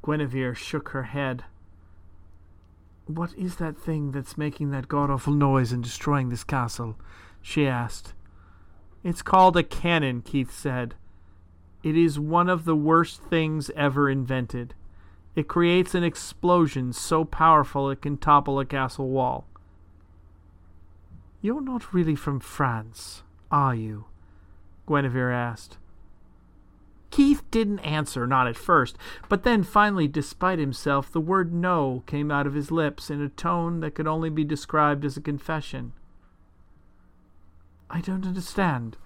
Guinevere 0.07 0.54
shook 0.54 0.90
her 0.90 1.02
head. 1.02 1.44
What 3.07 3.34
is 3.36 3.57
that 3.57 3.76
thing 3.76 4.12
that's 4.12 4.38
making 4.38 4.70
that 4.70 4.86
god 4.86 5.11
awful 5.11 5.32
noise 5.32 5.72
and 5.72 5.82
destroying 5.82 6.28
this 6.28 6.44
castle? 6.44 6.96
she 7.42 7.66
asked. 7.66 8.14
It's 9.02 9.20
called 9.20 9.57
a 9.57 9.64
cannon, 9.64 10.22
Keith 10.22 10.52
said. 10.52 10.94
It 11.82 11.96
is 11.96 12.20
one 12.20 12.48
of 12.48 12.64
the 12.64 12.76
worst 12.76 13.20
things 13.22 13.68
ever 13.70 14.09
invented. 14.09 14.74
It 15.34 15.48
creates 15.48 15.94
an 15.94 16.04
explosion 16.04 16.92
so 16.92 17.24
powerful 17.24 17.90
it 17.90 18.00
can 18.00 18.16
topple 18.16 18.61
a 18.61 18.64
castle 18.64 19.09
wall. 19.09 19.46
You're 21.40 21.61
not 21.61 21.92
really 21.92 22.14
from 22.14 22.38
France, 22.38 23.24
are 23.50 23.74
you? 23.74 24.04
Guinevere 24.86 25.32
asked. 25.32 25.78
Keith 27.17 27.51
didn't 27.51 27.79
answer, 27.79 28.27
not 28.27 28.47
at 28.47 28.59
first, 28.59 28.99
but 29.31 29.43
then 29.43 29.62
finally, 29.62 30.07
despite 30.07 30.59
himself, 30.59 31.11
the 31.11 31.19
word 31.19 31.51
no 31.51 32.03
came 32.05 32.31
out 32.31 32.47
of 32.47 32.53
his 32.53 32.71
lips 32.71 33.09
in 33.09 33.23
a 33.23 33.29
tone 33.31 33.81
that 33.81 33.95
could 33.95 34.07
only 34.07 34.29
be 34.29 34.45
described 34.45 35.03
as 35.03 35.17
a 35.17 35.23
confession. 35.23 35.95
I 37.89 38.03
don't 38.03 38.27
understand. 38.27 38.99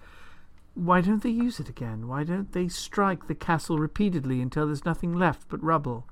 Why 0.73 0.99
don't 0.99 1.23
they 1.23 1.29
use 1.29 1.61
it 1.61 1.69
again? 1.69 2.09
Why 2.09 2.25
don't 2.25 2.51
they 2.51 2.67
strike 2.67 3.27
the 3.27 3.33
castle 3.33 3.79
repeatedly 3.79 4.41
until 4.41 4.65
there's 4.65 4.83
nothing 4.83 5.13
left 5.13 5.47
but 5.47 5.63
rubble? 5.63 6.05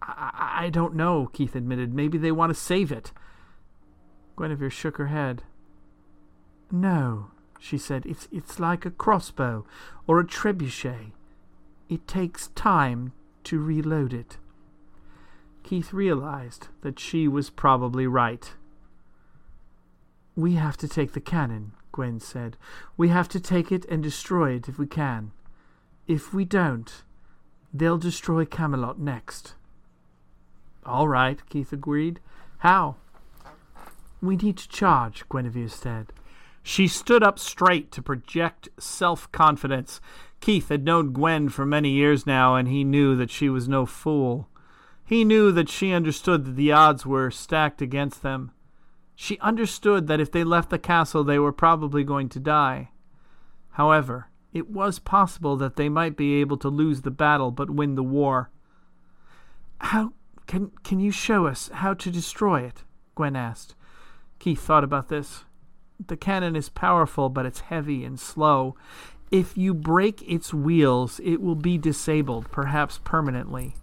I, 0.00 0.66
I 0.66 0.70
don't 0.70 0.94
know, 0.94 1.28
Keith 1.32 1.56
admitted. 1.56 1.92
Maybe 1.92 2.18
they 2.18 2.30
want 2.30 2.50
to 2.50 2.54
save 2.54 2.92
it. 2.92 3.10
Guinevere 4.36 4.70
shook 4.70 4.96
her 4.98 5.08
head. 5.08 5.42
No, 6.70 7.32
she 7.58 7.78
said. 7.78 8.06
It's, 8.06 8.28
it's 8.30 8.60
like 8.60 8.86
a 8.86 8.90
crossbow 8.90 9.64
or 10.06 10.20
a 10.20 10.26
trebuchet. 10.26 11.12
It 11.88 12.06
takes 12.06 12.48
time 12.48 13.12
to 13.44 13.58
reload 13.58 14.12
it. 14.12 14.36
Keith 15.62 15.92
realized 15.92 16.68
that 16.82 16.98
she 16.98 17.28
was 17.28 17.50
probably 17.50 18.06
right. 18.06 18.54
We 20.36 20.54
have 20.54 20.76
to 20.78 20.88
take 20.88 21.12
the 21.12 21.20
cannon, 21.20 21.72
Gwen 21.92 22.20
said. 22.20 22.56
We 22.96 23.08
have 23.08 23.28
to 23.30 23.40
take 23.40 23.72
it 23.72 23.84
and 23.86 24.02
destroy 24.02 24.52
it 24.52 24.68
if 24.68 24.78
we 24.78 24.86
can. 24.86 25.32
If 26.06 26.32
we 26.32 26.44
don't, 26.44 27.02
they'll 27.74 27.98
destroy 27.98 28.44
Camelot 28.44 28.98
next. 28.98 29.54
All 30.86 31.08
right, 31.08 31.38
Keith 31.50 31.72
agreed. 31.72 32.20
How? 32.58 32.96
We 34.22 34.36
need 34.36 34.56
to 34.58 34.68
charge, 34.68 35.28
Guinevere 35.28 35.68
said. 35.68 36.12
She 36.68 36.86
stood 36.86 37.22
up 37.22 37.38
straight 37.38 37.90
to 37.92 38.02
project 38.02 38.68
self 38.78 39.32
confidence. 39.32 40.02
Keith 40.40 40.68
had 40.68 40.84
known 40.84 41.14
Gwen 41.14 41.48
for 41.48 41.64
many 41.64 41.88
years 41.88 42.26
now, 42.26 42.56
and 42.56 42.68
he 42.68 42.84
knew 42.84 43.16
that 43.16 43.30
she 43.30 43.48
was 43.48 43.70
no 43.70 43.86
fool. 43.86 44.50
He 45.02 45.24
knew 45.24 45.50
that 45.50 45.70
she 45.70 45.94
understood 45.94 46.44
that 46.44 46.56
the 46.56 46.70
odds 46.70 47.06
were 47.06 47.30
stacked 47.30 47.80
against 47.80 48.20
them. 48.20 48.50
She 49.16 49.38
understood 49.38 50.08
that 50.08 50.20
if 50.20 50.30
they 50.30 50.44
left 50.44 50.68
the 50.68 50.78
castle, 50.78 51.24
they 51.24 51.38
were 51.38 51.54
probably 51.54 52.04
going 52.04 52.28
to 52.28 52.38
die. 52.38 52.90
However, 53.70 54.28
it 54.52 54.68
was 54.68 54.98
possible 54.98 55.56
that 55.56 55.76
they 55.76 55.88
might 55.88 56.18
be 56.18 56.34
able 56.34 56.58
to 56.58 56.68
lose 56.68 57.00
the 57.00 57.10
battle 57.10 57.50
but 57.50 57.70
win 57.70 57.94
the 57.94 58.02
war. 58.02 58.50
How 59.80 60.12
can 60.46 60.72
can 60.84 61.00
you 61.00 61.12
show 61.12 61.46
us 61.46 61.70
how 61.72 61.94
to 61.94 62.10
destroy 62.10 62.60
it? 62.60 62.84
Gwen 63.14 63.36
asked. 63.36 63.74
Keith 64.38 64.60
thought 64.60 64.84
about 64.84 65.08
this. 65.08 65.44
The 66.06 66.16
cannon 66.16 66.54
is 66.56 66.68
powerful, 66.68 67.28
but 67.28 67.46
it's 67.46 67.60
heavy 67.60 68.04
and 68.04 68.18
slow. 68.18 68.76
If 69.30 69.58
you 69.58 69.74
break 69.74 70.22
its 70.22 70.54
wheels, 70.54 71.20
it 71.22 71.40
will 71.40 71.54
be 71.54 71.76
disabled, 71.76 72.50
perhaps 72.50 73.00
permanently. 73.04 73.74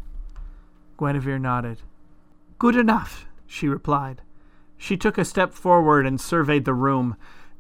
Guinevere 0.98 1.40
nodded. 1.40 1.82
Good 2.58 2.76
enough, 2.76 3.28
she 3.46 3.68
replied. 3.68 4.22
She 4.78 4.98
took 4.98 5.18
a 5.18 5.26
step 5.26 5.54
forward 5.54 6.06
and 6.06 6.20
surveyed 6.20 6.66
the 6.66 6.74
room. 6.74 7.16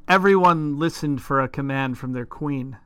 Everyone 0.07 0.79
listened 0.79 1.21
for 1.21 1.41
a 1.41 1.47
command 1.47 1.97
from 1.97 2.13
their 2.13 2.25
queen. 2.25 2.77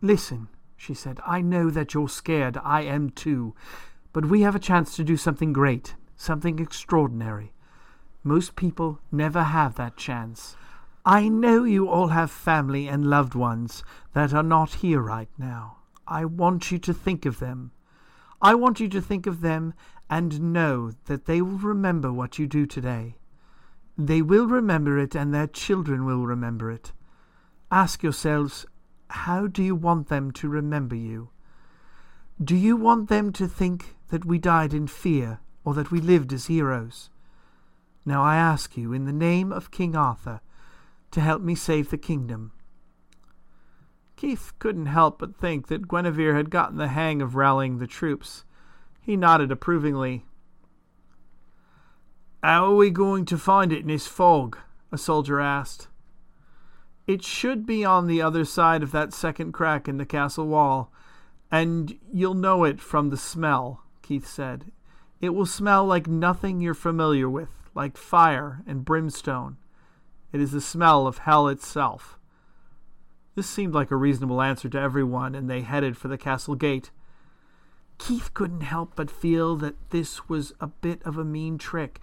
Listen, 0.00 0.48
she 0.76 0.94
said. 0.94 1.20
I 1.26 1.42
know 1.42 1.70
that 1.70 1.94
you're 1.94 2.08
scared. 2.08 2.58
I 2.62 2.82
am 2.82 3.10
too. 3.10 3.54
But 4.12 4.26
we 4.26 4.42
have 4.42 4.54
a 4.54 4.60
chance 4.60 4.96
to 4.96 5.04
do 5.04 5.16
something 5.16 5.52
great, 5.52 5.94
something 6.16 6.58
extraordinary. 6.58 7.51
Most 8.24 8.54
people 8.54 9.00
never 9.10 9.42
have 9.42 9.74
that 9.76 9.96
chance. 9.96 10.56
I 11.04 11.28
know 11.28 11.64
you 11.64 11.88
all 11.88 12.08
have 12.08 12.30
family 12.30 12.86
and 12.86 13.10
loved 13.10 13.34
ones 13.34 13.82
that 14.12 14.32
are 14.32 14.44
not 14.44 14.74
here 14.74 15.00
right 15.00 15.30
now. 15.36 15.78
I 16.06 16.24
want 16.24 16.70
you 16.70 16.78
to 16.78 16.94
think 16.94 17.26
of 17.26 17.40
them. 17.40 17.72
I 18.40 18.54
want 18.54 18.78
you 18.78 18.88
to 18.88 19.00
think 19.00 19.26
of 19.26 19.40
them 19.40 19.74
and 20.08 20.52
know 20.52 20.92
that 21.06 21.26
they 21.26 21.42
will 21.42 21.58
remember 21.58 22.12
what 22.12 22.38
you 22.38 22.46
do 22.46 22.66
today. 22.66 23.16
They 23.98 24.22
will 24.22 24.46
remember 24.46 24.98
it 24.98 25.14
and 25.14 25.34
their 25.34 25.46
children 25.46 26.04
will 26.04 26.26
remember 26.26 26.70
it. 26.70 26.92
Ask 27.70 28.02
yourselves, 28.02 28.66
how 29.08 29.46
do 29.46 29.62
you 29.62 29.74
want 29.74 30.08
them 30.08 30.30
to 30.32 30.48
remember 30.48 30.94
you? 30.94 31.30
Do 32.42 32.56
you 32.56 32.76
want 32.76 33.08
them 33.08 33.32
to 33.32 33.48
think 33.48 33.96
that 34.08 34.24
we 34.24 34.38
died 34.38 34.72
in 34.72 34.86
fear 34.86 35.40
or 35.64 35.74
that 35.74 35.90
we 35.90 36.00
lived 36.00 36.32
as 36.32 36.46
heroes? 36.46 37.10
Now 38.04 38.22
I 38.22 38.36
ask 38.36 38.76
you, 38.76 38.92
in 38.92 39.04
the 39.04 39.12
name 39.12 39.52
of 39.52 39.70
King 39.70 39.94
Arthur, 39.94 40.40
to 41.12 41.20
help 41.20 41.42
me 41.42 41.54
save 41.54 41.90
the 41.90 41.98
kingdom. 41.98 42.52
Keith 44.16 44.52
couldn't 44.58 44.86
help 44.86 45.18
but 45.18 45.36
think 45.36 45.68
that 45.68 45.88
Guinevere 45.88 46.34
had 46.34 46.50
gotten 46.50 46.78
the 46.78 46.88
hang 46.88 47.20
of 47.20 47.34
rallying 47.34 47.78
the 47.78 47.86
troops. 47.86 48.44
He 49.00 49.16
nodded 49.16 49.50
approvingly. 49.50 50.24
How 52.42 52.66
are 52.66 52.74
we 52.74 52.90
going 52.90 53.24
to 53.26 53.38
find 53.38 53.72
it 53.72 53.80
in 53.80 53.88
this 53.88 54.06
fog? 54.06 54.58
a 54.90 54.98
soldier 54.98 55.40
asked. 55.40 55.88
It 57.06 57.24
should 57.24 57.66
be 57.66 57.84
on 57.84 58.06
the 58.06 58.22
other 58.22 58.44
side 58.44 58.82
of 58.82 58.92
that 58.92 59.12
second 59.12 59.52
crack 59.52 59.88
in 59.88 59.96
the 59.96 60.06
castle 60.06 60.46
wall, 60.46 60.92
and 61.50 61.98
you'll 62.12 62.34
know 62.34 62.64
it 62.64 62.80
from 62.80 63.10
the 63.10 63.16
smell, 63.16 63.82
Keith 64.02 64.26
said. 64.26 64.70
It 65.20 65.30
will 65.30 65.46
smell 65.46 65.84
like 65.84 66.06
nothing 66.06 66.60
you're 66.60 66.74
familiar 66.74 67.28
with, 67.28 67.50
like 67.74 67.96
fire 67.96 68.62
and 68.66 68.84
brimstone. 68.84 69.56
It 70.32 70.40
is 70.40 70.52
the 70.52 70.60
smell 70.60 71.06
of 71.06 71.18
hell 71.18 71.48
itself. 71.48 72.18
This 73.34 73.48
seemed 73.48 73.74
like 73.74 73.90
a 73.90 73.96
reasonable 73.96 74.42
answer 74.42 74.68
to 74.68 74.80
everyone, 74.80 75.34
and 75.34 75.48
they 75.48 75.62
headed 75.62 75.96
for 75.96 76.08
the 76.08 76.18
castle 76.18 76.54
gate. 76.54 76.90
Keith 77.98 78.34
couldn't 78.34 78.62
help 78.62 78.94
but 78.96 79.10
feel 79.10 79.56
that 79.56 79.90
this 79.90 80.28
was 80.28 80.52
a 80.60 80.66
bit 80.66 81.02
of 81.04 81.16
a 81.16 81.24
mean 81.24 81.56
trick. 81.56 82.00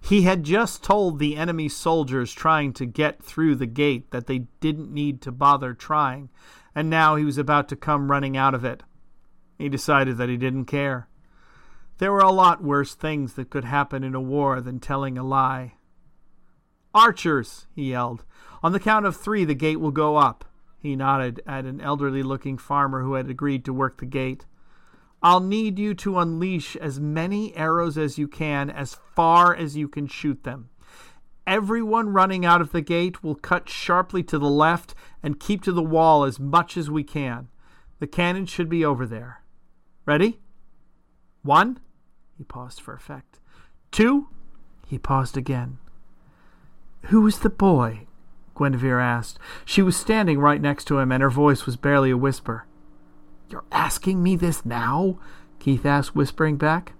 He 0.00 0.22
had 0.22 0.42
just 0.42 0.82
told 0.82 1.18
the 1.18 1.36
enemy 1.36 1.68
soldiers 1.68 2.32
trying 2.32 2.72
to 2.74 2.86
get 2.86 3.22
through 3.22 3.54
the 3.56 3.66
gate 3.66 4.10
that 4.10 4.26
they 4.26 4.46
didn't 4.60 4.92
need 4.92 5.20
to 5.22 5.30
bother 5.30 5.74
trying, 5.74 6.28
and 6.74 6.90
now 6.90 7.14
he 7.14 7.24
was 7.24 7.38
about 7.38 7.68
to 7.68 7.76
come 7.76 8.10
running 8.10 8.36
out 8.36 8.54
of 8.54 8.64
it. 8.64 8.82
He 9.58 9.68
decided 9.68 10.16
that 10.16 10.28
he 10.28 10.36
didn't 10.36 10.64
care. 10.64 11.06
There 12.02 12.10
were 12.10 12.18
a 12.18 12.32
lot 12.32 12.64
worse 12.64 12.96
things 12.96 13.34
that 13.34 13.48
could 13.48 13.64
happen 13.64 14.02
in 14.02 14.16
a 14.16 14.20
war 14.20 14.60
than 14.60 14.80
telling 14.80 15.16
a 15.16 15.22
lie. 15.22 15.74
Archers, 16.92 17.68
he 17.76 17.90
yelled. 17.90 18.24
On 18.60 18.72
the 18.72 18.80
count 18.80 19.06
of 19.06 19.16
three, 19.16 19.44
the 19.44 19.54
gate 19.54 19.78
will 19.78 19.92
go 19.92 20.16
up. 20.16 20.44
He 20.80 20.96
nodded 20.96 21.40
at 21.46 21.64
an 21.64 21.80
elderly 21.80 22.24
looking 22.24 22.58
farmer 22.58 23.02
who 23.02 23.14
had 23.14 23.30
agreed 23.30 23.64
to 23.66 23.72
work 23.72 23.98
the 23.98 24.06
gate. 24.06 24.46
I'll 25.22 25.38
need 25.38 25.78
you 25.78 25.94
to 25.94 26.18
unleash 26.18 26.74
as 26.74 26.98
many 26.98 27.56
arrows 27.56 27.96
as 27.96 28.18
you 28.18 28.26
can, 28.26 28.68
as 28.68 28.98
far 29.14 29.54
as 29.54 29.76
you 29.76 29.86
can 29.86 30.08
shoot 30.08 30.42
them. 30.42 30.70
Everyone 31.46 32.08
running 32.08 32.44
out 32.44 32.60
of 32.60 32.72
the 32.72 32.82
gate 32.82 33.22
will 33.22 33.36
cut 33.36 33.68
sharply 33.68 34.24
to 34.24 34.40
the 34.40 34.50
left 34.50 34.96
and 35.22 35.38
keep 35.38 35.62
to 35.62 35.72
the 35.72 35.84
wall 35.84 36.24
as 36.24 36.40
much 36.40 36.76
as 36.76 36.90
we 36.90 37.04
can. 37.04 37.46
The 38.00 38.08
cannon 38.08 38.46
should 38.46 38.68
be 38.68 38.84
over 38.84 39.06
there. 39.06 39.44
Ready? 40.04 40.40
One. 41.44 41.78
He 42.42 42.46
paused 42.46 42.80
for 42.80 42.92
effect. 42.92 43.38
Two. 43.92 44.26
He 44.88 44.98
paused 44.98 45.36
again. 45.36 45.78
Who 47.02 47.24
is 47.28 47.38
the 47.38 47.48
boy? 47.48 48.08
Guinevere 48.56 48.98
asked. 48.98 49.38
She 49.64 49.80
was 49.80 49.96
standing 49.96 50.40
right 50.40 50.60
next 50.60 50.86
to 50.86 50.98
him, 50.98 51.12
and 51.12 51.22
her 51.22 51.30
voice 51.30 51.66
was 51.66 51.76
barely 51.76 52.10
a 52.10 52.16
whisper. 52.16 52.66
You're 53.48 53.62
asking 53.70 54.24
me 54.24 54.34
this 54.34 54.66
now? 54.66 55.20
Keith 55.60 55.86
asked, 55.86 56.16
whispering 56.16 56.56
back. 56.56 56.94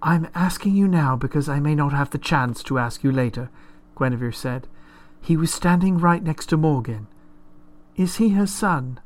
I'm 0.00 0.28
asking 0.32 0.76
you 0.76 0.86
now 0.86 1.16
because 1.16 1.48
I 1.48 1.58
may 1.58 1.74
not 1.74 1.92
have 1.92 2.10
the 2.10 2.16
chance 2.16 2.62
to 2.62 2.78
ask 2.78 3.02
you 3.02 3.10
later, 3.10 3.50
Guinevere 3.98 4.30
said. 4.30 4.68
He 5.20 5.36
was 5.36 5.52
standing 5.52 5.98
right 5.98 6.22
next 6.22 6.46
to 6.50 6.56
Morgan. 6.56 7.08
Is 7.96 8.18
he 8.18 8.28
her 8.28 8.46
son? 8.46 9.00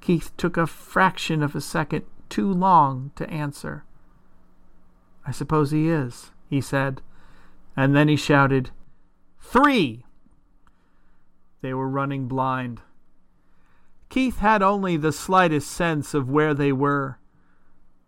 Keith 0.00 0.30
took 0.36 0.56
a 0.56 0.68
fraction 0.68 1.42
of 1.42 1.56
a 1.56 1.60
second 1.60 2.04
too 2.28 2.52
long 2.52 3.10
to 3.16 3.28
answer. 3.28 3.82
I 5.26 5.32
suppose 5.32 5.70
he 5.70 5.88
is, 5.88 6.30
he 6.48 6.60
said, 6.60 7.00
and 7.76 7.94
then 7.94 8.08
he 8.08 8.16
shouted, 8.16 8.70
Three! 9.40 10.04
They 11.60 11.72
were 11.74 11.88
running 11.88 12.28
blind. 12.28 12.82
Keith 14.10 14.38
had 14.38 14.62
only 14.62 14.96
the 14.96 15.12
slightest 15.12 15.70
sense 15.70 16.14
of 16.14 16.30
where 16.30 16.54
they 16.54 16.72
were. 16.72 17.18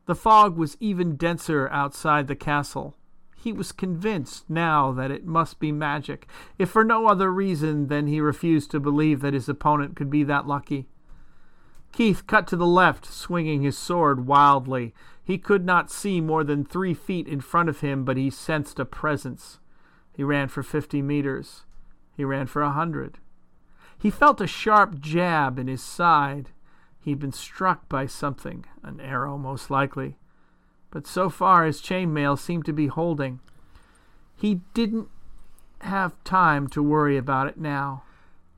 The 0.04 0.14
fog 0.14 0.56
was 0.56 0.76
even 0.78 1.16
denser 1.16 1.68
outside 1.70 2.28
the 2.28 2.36
castle. 2.36 2.94
He 3.34 3.52
was 3.52 3.72
convinced 3.72 4.48
now 4.48 4.92
that 4.92 5.10
it 5.10 5.26
must 5.26 5.58
be 5.58 5.72
magic, 5.72 6.28
if 6.58 6.70
for 6.70 6.84
no 6.84 7.06
other 7.06 7.32
reason 7.32 7.88
than 7.88 8.06
he 8.06 8.20
refused 8.20 8.70
to 8.70 8.80
believe 8.80 9.20
that 9.20 9.34
his 9.34 9.48
opponent 9.48 9.96
could 9.96 10.10
be 10.10 10.22
that 10.24 10.46
lucky. 10.46 10.86
Keith 11.92 12.26
cut 12.26 12.46
to 12.48 12.56
the 12.56 12.66
left, 12.66 13.06
swinging 13.06 13.62
his 13.62 13.78
sword 13.78 14.26
wildly. 14.26 14.94
He 15.26 15.38
could 15.38 15.64
not 15.64 15.90
see 15.90 16.20
more 16.20 16.44
than 16.44 16.64
three 16.64 16.94
feet 16.94 17.26
in 17.26 17.40
front 17.40 17.68
of 17.68 17.80
him, 17.80 18.04
but 18.04 18.16
he 18.16 18.30
sensed 18.30 18.78
a 18.78 18.84
presence. 18.84 19.58
He 20.12 20.22
ran 20.22 20.46
for 20.46 20.62
fifty 20.62 21.02
meters. 21.02 21.64
He 22.16 22.24
ran 22.24 22.46
for 22.46 22.62
a 22.62 22.70
hundred. 22.70 23.18
He 23.98 24.08
felt 24.08 24.40
a 24.40 24.46
sharp 24.46 25.00
jab 25.00 25.58
in 25.58 25.66
his 25.66 25.82
side. 25.82 26.50
He'd 27.00 27.18
been 27.18 27.32
struck 27.32 27.88
by 27.88 28.06
something, 28.06 28.66
an 28.84 29.00
arrow 29.00 29.36
most 29.36 29.68
likely. 29.68 30.16
But 30.90 31.08
so 31.08 31.28
far 31.28 31.64
his 31.64 31.82
chainmail 31.82 32.38
seemed 32.38 32.64
to 32.66 32.72
be 32.72 32.86
holding. 32.86 33.40
He 34.36 34.60
didn't 34.74 35.08
have 35.80 36.22
time 36.22 36.68
to 36.68 36.82
worry 36.82 37.16
about 37.16 37.48
it 37.48 37.58
now. 37.58 38.04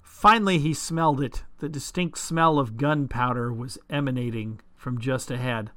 Finally 0.02 0.58
he 0.58 0.74
smelled 0.74 1.22
it. 1.22 1.44
The 1.60 1.68
distinct 1.70 2.18
smell 2.18 2.58
of 2.58 2.76
gunpowder 2.76 3.54
was 3.54 3.78
emanating 3.88 4.60
from 4.76 5.00
just 5.00 5.30
ahead. 5.30 5.70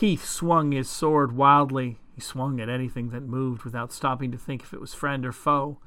Keith 0.00 0.24
swung 0.24 0.72
his 0.72 0.88
sword 0.88 1.32
wildly. 1.32 1.98
He 2.14 2.22
swung 2.22 2.58
at 2.58 2.70
anything 2.70 3.10
that 3.10 3.20
moved 3.20 3.64
without 3.64 3.92
stopping 3.92 4.32
to 4.32 4.38
think 4.38 4.62
if 4.62 4.72
it 4.72 4.80
was 4.80 4.94
friend 4.94 5.26
or 5.26 5.30
foe. 5.30 5.78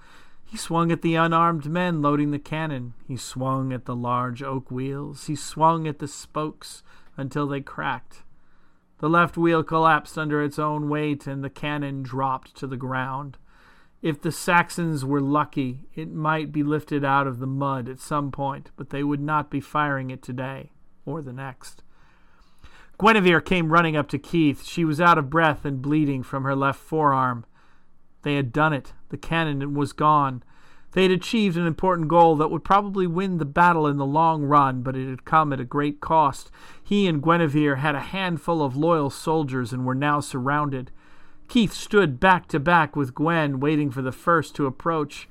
He 0.45 0.55
swung 0.55 0.91
at 0.91 1.01
the 1.01 1.15
unarmed 1.15 1.65
men 1.65 1.99
loading 1.99 2.29
the 2.29 2.37
cannon. 2.37 2.93
He 3.07 3.17
swung 3.17 3.73
at 3.73 3.85
the 3.85 3.95
large 3.95 4.43
oak 4.43 4.69
wheels. 4.69 5.25
He 5.25 5.35
swung 5.35 5.87
at 5.87 5.97
the 5.97 6.07
spokes 6.07 6.83
until 7.17 7.47
they 7.47 7.61
cracked. 7.61 8.21
The 8.99 9.09
left 9.09 9.35
wheel 9.35 9.63
collapsed 9.63 10.15
under 10.15 10.43
its 10.43 10.59
own 10.59 10.89
weight, 10.89 11.25
and 11.25 11.43
the 11.43 11.49
cannon 11.49 12.03
dropped 12.03 12.55
to 12.57 12.67
the 12.67 12.77
ground. 12.77 13.39
If 14.03 14.21
the 14.21 14.31
Saxons 14.31 15.03
were 15.03 15.21
lucky, 15.21 15.87
it 15.95 16.11
might 16.13 16.51
be 16.51 16.61
lifted 16.61 17.03
out 17.03 17.25
of 17.25 17.39
the 17.39 17.47
mud 17.47 17.89
at 17.89 17.99
some 17.99 18.31
point, 18.31 18.69
but 18.75 18.91
they 18.91 19.03
would 19.03 19.21
not 19.21 19.49
be 19.49 19.59
firing 19.59 20.11
it 20.11 20.21
today 20.21 20.69
or 21.03 21.23
the 21.23 21.33
next. 21.33 21.81
Guinevere 23.03 23.41
came 23.41 23.73
running 23.73 23.97
up 23.97 24.07
to 24.07 24.17
Keith. 24.17 24.63
She 24.63 24.85
was 24.85 25.01
out 25.01 25.17
of 25.17 25.29
breath 25.29 25.65
and 25.65 25.81
bleeding 25.81 26.23
from 26.23 26.45
her 26.45 26.55
left 26.55 26.79
forearm. 26.79 27.43
They 28.21 28.35
had 28.35 28.53
done 28.53 28.71
it. 28.71 28.93
The 29.09 29.17
cannon 29.17 29.73
was 29.73 29.91
gone. 29.91 30.41
They 30.93 31.03
had 31.03 31.11
achieved 31.11 31.57
an 31.57 31.67
important 31.67 32.07
goal 32.07 32.37
that 32.37 32.49
would 32.49 32.63
probably 32.63 33.05
win 33.05 33.39
the 33.39 33.45
battle 33.45 33.87
in 33.87 33.97
the 33.97 34.05
long 34.05 34.43
run, 34.43 34.83
but 34.83 34.95
it 34.95 35.09
had 35.09 35.25
come 35.25 35.51
at 35.51 35.59
a 35.59 35.65
great 35.65 35.99
cost. 35.99 36.49
He 36.81 37.05
and 37.05 37.21
Guinevere 37.21 37.75
had 37.75 37.93
a 37.93 37.99
handful 37.99 38.63
of 38.63 38.77
loyal 38.77 39.09
soldiers 39.09 39.73
and 39.73 39.85
were 39.85 39.95
now 39.95 40.21
surrounded. 40.21 40.89
Keith 41.49 41.73
stood 41.73 42.21
back 42.21 42.47
to 42.47 42.59
back 42.59 42.95
with 42.95 43.13
Gwen, 43.13 43.59
waiting 43.59 43.91
for 43.91 44.01
the 44.01 44.13
first 44.13 44.55
to 44.55 44.65
approach. 44.65 45.27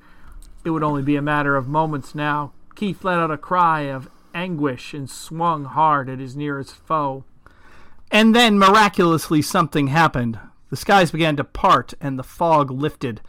It 0.63 0.69
would 0.69 0.83
only 0.83 1.01
be 1.01 1.15
a 1.15 1.23
matter 1.23 1.55
of 1.55 1.67
moments 1.67 2.13
now. 2.13 2.51
Keith 2.75 3.03
let 3.03 3.17
out 3.17 3.31
a 3.31 3.37
cry 3.37 3.81
of 3.89 4.11
anguish 4.35 4.93
and 4.93 5.09
swung 5.09 5.65
hard 5.65 6.07
at 6.07 6.19
his 6.19 6.35
nearest 6.35 6.75
foe. 6.75 7.25
And 8.13 8.35
then, 8.35 8.59
miraculously, 8.59 9.41
something 9.41 9.87
happened. 9.87 10.37
The 10.69 10.75
skies 10.75 11.09
began 11.09 11.35
to 11.37 11.43
part 11.43 11.95
and 11.99 12.17
the 12.17 12.23
fog 12.23 12.69
lifted. 12.69 13.21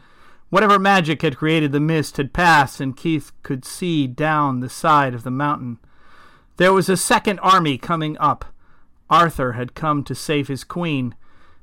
Whatever 0.51 0.77
magic 0.77 1.23
had 1.23 1.37
created 1.37 1.71
the 1.71 1.79
mist 1.79 2.17
had 2.17 2.33
passed, 2.33 2.79
and 2.79 2.95
Keith 2.95 3.31
could 3.41 3.65
see 3.65 4.05
down 4.05 4.59
the 4.59 4.69
side 4.69 5.15
of 5.15 5.23
the 5.23 5.31
mountain. 5.31 5.79
There 6.57 6.71
was 6.71 6.87
a 6.87 6.97
second 6.97 7.39
army 7.39 7.79
coming 7.79 8.15
up. 8.19 8.53
Arthur 9.09 9.53
had 9.53 9.73
come 9.73 10.03
to 10.03 10.13
save 10.13 10.49
his 10.49 10.63
queen. 10.63 11.15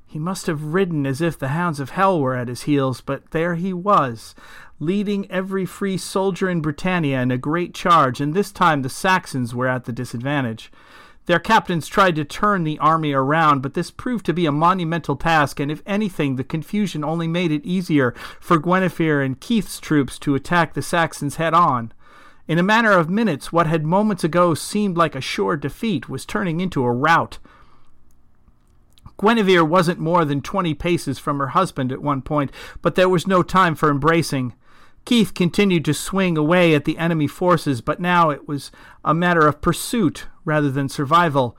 He 0.04 0.18
must 0.18 0.48
have 0.48 0.74
ridden 0.74 1.06
as 1.06 1.20
if 1.20 1.38
the 1.38 1.48
hounds 1.48 1.78
of 1.78 1.90
hell 1.90 2.20
were 2.20 2.34
at 2.34 2.48
his 2.48 2.62
heels, 2.62 3.00
but 3.00 3.30
there 3.30 3.54
he 3.54 3.72
was, 3.72 4.34
leading 4.80 5.30
every 5.30 5.64
free 5.64 5.96
soldier 5.96 6.50
in 6.50 6.60
Britannia 6.60 7.22
in 7.22 7.30
a 7.30 7.38
great 7.38 7.72
charge, 7.72 8.20
and 8.20 8.34
this 8.34 8.50
time 8.50 8.82
the 8.82 8.88
Saxons 8.88 9.54
were 9.54 9.68
at 9.68 9.84
the 9.84 9.92
disadvantage. 9.92 10.72
Their 11.26 11.38
captains 11.38 11.86
tried 11.86 12.16
to 12.16 12.24
turn 12.24 12.64
the 12.64 12.80
army 12.80 13.12
around, 13.12 13.62
but 13.62 13.74
this 13.74 13.92
proved 13.92 14.26
to 14.26 14.32
be 14.32 14.44
a 14.44 14.52
monumental 14.52 15.14
task, 15.14 15.60
and 15.60 15.70
if 15.70 15.80
anything, 15.86 16.34
the 16.34 16.42
confusion 16.42 17.04
only 17.04 17.28
made 17.28 17.52
it 17.52 17.64
easier 17.64 18.12
for 18.40 18.58
Guinevere 18.58 19.22
and 19.24 19.38
Keith's 19.38 19.78
troops 19.78 20.18
to 20.18 20.34
attack 20.34 20.74
the 20.74 20.82
Saxons 20.82 21.36
head 21.36 21.54
on. 21.54 21.92
In 22.48 22.58
a 22.58 22.62
matter 22.62 22.90
of 22.90 23.08
minutes, 23.08 23.52
what 23.52 23.68
had 23.68 23.86
moments 23.86 24.24
ago 24.24 24.52
seemed 24.54 24.96
like 24.96 25.14
a 25.14 25.20
sure 25.20 25.56
defeat 25.56 26.08
was 26.08 26.26
turning 26.26 26.58
into 26.58 26.82
a 26.82 26.90
rout. 26.90 27.38
Guinevere 29.16 29.64
wasn't 29.64 30.00
more 30.00 30.24
than 30.24 30.40
twenty 30.40 30.74
paces 30.74 31.20
from 31.20 31.38
her 31.38 31.48
husband 31.48 31.92
at 31.92 32.02
one 32.02 32.20
point, 32.20 32.50
but 32.80 32.96
there 32.96 33.08
was 33.08 33.28
no 33.28 33.44
time 33.44 33.76
for 33.76 33.90
embracing. 33.90 34.54
Keith 35.04 35.34
continued 35.34 35.84
to 35.84 35.94
swing 35.94 36.36
away 36.36 36.74
at 36.74 36.84
the 36.84 36.98
enemy 36.98 37.28
forces, 37.28 37.80
but 37.80 38.00
now 38.00 38.30
it 38.30 38.48
was 38.48 38.72
a 39.04 39.14
matter 39.14 39.46
of 39.46 39.60
pursuit 39.60 40.26
rather 40.44 40.70
than 40.70 40.88
survival. 40.88 41.56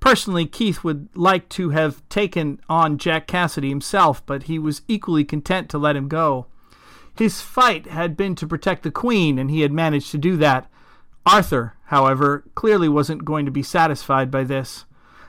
Personally, 0.00 0.46
Keith 0.46 0.82
would 0.82 1.08
like 1.14 1.48
to 1.50 1.70
have 1.70 2.06
taken 2.08 2.60
on 2.68 2.98
Jack 2.98 3.26
Cassidy 3.26 3.68
himself, 3.68 4.24
but 4.24 4.44
he 4.44 4.58
was 4.58 4.82
equally 4.88 5.24
content 5.24 5.68
to 5.70 5.78
let 5.78 5.96
him 5.96 6.08
go. 6.08 6.46
His 7.16 7.42
fight 7.42 7.86
had 7.86 8.16
been 8.16 8.34
to 8.36 8.46
protect 8.46 8.82
the 8.82 8.90
Queen, 8.90 9.38
and 9.38 9.50
he 9.50 9.60
had 9.60 9.72
managed 9.72 10.10
to 10.12 10.18
do 10.18 10.36
that. 10.38 10.70
Arthur, 11.26 11.74
however, 11.86 12.44
clearly 12.54 12.88
wasn't 12.88 13.26
going 13.26 13.44
to 13.44 13.50
be 13.50 13.62
satisfied 13.62 14.30
by 14.30 14.44
this. 14.44 14.86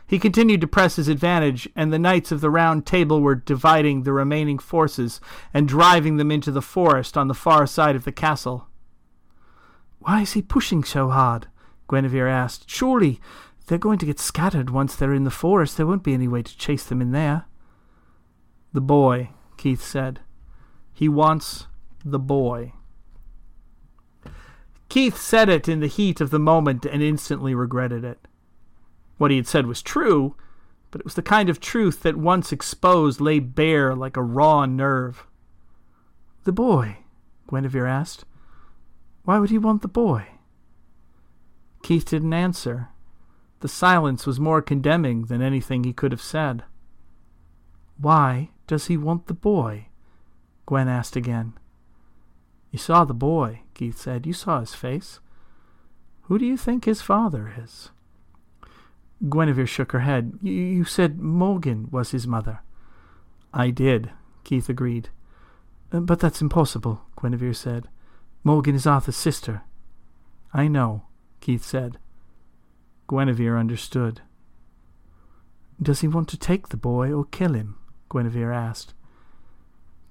He 0.08 0.20
continued 0.20 0.62
to 0.62 0.68
press 0.68 0.96
his 0.98 1.08
advantage, 1.08 1.70
and 1.76 1.92
the 1.92 2.00
knights 2.00 2.32
of 2.32 2.42
the 2.42 2.50
Round 2.50 2.86
Table 2.86 3.22
were 3.22 3.36
dividing 3.36 4.04
the 4.04 4.14
remaining 4.14 4.60
forces 4.60 5.22
and 5.54 5.68
driving 5.68 6.18
them 6.18 6.32
into 6.32 6.52
the 6.52 6.62
forest 6.62 7.18
on 7.18 7.28
the 7.28 7.34
far 7.34 7.66
side 7.66 7.96
of 7.96 8.04
the 8.04 8.12
castle. 8.12 8.68
Why 10.00 10.22
is 10.22 10.34
he 10.34 10.42
pushing 10.42 10.84
so 10.84 11.10
hard? 11.10 11.48
Guinevere 11.92 12.28
asked. 12.28 12.70
Surely 12.70 13.20
they're 13.68 13.78
going 13.78 14.00
to 14.00 14.06
get 14.06 14.20
scattered 14.20 14.70
once 14.70 14.96
they're 14.96 15.14
in 15.14 15.26
the 15.26 15.30
forest. 15.30 15.78
There 15.78 15.86
won't 15.86 16.04
be 16.04 16.14
any 16.14 16.28
way 16.28 16.42
to 16.42 16.58
chase 16.58 16.86
them 16.86 17.02
in 17.02 17.12
there. 17.12 17.46
The 18.74 18.82
boy, 18.82 19.30
Keith 19.58 19.84
said. 19.84 20.22
He 20.94 21.10
wants 21.10 21.68
the 22.06 22.20
boy. 22.20 22.74
Keith 24.90 25.18
said 25.18 25.50
it 25.50 25.68
in 25.68 25.80
the 25.80 25.88
heat 25.88 26.22
of 26.22 26.32
the 26.32 26.40
moment 26.40 26.86
and 26.86 27.02
instantly 27.02 27.54
regretted 27.54 28.04
it. 28.04 28.28
What 29.18 29.32
he 29.32 29.38
had 29.38 29.48
said 29.48 29.66
was 29.66 29.82
true, 29.82 30.36
but 30.90 31.02
it 31.02 31.06
was 31.06 31.16
the 31.16 31.22
kind 31.22 31.50
of 31.50 31.60
truth 31.60 32.02
that 32.04 32.18
once 32.18 32.52
exposed 32.52 33.22
lay 33.22 33.40
bare 33.40 33.96
like 33.96 34.18
a 34.18 34.24
raw 34.24 34.66
nerve. 34.66 35.26
The 36.44 36.52
boy? 36.52 36.98
Guinevere 37.50 37.88
asked. 37.88 38.26
Why 39.24 39.40
would 39.40 39.50
he 39.50 39.58
want 39.58 39.82
the 39.82 39.88
boy? 39.88 40.28
Keith 41.82 42.06
didn't 42.06 42.34
answer. 42.34 42.90
The 43.62 43.68
silence 43.68 44.26
was 44.26 44.40
more 44.40 44.62
condemning 44.62 45.26
than 45.26 45.42
anything 45.42 45.84
he 45.84 45.94
could 45.94 46.12
have 46.12 46.22
said. 46.22 46.64
Why 47.98 48.50
does 48.68 48.88
he 48.88 48.98
want 48.98 49.28
the 49.28 49.34
boy? 49.34 49.88
Gwen 50.66 50.88
asked 50.88 51.16
again. 51.16 51.54
You 52.72 52.80
saw 52.80 53.04
the 53.04 53.14
boy, 53.14 53.62
Keith 53.74 53.98
said. 53.98 54.26
You 54.26 54.34
saw 54.34 54.60
his 54.60 54.74
face. 54.74 55.20
Who 56.24 56.40
do 56.40 56.46
you 56.46 56.58
think 56.58 56.86
his 56.86 57.02
father 57.02 57.54
is? 57.62 57.92
Guinevere 59.30 59.68
shook 59.68 59.92
her 59.92 60.00
head. 60.00 60.40
You 60.42 60.86
said 60.86 61.20
Morgan 61.20 61.90
was 61.92 62.12
his 62.12 62.26
mother. 62.26 62.62
I 63.54 63.70
did, 63.70 64.12
Keith 64.44 64.70
agreed. 64.70 65.10
But 65.90 66.20
that's 66.20 66.42
impossible, 66.42 67.02
Guinevere 67.22 67.54
said. 67.54 67.90
Morgan 68.44 68.76
is 68.76 68.88
Arthur's 68.88 69.18
sister. 69.18 69.64
I 70.54 70.68
know, 70.68 71.04
Keith 71.42 71.64
said. 71.64 71.98
Guinevere 73.10 73.58
understood. 73.58 74.22
Does 75.82 76.02
he 76.02 76.08
want 76.08 76.30
to 76.30 76.38
take 76.38 76.70
the 76.70 76.78
boy 76.78 77.12
or 77.12 77.26
kill 77.26 77.54
him? 77.54 77.76
Guinevere 78.10 78.52
asked. 78.54 78.94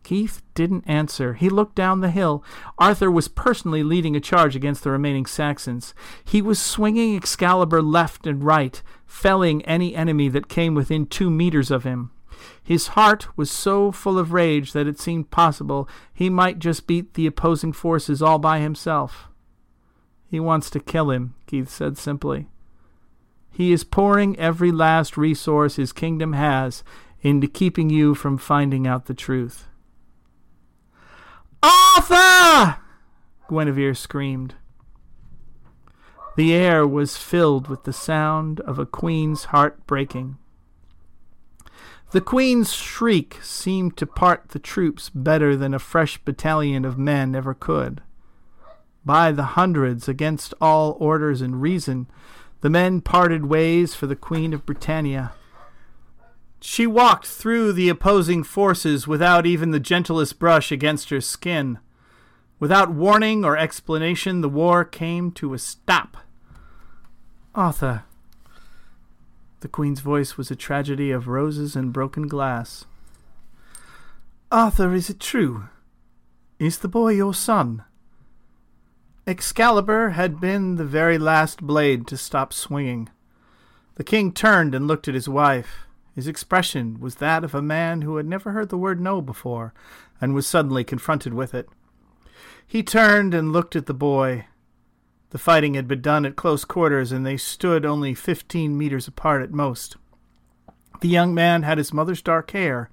Keith 0.03 0.43
didn't 0.55 0.89
answer. 0.89 1.35
He 1.35 1.49
looked 1.49 1.77
down 1.77 2.01
the 2.01 2.11
hill. 2.11 2.43
Arthur 2.79 3.11
was 3.11 3.29
personally 3.29 3.83
leading 3.83 4.17
a 4.17 4.21
charge 4.21 4.57
against 4.57 4.83
the 4.83 4.91
remaining 4.91 5.27
Saxons. 5.27 5.95
He 6.25 6.43
was 6.43 6.61
swinging 6.61 7.15
Excalibur 7.15 7.81
left 7.81 8.27
and 8.27 8.43
right, 8.43 8.83
felling 9.07 9.65
any 9.65 9.95
enemy 9.95 10.29
that 10.29 10.49
came 10.49 10.75
within 10.75 11.07
two 11.07 11.31
meters 11.31 11.71
of 11.71 11.85
him. 11.85 12.11
His 12.63 12.89
heart 12.89 13.29
was 13.37 13.51
so 13.51 13.93
full 13.93 14.19
of 14.19 14.33
rage 14.33 14.73
that 14.73 14.87
it 14.87 14.99
seemed 14.99 15.31
possible 15.31 15.89
he 16.13 16.31
might 16.31 16.59
just 16.59 16.87
beat 16.87 17.15
the 17.15 17.27
opposing 17.27 17.73
forces 17.73 18.23
all 18.23 18.39
by 18.39 18.59
himself. 18.59 19.30
He 20.31 20.39
wants 20.39 20.71
to 20.71 20.81
kill 20.81 21.11
him, 21.11 21.35
Keith 21.47 21.69
said 21.69 21.99
simply. 21.99 22.47
He 23.51 23.73
is 23.73 23.83
pouring 23.83 24.39
every 24.39 24.71
last 24.71 25.17
resource 25.17 25.75
his 25.75 25.93
kingdom 25.93 26.35
has 26.35 26.85
into 27.21 27.49
keeping 27.49 27.91
you 27.91 28.15
from 28.15 28.39
finding 28.39 28.87
out 28.87 29.07
the 29.07 29.15
truth. 29.15 29.67
Arthur! 31.63 32.79
Guinevere 33.49 33.95
screamed. 33.95 34.55
The 36.37 36.55
air 36.55 36.87
was 36.87 37.17
filled 37.17 37.67
with 37.67 37.83
the 37.83 37.93
sound 37.93 38.61
of 38.61 38.79
a 38.79 38.87
queen's 38.87 39.47
heart 39.47 39.85
breaking. 39.87 40.39
The 42.13 42.21
queen's 42.21 42.73
shriek 42.73 43.39
seemed 43.43 43.97
to 43.97 44.07
part 44.07 44.51
the 44.51 44.59
troops 44.61 45.11
better 45.11 45.57
than 45.57 45.75
a 45.75 45.81
fresh 45.81 46.19
battalion 46.19 46.85
of 46.85 46.97
men 46.97 47.35
ever 47.35 47.53
could. 47.53 48.01
By 49.05 49.33
the 49.33 49.43
hundreds, 49.43 50.09
against 50.09 50.55
all 50.61 50.97
orders 51.01 51.41
and 51.41 51.63
reason, 51.63 52.07
the 52.61 52.71
men 52.71 53.01
parted 53.01 53.47
ways 53.47 53.95
for 53.95 54.07
the 54.07 54.17
Queen 54.17 54.53
of 54.53 54.67
Britannia. 54.67 55.33
She 56.61 56.87
walked 56.87 57.27
through 57.27 57.73
the 57.73 57.89
opposing 57.89 58.45
forces 58.45 59.09
without 59.09 59.47
even 59.47 59.71
the 59.71 59.81
gentlest 59.81 60.39
brush 60.39 60.71
against 60.71 61.09
her 61.09 61.21
skin. 61.21 61.79
Without 62.59 62.91
warning 62.91 63.45
or 63.45 63.57
explanation, 63.57 64.43
the 64.43 64.49
war 64.49 64.85
came 64.85 65.33
to 65.33 65.55
a 65.55 65.59
stop. 65.59 66.19
Arthur. 67.55 68.05
The 69.61 69.69
Queen's 69.69 70.01
voice 70.01 70.37
was 70.37 70.51
a 70.51 70.57
tragedy 70.57 71.11
of 71.11 71.29
roses 71.29 71.75
and 71.75 71.93
broken 71.93 72.29
glass. 72.29 72.85
Arthur, 74.53 74.95
is 74.95 75.09
it 75.09 75.21
true? 75.21 75.65
Is 76.59 76.79
the 76.79 76.89
boy 76.89 77.13
your 77.13 77.33
son? 77.33 77.85
Excalibur 79.31 80.11
had 80.11 80.41
been 80.41 80.75
the 80.75 80.85
very 80.85 81.17
last 81.17 81.63
blade 81.63 82.09
to 82.09 82.17
stop 82.17 82.53
swinging. 82.53 83.09
The 83.95 84.03
king 84.03 84.33
turned 84.33 84.75
and 84.75 84.89
looked 84.89 85.07
at 85.07 85.15
his 85.15 85.29
wife. 85.29 85.87
His 86.17 86.27
expression 86.27 86.99
was 86.99 87.15
that 87.17 87.45
of 87.45 87.55
a 87.55 87.63
man 87.63 88.03
who 88.03 88.17
had 88.17 88.27
never 88.27 88.51
heard 88.51 88.71
the 88.71 88.77
word 88.77 89.01
no 89.01 89.23
before, 89.23 89.73
and 90.21 90.35
was 90.35 90.49
suddenly 90.49 90.83
confronted 90.83 91.33
with 91.33 91.55
it. 91.55 91.69
He 92.67 92.83
turned 92.83 93.33
and 93.33 93.53
looked 93.53 93.77
at 93.77 93.87
the 93.87 93.95
boy. 93.95 94.47
The 95.31 95.39
fighting 95.39 95.75
had 95.75 95.87
been 95.87 96.03
done 96.03 96.27
at 96.27 96.35
close 96.35 96.65
quarters, 96.65 97.13
and 97.13 97.25
they 97.25 97.37
stood 97.37 97.87
only 97.87 98.15
fifteen 98.15 98.77
meters 98.77 99.07
apart 99.07 99.43
at 99.43 99.53
most. 99.53 99.97
The 101.03 101.09
young 101.09 101.33
man 101.33 101.63
had 101.63 101.79
his 101.79 101.93
mother's 101.93 102.21
dark 102.21 102.51
hair, 102.51 102.91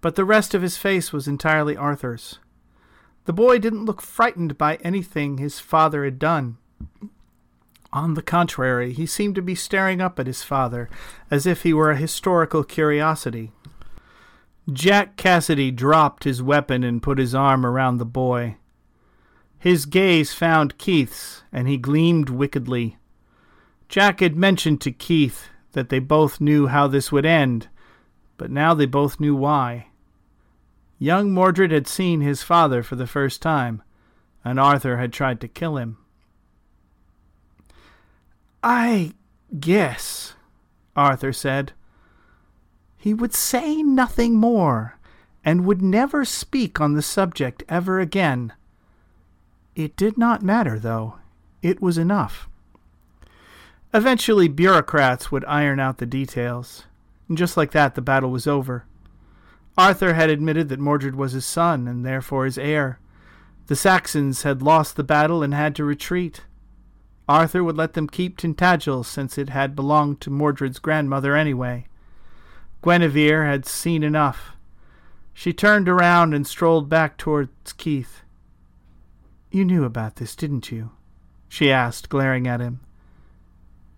but 0.00 0.16
the 0.16 0.24
rest 0.24 0.52
of 0.52 0.62
his 0.62 0.76
face 0.76 1.12
was 1.12 1.28
entirely 1.28 1.76
Arthur's. 1.76 2.40
The 3.24 3.32
boy 3.32 3.58
didn't 3.58 3.84
look 3.84 4.00
frightened 4.00 4.56
by 4.56 4.76
anything 4.76 5.38
his 5.38 5.60
father 5.60 6.04
had 6.04 6.18
done. 6.18 6.56
On 7.92 8.14
the 8.14 8.22
contrary, 8.22 8.92
he 8.92 9.04
seemed 9.06 9.34
to 9.34 9.42
be 9.42 9.54
staring 9.54 10.00
up 10.00 10.18
at 10.18 10.26
his 10.26 10.42
father, 10.42 10.88
as 11.30 11.46
if 11.46 11.62
he 11.62 11.72
were 11.72 11.90
a 11.90 11.96
historical 11.96 12.62
curiosity. 12.62 13.52
Jack 14.72 15.16
Cassidy 15.16 15.70
dropped 15.70 16.24
his 16.24 16.42
weapon 16.42 16.84
and 16.84 17.02
put 17.02 17.18
his 17.18 17.34
arm 17.34 17.66
around 17.66 17.98
the 17.98 18.04
boy. 18.04 18.56
His 19.58 19.86
gaze 19.86 20.32
found 20.32 20.78
Keith's, 20.78 21.42
and 21.52 21.68
he 21.68 21.76
gleamed 21.76 22.30
wickedly. 22.30 22.96
Jack 23.88 24.20
had 24.20 24.36
mentioned 24.36 24.80
to 24.82 24.92
Keith 24.92 25.48
that 25.72 25.88
they 25.88 25.98
both 25.98 26.40
knew 26.40 26.68
how 26.68 26.86
this 26.86 27.10
would 27.10 27.26
end, 27.26 27.68
but 28.38 28.50
now 28.50 28.72
they 28.72 28.86
both 28.86 29.18
knew 29.18 29.34
why. 29.34 29.88
Young 31.02 31.32
Mordred 31.32 31.70
had 31.70 31.88
seen 31.88 32.20
his 32.20 32.42
father 32.42 32.82
for 32.82 32.94
the 32.94 33.06
first 33.06 33.40
time, 33.40 33.82
and 34.44 34.60
Arthur 34.60 34.98
had 34.98 35.14
tried 35.14 35.40
to 35.40 35.48
kill 35.48 35.78
him. 35.78 35.96
I 38.62 39.14
guess, 39.58 40.34
Arthur 40.94 41.32
said. 41.32 41.72
He 42.98 43.14
would 43.14 43.32
say 43.32 43.82
nothing 43.82 44.34
more, 44.34 44.98
and 45.42 45.64
would 45.64 45.80
never 45.80 46.26
speak 46.26 46.82
on 46.82 46.92
the 46.92 47.00
subject 47.00 47.62
ever 47.66 47.98
again. 47.98 48.52
It 49.74 49.96
did 49.96 50.18
not 50.18 50.42
matter, 50.42 50.78
though. 50.78 51.14
It 51.62 51.80
was 51.80 51.96
enough. 51.96 52.46
Eventually, 53.94 54.48
bureaucrats 54.48 55.32
would 55.32 55.46
iron 55.46 55.80
out 55.80 55.96
the 55.96 56.04
details. 56.04 56.84
And 57.26 57.38
just 57.38 57.56
like 57.56 57.70
that, 57.70 57.94
the 57.94 58.02
battle 58.02 58.30
was 58.30 58.46
over. 58.46 58.84
Arthur 59.80 60.12
had 60.12 60.28
admitted 60.28 60.68
that 60.68 60.78
Mordred 60.78 61.16
was 61.16 61.32
his 61.32 61.46
son, 61.46 61.88
and 61.88 62.04
therefore 62.04 62.44
his 62.44 62.58
heir. 62.58 62.98
The 63.66 63.74
Saxons 63.74 64.42
had 64.42 64.60
lost 64.60 64.94
the 64.94 65.02
battle 65.02 65.42
and 65.42 65.54
had 65.54 65.74
to 65.76 65.86
retreat. 65.86 66.42
Arthur 67.26 67.64
would 67.64 67.78
let 67.78 67.94
them 67.94 68.06
keep 68.06 68.36
Tintagel 68.36 69.06
since 69.06 69.38
it 69.38 69.48
had 69.48 69.74
belonged 69.74 70.20
to 70.20 70.28
Mordred's 70.28 70.78
grandmother 70.80 71.34
anyway. 71.34 71.86
Guinevere 72.82 73.46
had 73.46 73.64
seen 73.64 74.02
enough. 74.02 74.50
She 75.32 75.54
turned 75.54 75.88
around 75.88 76.34
and 76.34 76.46
strolled 76.46 76.90
back 76.90 77.16
towards 77.16 77.72
Keith. 77.72 78.20
You 79.50 79.64
knew 79.64 79.84
about 79.84 80.16
this, 80.16 80.36
didn't 80.36 80.70
you? 80.70 80.90
she 81.48 81.72
asked, 81.72 82.10
glaring 82.10 82.46
at 82.46 82.60
him. 82.60 82.80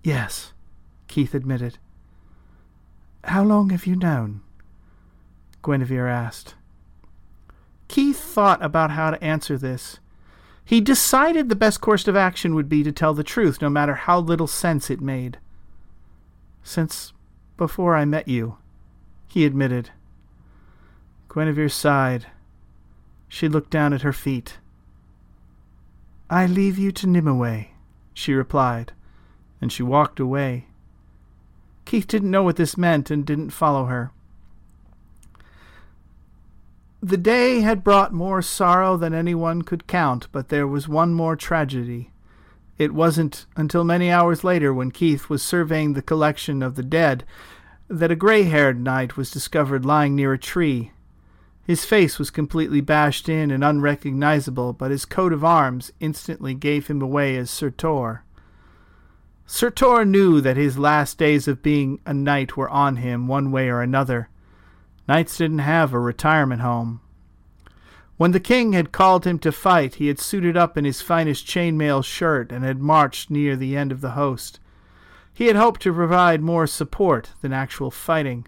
Yes, 0.05 0.53
Keith 1.09 1.35
admitted. 1.35 1.79
How 3.25 3.43
long 3.43 3.71
have 3.71 3.85
you 3.85 3.97
known? 3.97 4.42
Guinevere 5.63 6.09
asked. 6.09 6.55
Keith 7.89 8.19
thought 8.19 8.63
about 8.65 8.91
how 8.93 9.11
to 9.11 9.23
answer 9.23 9.59
this. 9.59 9.99
He 10.65 10.81
decided 10.81 11.49
the 11.49 11.57
best 11.57 11.81
course 11.81 12.09
of 12.09 12.17
action 12.17 12.55
would 12.55 12.69
be 12.69 12.83
to 12.83 12.93
tell 12.93 13.15
the 13.15 13.25
truth, 13.25 13.61
no 13.61 13.69
matter 13.69 13.95
how 13.95 14.19
little 14.19 14.47
sense 14.47 14.91
it 14.91 15.01
made. 15.01 15.39
Since 16.63 17.13
before 17.57 17.97
I 17.97 18.05
met 18.05 18.29
you, 18.29 18.57
he 19.29 19.45
admitted. 19.45 19.91
Guinevere 21.29 21.69
sighed. 21.69 22.27
She 23.29 23.49
looked 23.49 23.71
down 23.71 23.93
at 23.93 24.03
her 24.03 24.13
feet. 24.13 24.59
I 26.31 26.47
leave 26.47 26.79
you 26.79 26.93
to 26.93 27.07
Nimue, 27.07 27.67
she 28.15 28.33
replied, 28.33 28.93
and 29.61 29.71
she 29.73 29.83
walked 29.83 30.19
away. 30.19 30.67
Keith 31.85 32.07
didn't 32.07 32.31
know 32.31 32.43
what 32.43 32.57
this 32.57 32.79
meant 32.79 33.11
and 33.11 33.27
didn't 33.27 33.51
follow 33.51 33.87
her. 33.87 34.13
The 37.05 37.17
day 37.17 37.63
had 37.63 37.83
brought 37.83 38.13
more 38.13 38.43
sorrow 38.43 38.97
than 38.97 39.13
anyone 39.13 39.63
could 39.63 39.89
count, 39.89 40.29
but 40.31 40.51
there 40.51 40.69
was 40.69 40.87
one 40.87 41.13
more 41.15 41.35
tragedy. 41.35 42.13
It 42.79 42.95
wasn't 42.95 43.47
until 43.57 43.83
many 43.83 44.09
hours 44.09 44.45
later, 44.45 44.73
when 44.73 44.93
Keith 44.93 45.29
was 45.29 45.43
surveying 45.43 45.95
the 45.95 46.01
collection 46.01 46.63
of 46.63 46.77
the 46.77 46.85
dead, 46.85 47.25
that 47.89 48.13
a 48.13 48.17
gray 48.17 48.45
haired 48.45 48.81
knight 48.81 49.17
was 49.17 49.33
discovered 49.33 49.85
lying 49.85 50.15
near 50.15 50.33
a 50.33 50.39
tree. 50.39 50.93
His 51.65 51.85
face 51.85 52.21
was 52.21 52.31
completely 52.31 52.81
bashed 52.81 53.29
in 53.29 53.51
and 53.51 53.65
unrecognizable, 53.65 54.73
but 54.73 54.93
his 54.93 55.05
coat 55.05 55.33
of 55.33 55.43
arms 55.43 55.91
instantly 55.99 56.55
gave 56.55 56.87
him 56.87 57.03
away 57.03 57.37
as 57.37 57.51
Sir 57.51 57.71
Tor. 57.71 58.23
Sir 59.45 59.71
Tor 59.71 60.05
knew 60.05 60.41
that 60.41 60.57
his 60.57 60.79
last 60.79 61.19
days 61.19 61.49
of 61.49 61.65
being 61.65 61.99
a 62.07 62.15
knight 62.15 62.57
were 62.57 62.71
on 62.71 62.99
him 62.99 63.27
one 63.27 63.51
way 63.51 63.69
or 63.69 63.83
another. 63.83 64.29
Knights 65.09 65.37
didn't 65.37 65.59
have 65.59 65.93
a 65.93 65.99
retirement 65.99 66.61
home. 66.61 67.01
When 68.17 68.31
the 68.31 68.41
king 68.41 68.73
had 68.73 68.93
called 68.93 69.27
him 69.27 69.39
to 69.41 69.51
fight, 69.51 69.97
he 69.97 70.07
had 70.07 70.21
suited 70.21 70.57
up 70.57 70.79
in 70.79 70.85
his 70.85 71.03
finest 71.03 71.47
chainmail 71.47 72.05
shirt 72.05 72.53
and 72.53 72.65
had 72.65 72.81
marched 72.81 73.31
near 73.31 73.57
the 73.57 73.77
end 73.77 73.91
of 73.91 74.01
the 74.01 74.11
host. 74.11 74.61
He 75.35 75.47
had 75.47 75.57
hoped 75.57 75.83
to 75.83 75.93
provide 75.93 76.41
more 76.41 76.67
support 76.67 77.31
than 77.41 77.53
actual 77.53 77.91
fighting. 77.91 78.47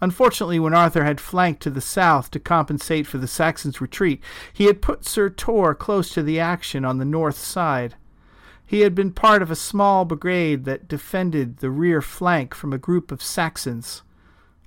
Unfortunately, 0.00 0.58
when 0.58 0.72
Arthur 0.72 1.04
had 1.04 1.20
flanked 1.20 1.62
to 1.62 1.70
the 1.70 1.82
south 1.82 2.30
to 2.30 2.40
compensate 2.40 3.06
for 3.06 3.18
the 3.18 3.28
Saxons' 3.28 3.82
retreat, 3.82 4.22
he 4.50 4.64
had 4.64 4.80
put 4.80 5.04
Sir 5.04 5.28
Tor 5.28 5.74
close 5.74 6.08
to 6.14 6.22
the 6.22 6.40
action 6.40 6.86
on 6.86 6.96
the 6.96 7.04
north 7.04 7.36
side. 7.36 7.96
He 8.64 8.80
had 8.80 8.94
been 8.94 9.12
part 9.12 9.42
of 9.42 9.50
a 9.50 9.56
small 9.56 10.06
brigade 10.06 10.64
that 10.64 10.88
defended 10.88 11.58
the 11.58 11.70
rear 11.70 12.00
flank 12.00 12.54
from 12.54 12.72
a 12.72 12.78
group 12.78 13.12
of 13.12 13.22
Saxons. 13.22 14.02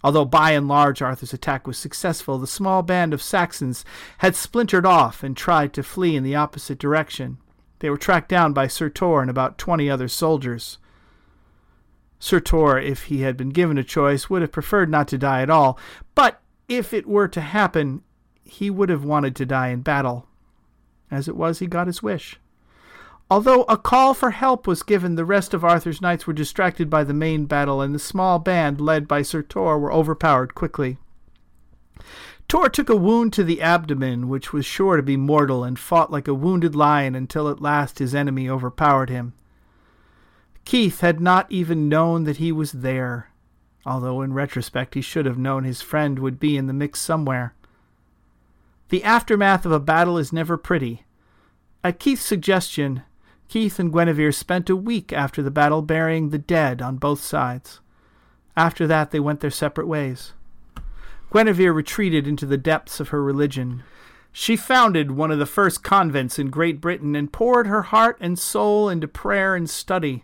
Although 0.04 0.26
by 0.26 0.52
and 0.52 0.68
large 0.68 1.02
Arthur's 1.02 1.34
attack 1.34 1.66
was 1.66 1.78
successful, 1.78 2.38
the 2.38 2.48
small 2.48 2.84
band 2.84 3.14
of 3.14 3.22
Saxons 3.22 3.86
had 4.18 4.36
splintered 4.36 4.86
off 4.86 5.24
and 5.24 5.36
tried 5.36 5.74
to 5.74 5.84
flee 5.84 6.16
in 6.16 6.24
the 6.24 6.36
opposite 6.36 6.78
direction. 6.78 7.38
They 7.80 7.90
were 7.90 7.98
tracked 7.98 8.30
down 8.30 8.54
by 8.54 8.68
Sir 8.68 8.90
Tor 8.90 9.22
and 9.22 9.30
about 9.30 9.58
twenty 9.58 9.90
other 9.90 10.08
soldiers. 10.08 10.78
Sir 12.20 12.40
Tor, 12.40 12.80
if 12.80 13.04
he 13.04 13.22
had 13.22 13.38
been 13.38 13.50
given 13.50 13.78
a 13.78 13.84
choice, 13.84 14.30
would 14.30 14.42
have 14.42 14.52
preferred 14.52 14.90
not 14.90 15.08
to 15.10 15.18
die 15.18 15.42
at 15.42 15.50
all, 15.50 15.78
but 16.16 16.42
if 16.70 16.94
it 16.94 17.08
were 17.08 17.28
to 17.28 17.42
happen, 17.42 18.02
he 18.44 18.70
would 18.70 18.90
have 18.90 19.04
wanted 19.04 19.36
to 19.36 19.46
die 19.46 19.70
in 19.70 19.82
battle. 19.82 20.28
As 21.12 21.28
it 21.28 21.36
was, 21.36 21.60
he 21.60 21.68
got 21.68 21.88
his 21.88 22.02
wish. 22.02 22.40
Although 23.30 23.64
a 23.64 23.78
call 23.78 24.14
for 24.14 24.32
help 24.32 24.68
was 24.68 24.84
given, 24.84 25.16
the 25.16 25.26
rest 25.26 25.54
of 25.54 25.64
Arthur's 25.64 26.02
knights 26.02 26.28
were 26.28 26.34
distracted 26.34 26.90
by 26.90 27.04
the 27.04 27.14
main 27.14 27.46
battle, 27.46 27.82
and 27.82 27.96
the 27.96 28.00
small 28.00 28.38
band 28.38 28.80
led 28.80 29.08
by 29.08 29.22
Sir 29.22 29.42
Tor 29.42 29.80
were 29.80 29.92
overpowered 29.92 30.54
quickly. 30.54 30.98
Tor 32.48 32.70
took 32.70 32.90
a 32.90 32.96
wound 32.96 33.34
to 33.34 33.44
the 33.44 33.62
abdomen, 33.62 34.30
which 34.30 34.54
was 34.54 34.66
sure 34.66 34.98
to 34.98 35.02
be 35.02 35.18
mortal, 35.18 35.64
and 35.64 35.80
fought 35.80 36.12
like 36.12 36.28
a 36.28 36.34
wounded 36.34 36.76
lion 36.76 37.16
until 37.16 37.50
at 37.50 37.62
last 37.62 38.00
his 38.00 38.14
enemy 38.14 38.48
overpowered 38.48 39.10
him. 39.10 39.34
Keith 40.66 41.02
had 41.02 41.20
not 41.20 41.52
even 41.52 41.90
known 41.90 42.26
that 42.26 42.38
he 42.38 42.52
was 42.52 42.72
there, 42.72 43.32
although 43.86 44.22
in 44.22 44.34
retrospect 44.34 44.94
he 44.94 45.02
should 45.02 45.26
have 45.26 45.38
known 45.38 45.64
his 45.64 45.82
friend 45.82 46.20
would 46.20 46.40
be 46.40 46.56
in 46.56 46.68
the 46.68 46.74
mix 46.74 47.02
somewhere. 47.02 47.56
The 48.90 49.04
aftermath 49.04 49.66
of 49.66 49.72
a 49.72 49.80
battle 49.80 50.18
is 50.18 50.32
never 50.32 50.58
pretty. 50.58 51.04
At 51.84 52.00
Keith's 52.00 52.24
suggestion, 52.24 53.04
Keith 53.54 53.78
and 53.78 53.94
Guinevere 53.94 54.32
spent 54.32 54.68
a 54.68 54.76
week 54.76 55.14
after 55.14 55.44
the 55.44 55.52
battle 55.52 55.84
burying 55.84 56.30
the 56.30 56.40
dead 56.40 56.82
on 56.82 56.98
both 56.98 57.22
sides. 57.22 57.82
After 58.58 58.88
that, 58.88 59.12
they 59.12 59.20
went 59.20 59.42
their 59.42 59.52
separate 59.52 59.86
ways. 59.86 60.34
Guinevere 61.32 61.72
retreated 61.72 62.28
into 62.28 62.48
the 62.48 62.58
depths 62.58 63.00
of 63.00 63.10
her 63.10 63.22
religion. 63.22 63.84
She 64.32 64.56
founded 64.56 65.12
one 65.12 65.30
of 65.30 65.38
the 65.38 65.46
first 65.46 65.84
convents 65.84 66.40
in 66.40 66.50
Great 66.50 66.82
Britain 66.82 67.16
and 67.16 67.32
poured 67.32 67.68
her 67.68 67.84
heart 67.84 68.18
and 68.20 68.40
soul 68.40 68.90
into 68.90 69.08
prayer 69.08 69.56
and 69.56 69.70
study. 69.70 70.24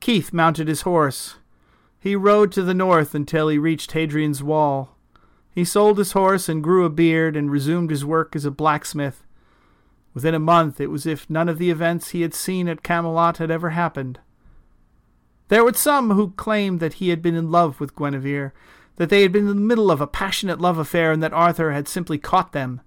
Keith 0.00 0.30
mounted 0.30 0.68
his 0.68 0.82
horse. 0.82 1.36
He 1.98 2.14
rode 2.16 2.52
to 2.52 2.62
the 2.62 2.74
north 2.74 3.14
until 3.14 3.48
he 3.48 3.56
reached 3.56 3.92
Hadrian's 3.92 4.42
Wall. 4.42 4.94
He 5.54 5.64
sold 5.64 5.96
his 5.96 6.12
horse 6.12 6.50
and 6.50 6.62
grew 6.62 6.84
a 6.84 6.90
beard 6.90 7.34
and 7.34 7.50
resumed 7.50 7.88
his 7.88 8.04
work 8.04 8.36
as 8.36 8.44
a 8.44 8.50
blacksmith. 8.50 9.24
Within 10.12 10.34
a 10.34 10.40
month, 10.40 10.80
it 10.80 10.90
was 10.90 11.06
as 11.06 11.12
if 11.12 11.30
none 11.30 11.48
of 11.48 11.58
the 11.58 11.70
events 11.70 12.10
he 12.10 12.22
had 12.22 12.34
seen 12.34 12.68
at 12.68 12.82
Camelot 12.82 13.38
had 13.38 13.50
ever 13.50 13.70
happened. 13.70 14.18
There 15.48 15.64
were 15.64 15.72
some 15.72 16.10
who 16.10 16.30
claimed 16.32 16.80
that 16.80 16.94
he 16.94 17.08
had 17.08 17.22
been 17.22 17.34
in 17.34 17.50
love 17.50 17.80
with 17.80 17.96
Guinevere, 17.96 18.52
that 18.96 19.08
they 19.08 19.22
had 19.22 19.32
been 19.32 19.48
in 19.48 19.48
the 19.48 19.54
middle 19.54 19.90
of 19.90 20.00
a 20.00 20.06
passionate 20.06 20.60
love 20.60 20.78
affair, 20.78 21.12
and 21.12 21.22
that 21.22 21.32
Arthur 21.32 21.72
had 21.72 21.88
simply 21.88 22.18
caught 22.18 22.52
them. 22.52 22.80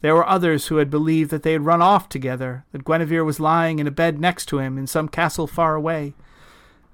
There 0.00 0.14
were 0.14 0.28
others 0.28 0.68
who 0.68 0.76
had 0.76 0.90
believed 0.90 1.30
that 1.30 1.42
they 1.42 1.52
had 1.52 1.66
run 1.66 1.82
off 1.82 2.08
together, 2.08 2.64
that 2.72 2.84
Guinevere 2.84 3.24
was 3.24 3.40
lying 3.40 3.78
in 3.78 3.86
a 3.86 3.90
bed 3.90 4.20
next 4.20 4.46
to 4.46 4.58
him 4.58 4.78
in 4.78 4.86
some 4.86 5.08
castle 5.08 5.46
far 5.46 5.74
away. 5.74 6.14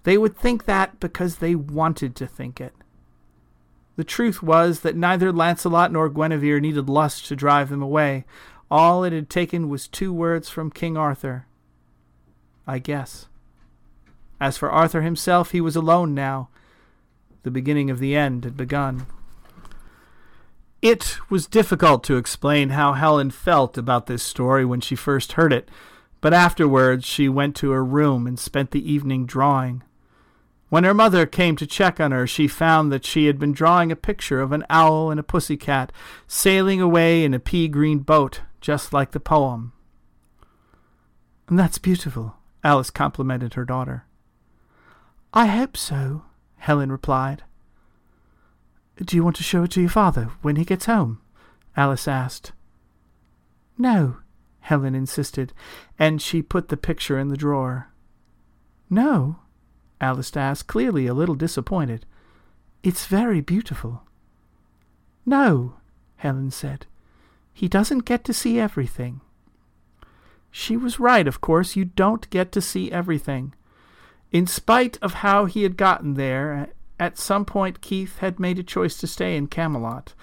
They 0.05 0.16
would 0.16 0.37
think 0.37 0.64
that 0.64 1.01
because 1.01 1.37
they 1.37 1.55
wanted 1.55 2.16
to 2.16 2.27
think 2.27 2.61
it. 2.61 2.75
The 3.97 4.05
truth 4.05 4.43
was 4.43 4.81
that 4.81 4.97
neither 4.97 5.33
Launcelot 5.33 5.93
nor 5.93 6.09
Guinevere 6.09 6.61
needed 6.61 6.89
lust 6.89 7.27
to 7.27 7.37
drive 7.37 7.68
them 7.68 7.83
away. 7.83 8.25
All 8.77 9.05
it 9.05 9.12
had 9.12 9.31
taken 9.31 9.68
was 9.68 9.87
two 9.87 10.12
words 10.12 10.49
from 10.49 10.68
King 10.68 10.97
Arthur. 10.97 11.47
I 12.66 12.81
guess. 12.81 13.29
As 14.41 14.59
for 14.59 14.68
Arthur 14.68 15.03
himself, 15.03 15.53
he 15.53 15.61
was 15.61 15.77
alone 15.77 16.12
now. 16.12 16.49
The 17.45 17.53
beginning 17.53 17.89
of 17.89 18.01
the 18.01 18.16
end 18.16 18.43
had 18.43 18.57
begun. 18.57 19.07
It 20.83 21.18
was 21.31 21.47
difficult 21.47 22.03
to 22.03 22.16
explain 22.16 22.70
how 22.70 22.95
Helen 22.95 23.31
felt 23.31 23.79
about 23.79 24.07
this 24.07 24.25
story 24.25 24.64
when 24.64 24.81
she 24.81 24.97
first 24.97 25.35
heard 25.35 25.53
it, 25.53 25.68
but 26.20 26.35
afterwards 26.35 27.07
she 27.07 27.29
went 27.29 27.55
to 27.59 27.70
her 27.70 27.85
room 27.85 28.27
and 28.27 28.41
spent 28.41 28.72
the 28.72 28.93
evening 28.93 29.25
drawing. 29.25 29.85
When 30.68 30.83
her 30.83 30.95
mother 30.95 31.27
came 31.27 31.55
to 31.59 31.66
check 31.68 32.01
on 32.01 32.11
her, 32.11 32.27
she 32.27 32.49
found 32.49 32.91
that 32.91 33.07
she 33.07 33.27
had 33.27 33.39
been 33.39 33.53
drawing 33.53 33.93
a 33.93 33.97
picture 34.11 34.41
of 34.41 34.51
an 34.51 34.64
owl 34.68 35.12
and 35.12 35.20
a 35.20 35.22
pussy 35.22 35.57
cat 35.57 35.93
sailing 36.27 36.81
away 36.81 37.25
in 37.25 37.35
a 37.35 37.39
pea 37.39 37.68
green 37.68 38.01
boat 38.01 38.41
just 38.65 38.95
like 38.95 39.11
the 39.11 39.21
poem. 39.21 39.75
That's 41.51 41.77
beautiful, 41.77 42.37
Alice 42.65 42.89
complimented 42.89 43.53
her 43.53 43.67
daughter. 43.67 44.07
I 45.35 45.49
hope 45.49 45.77
so, 45.77 46.23
Helen 46.57 46.91
replied. 46.91 47.43
Do 48.97 49.17
you 49.17 49.23
want 49.23 49.37
to 49.37 49.43
show 49.43 49.65
it 49.65 49.71
to 49.73 49.83
your 49.83 49.91
father 49.91 50.31
when 50.41 50.57
he 50.57 50.65
gets 50.65 50.87
home? 50.87 51.21
Alice 51.77 52.09
asked. 52.09 52.53
No, 53.77 54.17
Helen 54.61 54.95
insisted, 54.95 55.53
and 55.99 56.23
she 56.23 56.41
put 56.41 56.69
the 56.69 56.79
picture 56.79 57.19
in 57.19 57.29
the 57.29 57.37
drawer. 57.37 57.93
No, 58.89 59.41
Alice 60.01 60.35
asked, 60.39 60.69
clearly 60.69 61.07
a 61.07 61.12
little 61.12 61.35
disappointed. 61.35 62.07
It's 62.83 63.05
very 63.05 63.43
beautiful. 63.43 64.05
No, 65.27 65.75
Helen 66.17 66.51
said. 66.51 66.87
He 67.55 67.68
doesn't 67.68 68.05
get 68.05 68.24
to 68.24 68.34
see 68.34 68.59
everything. 68.59 69.20
She 70.50 70.76
was 70.76 71.00
right, 71.00 71.26
of 71.26 71.40
course. 71.40 71.76
You 71.76 71.84
don't 71.84 72.28
get 72.30 72.52
to 72.52 72.61
see 72.61 72.92
everything. 72.92 73.55
In 74.32 74.48
spite 74.48 74.98
of 75.00 75.14
how 75.14 75.46
he 75.46 75.62
had 75.62 75.76
gotten 75.76 76.14
there, 76.14 76.68
at 76.98 77.18
some 77.18 77.44
point 77.44 77.80
Keith 77.80 78.18
had 78.18 78.40
made 78.40 78.59
a 78.59 78.64
choice 78.64 78.98
to 78.98 79.07
stay 79.07 79.36
in 79.36 79.46
Camelot. 79.46 80.14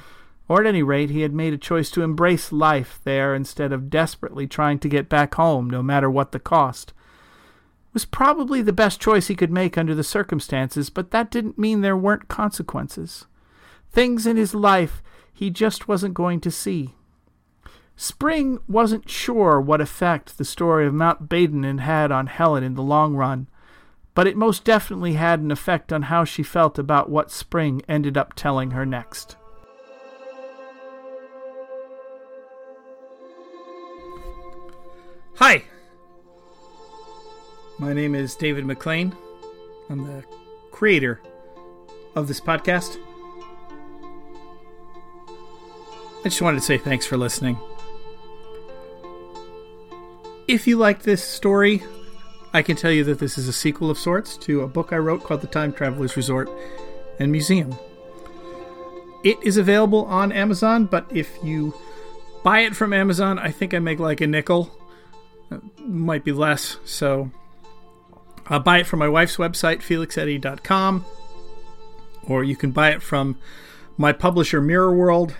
Or 0.49 0.59
at 0.59 0.67
any 0.67 0.83
rate, 0.83 1.09
he 1.09 1.21
had 1.21 1.33
made 1.33 1.53
a 1.53 1.57
choice 1.57 1.89
to 1.91 2.01
embrace 2.01 2.51
life 2.51 2.99
there 3.05 3.33
instead 3.33 3.71
of 3.71 3.89
desperately 3.89 4.47
trying 4.47 4.79
to 4.79 4.89
get 4.89 5.07
back 5.07 5.35
home, 5.35 5.69
no 5.69 5.81
matter 5.81 6.09
what 6.09 6.33
the 6.33 6.39
cost. 6.39 6.89
It 6.89 7.93
was 7.93 8.05
probably 8.05 8.61
the 8.61 8.73
best 8.73 8.99
choice 8.99 9.27
he 9.27 9.35
could 9.35 9.51
make 9.51 9.77
under 9.77 9.95
the 9.95 10.03
circumstances, 10.03 10.89
but 10.89 11.11
that 11.11 11.31
didn't 11.31 11.57
mean 11.57 11.79
there 11.79 11.95
weren't 11.95 12.27
consequences. 12.27 13.25
Things 13.91 14.27
in 14.27 14.35
his 14.35 14.53
life 14.53 15.01
he 15.33 15.49
just 15.49 15.87
wasn't 15.87 16.13
going 16.13 16.41
to 16.41 16.51
see. 16.51 16.95
Spring 18.01 18.59
wasn't 18.67 19.07
sure 19.07 19.61
what 19.61 19.79
effect 19.79 20.39
the 20.39 20.43
story 20.43 20.87
of 20.87 20.93
Mount 20.93 21.29
Badon 21.29 21.63
had 21.65 21.79
had 21.81 22.11
on 22.11 22.25
Helen 22.25 22.63
in 22.63 22.73
the 22.73 22.81
long 22.81 23.13
run, 23.13 23.47
but 24.15 24.25
it 24.25 24.35
most 24.35 24.63
definitely 24.63 25.13
had 25.13 25.39
an 25.39 25.51
effect 25.51 25.93
on 25.93 26.01
how 26.01 26.23
she 26.23 26.41
felt 26.41 26.79
about 26.79 27.11
what 27.11 27.29
Spring 27.29 27.83
ended 27.87 28.17
up 28.17 28.33
telling 28.33 28.71
her 28.71 28.87
next. 28.87 29.35
Hi. 35.35 35.63
My 37.77 37.93
name 37.93 38.15
is 38.15 38.35
David 38.35 38.65
McLean. 38.65 39.15
I'm 39.91 40.07
the 40.07 40.23
creator 40.71 41.21
of 42.15 42.27
this 42.27 42.41
podcast. 42.41 42.97
I 46.21 46.29
just 46.29 46.41
wanted 46.41 46.57
to 46.57 46.65
say 46.65 46.79
thanks 46.79 47.05
for 47.05 47.15
listening. 47.15 47.59
If 50.51 50.67
you 50.67 50.75
like 50.75 51.03
this 51.03 51.23
story, 51.23 51.81
I 52.51 52.61
can 52.61 52.75
tell 52.75 52.91
you 52.91 53.05
that 53.05 53.19
this 53.19 53.37
is 53.37 53.47
a 53.47 53.53
sequel 53.53 53.89
of 53.89 53.97
sorts 53.97 54.35
to 54.39 54.63
a 54.63 54.67
book 54.67 54.91
I 54.91 54.97
wrote 54.97 55.23
called 55.23 55.39
The 55.39 55.47
Time 55.47 55.71
Traveler's 55.71 56.17
Resort 56.17 56.49
and 57.19 57.31
Museum. 57.31 57.73
It 59.23 59.37
is 59.43 59.55
available 59.55 60.03
on 60.07 60.33
Amazon, 60.33 60.87
but 60.87 61.05
if 61.09 61.41
you 61.41 61.73
buy 62.43 62.59
it 62.59 62.75
from 62.75 62.91
Amazon, 62.91 63.39
I 63.39 63.49
think 63.49 63.73
I 63.73 63.79
make 63.79 63.99
like 63.99 64.19
a 64.19 64.27
nickel. 64.27 64.77
Uh, 65.49 65.59
might 65.77 66.25
be 66.25 66.33
less, 66.33 66.75
so 66.83 67.31
uh, 68.47 68.59
buy 68.59 68.79
it 68.79 68.87
from 68.87 68.99
my 68.99 69.07
wife's 69.07 69.37
website, 69.37 69.77
felixeddy.com, 69.77 71.05
or 72.27 72.43
you 72.43 72.57
can 72.57 72.71
buy 72.71 72.89
it 72.89 73.01
from 73.01 73.37
my 73.95 74.11
publisher, 74.11 74.59
Mirror 74.59 74.97
World. 74.97 75.33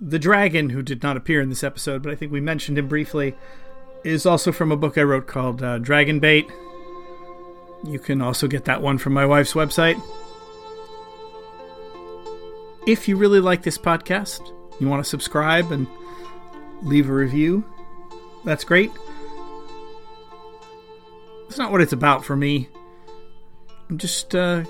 The 0.00 0.18
dragon, 0.18 0.70
who 0.70 0.82
did 0.82 1.02
not 1.02 1.16
appear 1.16 1.40
in 1.40 1.48
this 1.48 1.64
episode, 1.64 2.02
but 2.02 2.12
I 2.12 2.14
think 2.14 2.30
we 2.30 2.40
mentioned 2.40 2.78
him 2.78 2.86
briefly, 2.86 3.34
is 4.04 4.26
also 4.26 4.52
from 4.52 4.70
a 4.70 4.76
book 4.76 4.96
I 4.96 5.02
wrote 5.02 5.26
called 5.26 5.62
uh, 5.62 5.78
Dragon 5.78 6.20
Bait. 6.20 6.48
You 7.84 7.98
can 7.98 8.22
also 8.22 8.46
get 8.46 8.64
that 8.66 8.80
one 8.80 8.98
from 8.98 9.12
my 9.12 9.26
wife's 9.26 9.54
website. 9.54 10.00
If 12.86 13.08
you 13.08 13.16
really 13.16 13.40
like 13.40 13.64
this 13.64 13.76
podcast, 13.76 14.40
you 14.80 14.88
want 14.88 15.02
to 15.02 15.08
subscribe 15.08 15.72
and 15.72 15.88
leave 16.82 17.10
a 17.10 17.12
review, 17.12 17.64
that's 18.44 18.64
great. 18.64 18.92
It's 21.48 21.58
not 21.58 21.72
what 21.72 21.80
it's 21.80 21.92
about 21.92 22.24
for 22.24 22.36
me. 22.36 22.68
I'm 23.90 23.98
just 23.98 24.34
uh, 24.34 24.62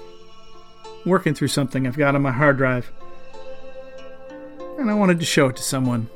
working 1.04 1.34
through 1.34 1.48
something 1.48 1.86
I've 1.86 1.98
got 1.98 2.14
on 2.14 2.22
my 2.22 2.32
hard 2.32 2.56
drive 2.56 2.90
and 4.78 4.90
I 4.90 4.94
wanted 4.94 5.18
to 5.20 5.26
show 5.26 5.48
it 5.48 5.56
to 5.56 5.62
someone. 5.62 6.08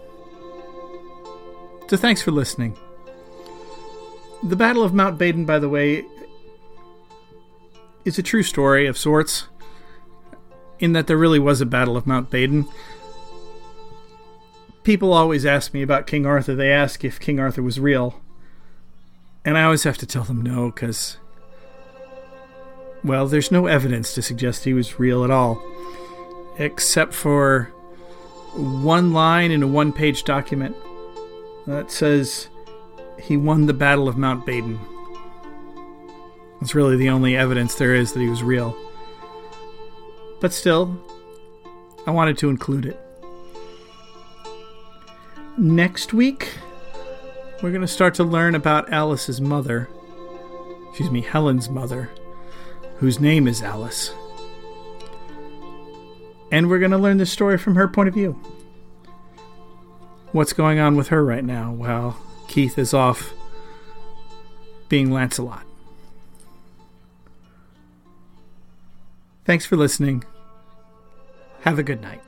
So 1.88 1.96
thanks 1.96 2.22
for 2.22 2.30
listening. 2.30 2.76
The 4.42 4.56
Battle 4.56 4.82
of 4.82 4.94
Mount 4.94 5.18
Badon, 5.18 5.44
by 5.44 5.58
the 5.58 5.68
way, 5.68 6.04
is 8.04 8.18
a 8.18 8.22
true 8.22 8.42
story 8.42 8.86
of 8.86 8.96
sorts, 8.96 9.48
in 10.78 10.92
that 10.94 11.06
there 11.06 11.18
really 11.18 11.38
was 11.38 11.60
a 11.60 11.66
Battle 11.66 11.96
of 11.96 12.06
Mount 12.06 12.30
Badon. 12.30 12.66
People 14.84 15.12
always 15.12 15.46
ask 15.46 15.72
me 15.72 15.82
about 15.82 16.06
King 16.06 16.26
Arthur. 16.26 16.56
They 16.56 16.72
ask 16.72 17.04
if 17.04 17.20
King 17.20 17.38
Arthur 17.38 17.62
was 17.62 17.78
real. 17.78 18.20
And 19.44 19.58
I 19.58 19.64
always 19.64 19.84
have 19.84 19.98
to 19.98 20.06
tell 20.06 20.24
them 20.24 20.40
no, 20.40 20.70
because, 20.70 21.18
well, 23.04 23.26
there's 23.26 23.52
no 23.52 23.66
evidence 23.66 24.14
to 24.14 24.22
suggest 24.22 24.64
he 24.64 24.74
was 24.74 24.98
real 24.98 25.22
at 25.24 25.30
all. 25.30 25.62
Except 26.58 27.14
for 27.14 27.72
one 28.54 29.12
line 29.12 29.50
in 29.50 29.62
a 29.62 29.66
one 29.66 29.92
page 29.92 30.24
document 30.24 30.76
that 31.66 31.90
says 31.90 32.48
he 33.20 33.36
won 33.36 33.66
the 33.66 33.74
Battle 33.74 34.08
of 34.08 34.16
Mount 34.16 34.44
Badon. 34.46 34.78
It's 36.60 36.74
really 36.74 36.96
the 36.96 37.08
only 37.08 37.36
evidence 37.36 37.74
there 37.74 37.94
is 37.94 38.12
that 38.12 38.20
he 38.20 38.28
was 38.28 38.42
real. 38.42 38.76
But 40.40 40.52
still, 40.52 40.96
I 42.06 42.10
wanted 42.10 42.38
to 42.38 42.48
include 42.48 42.86
it. 42.86 43.00
Next 45.58 46.12
week, 46.12 46.54
we're 47.62 47.70
going 47.70 47.82
to 47.82 47.88
start 47.88 48.14
to 48.14 48.24
learn 48.24 48.54
about 48.54 48.92
Alice's 48.92 49.40
mother. 49.40 49.88
Excuse 50.88 51.10
me, 51.10 51.20
Helen's 51.20 51.68
mother, 51.68 52.10
whose 52.96 53.20
name 53.20 53.46
is 53.46 53.62
Alice. 53.62 54.12
And 56.52 56.68
we're 56.68 56.78
going 56.78 56.90
to 56.90 56.98
learn 56.98 57.16
the 57.16 57.26
story 57.26 57.56
from 57.56 57.74
her 57.76 57.88
point 57.88 58.08
of 58.08 58.14
view. 58.14 58.32
What's 60.32 60.52
going 60.52 60.78
on 60.78 60.96
with 60.96 61.08
her 61.08 61.24
right 61.24 61.42
now 61.42 61.72
while 61.72 62.20
Keith 62.46 62.78
is 62.78 62.92
off 62.92 63.32
being 64.90 65.10
Lancelot? 65.10 65.64
Thanks 69.46 69.64
for 69.64 69.76
listening. 69.76 70.24
Have 71.62 71.78
a 71.78 71.82
good 71.82 72.02
night. 72.02 72.20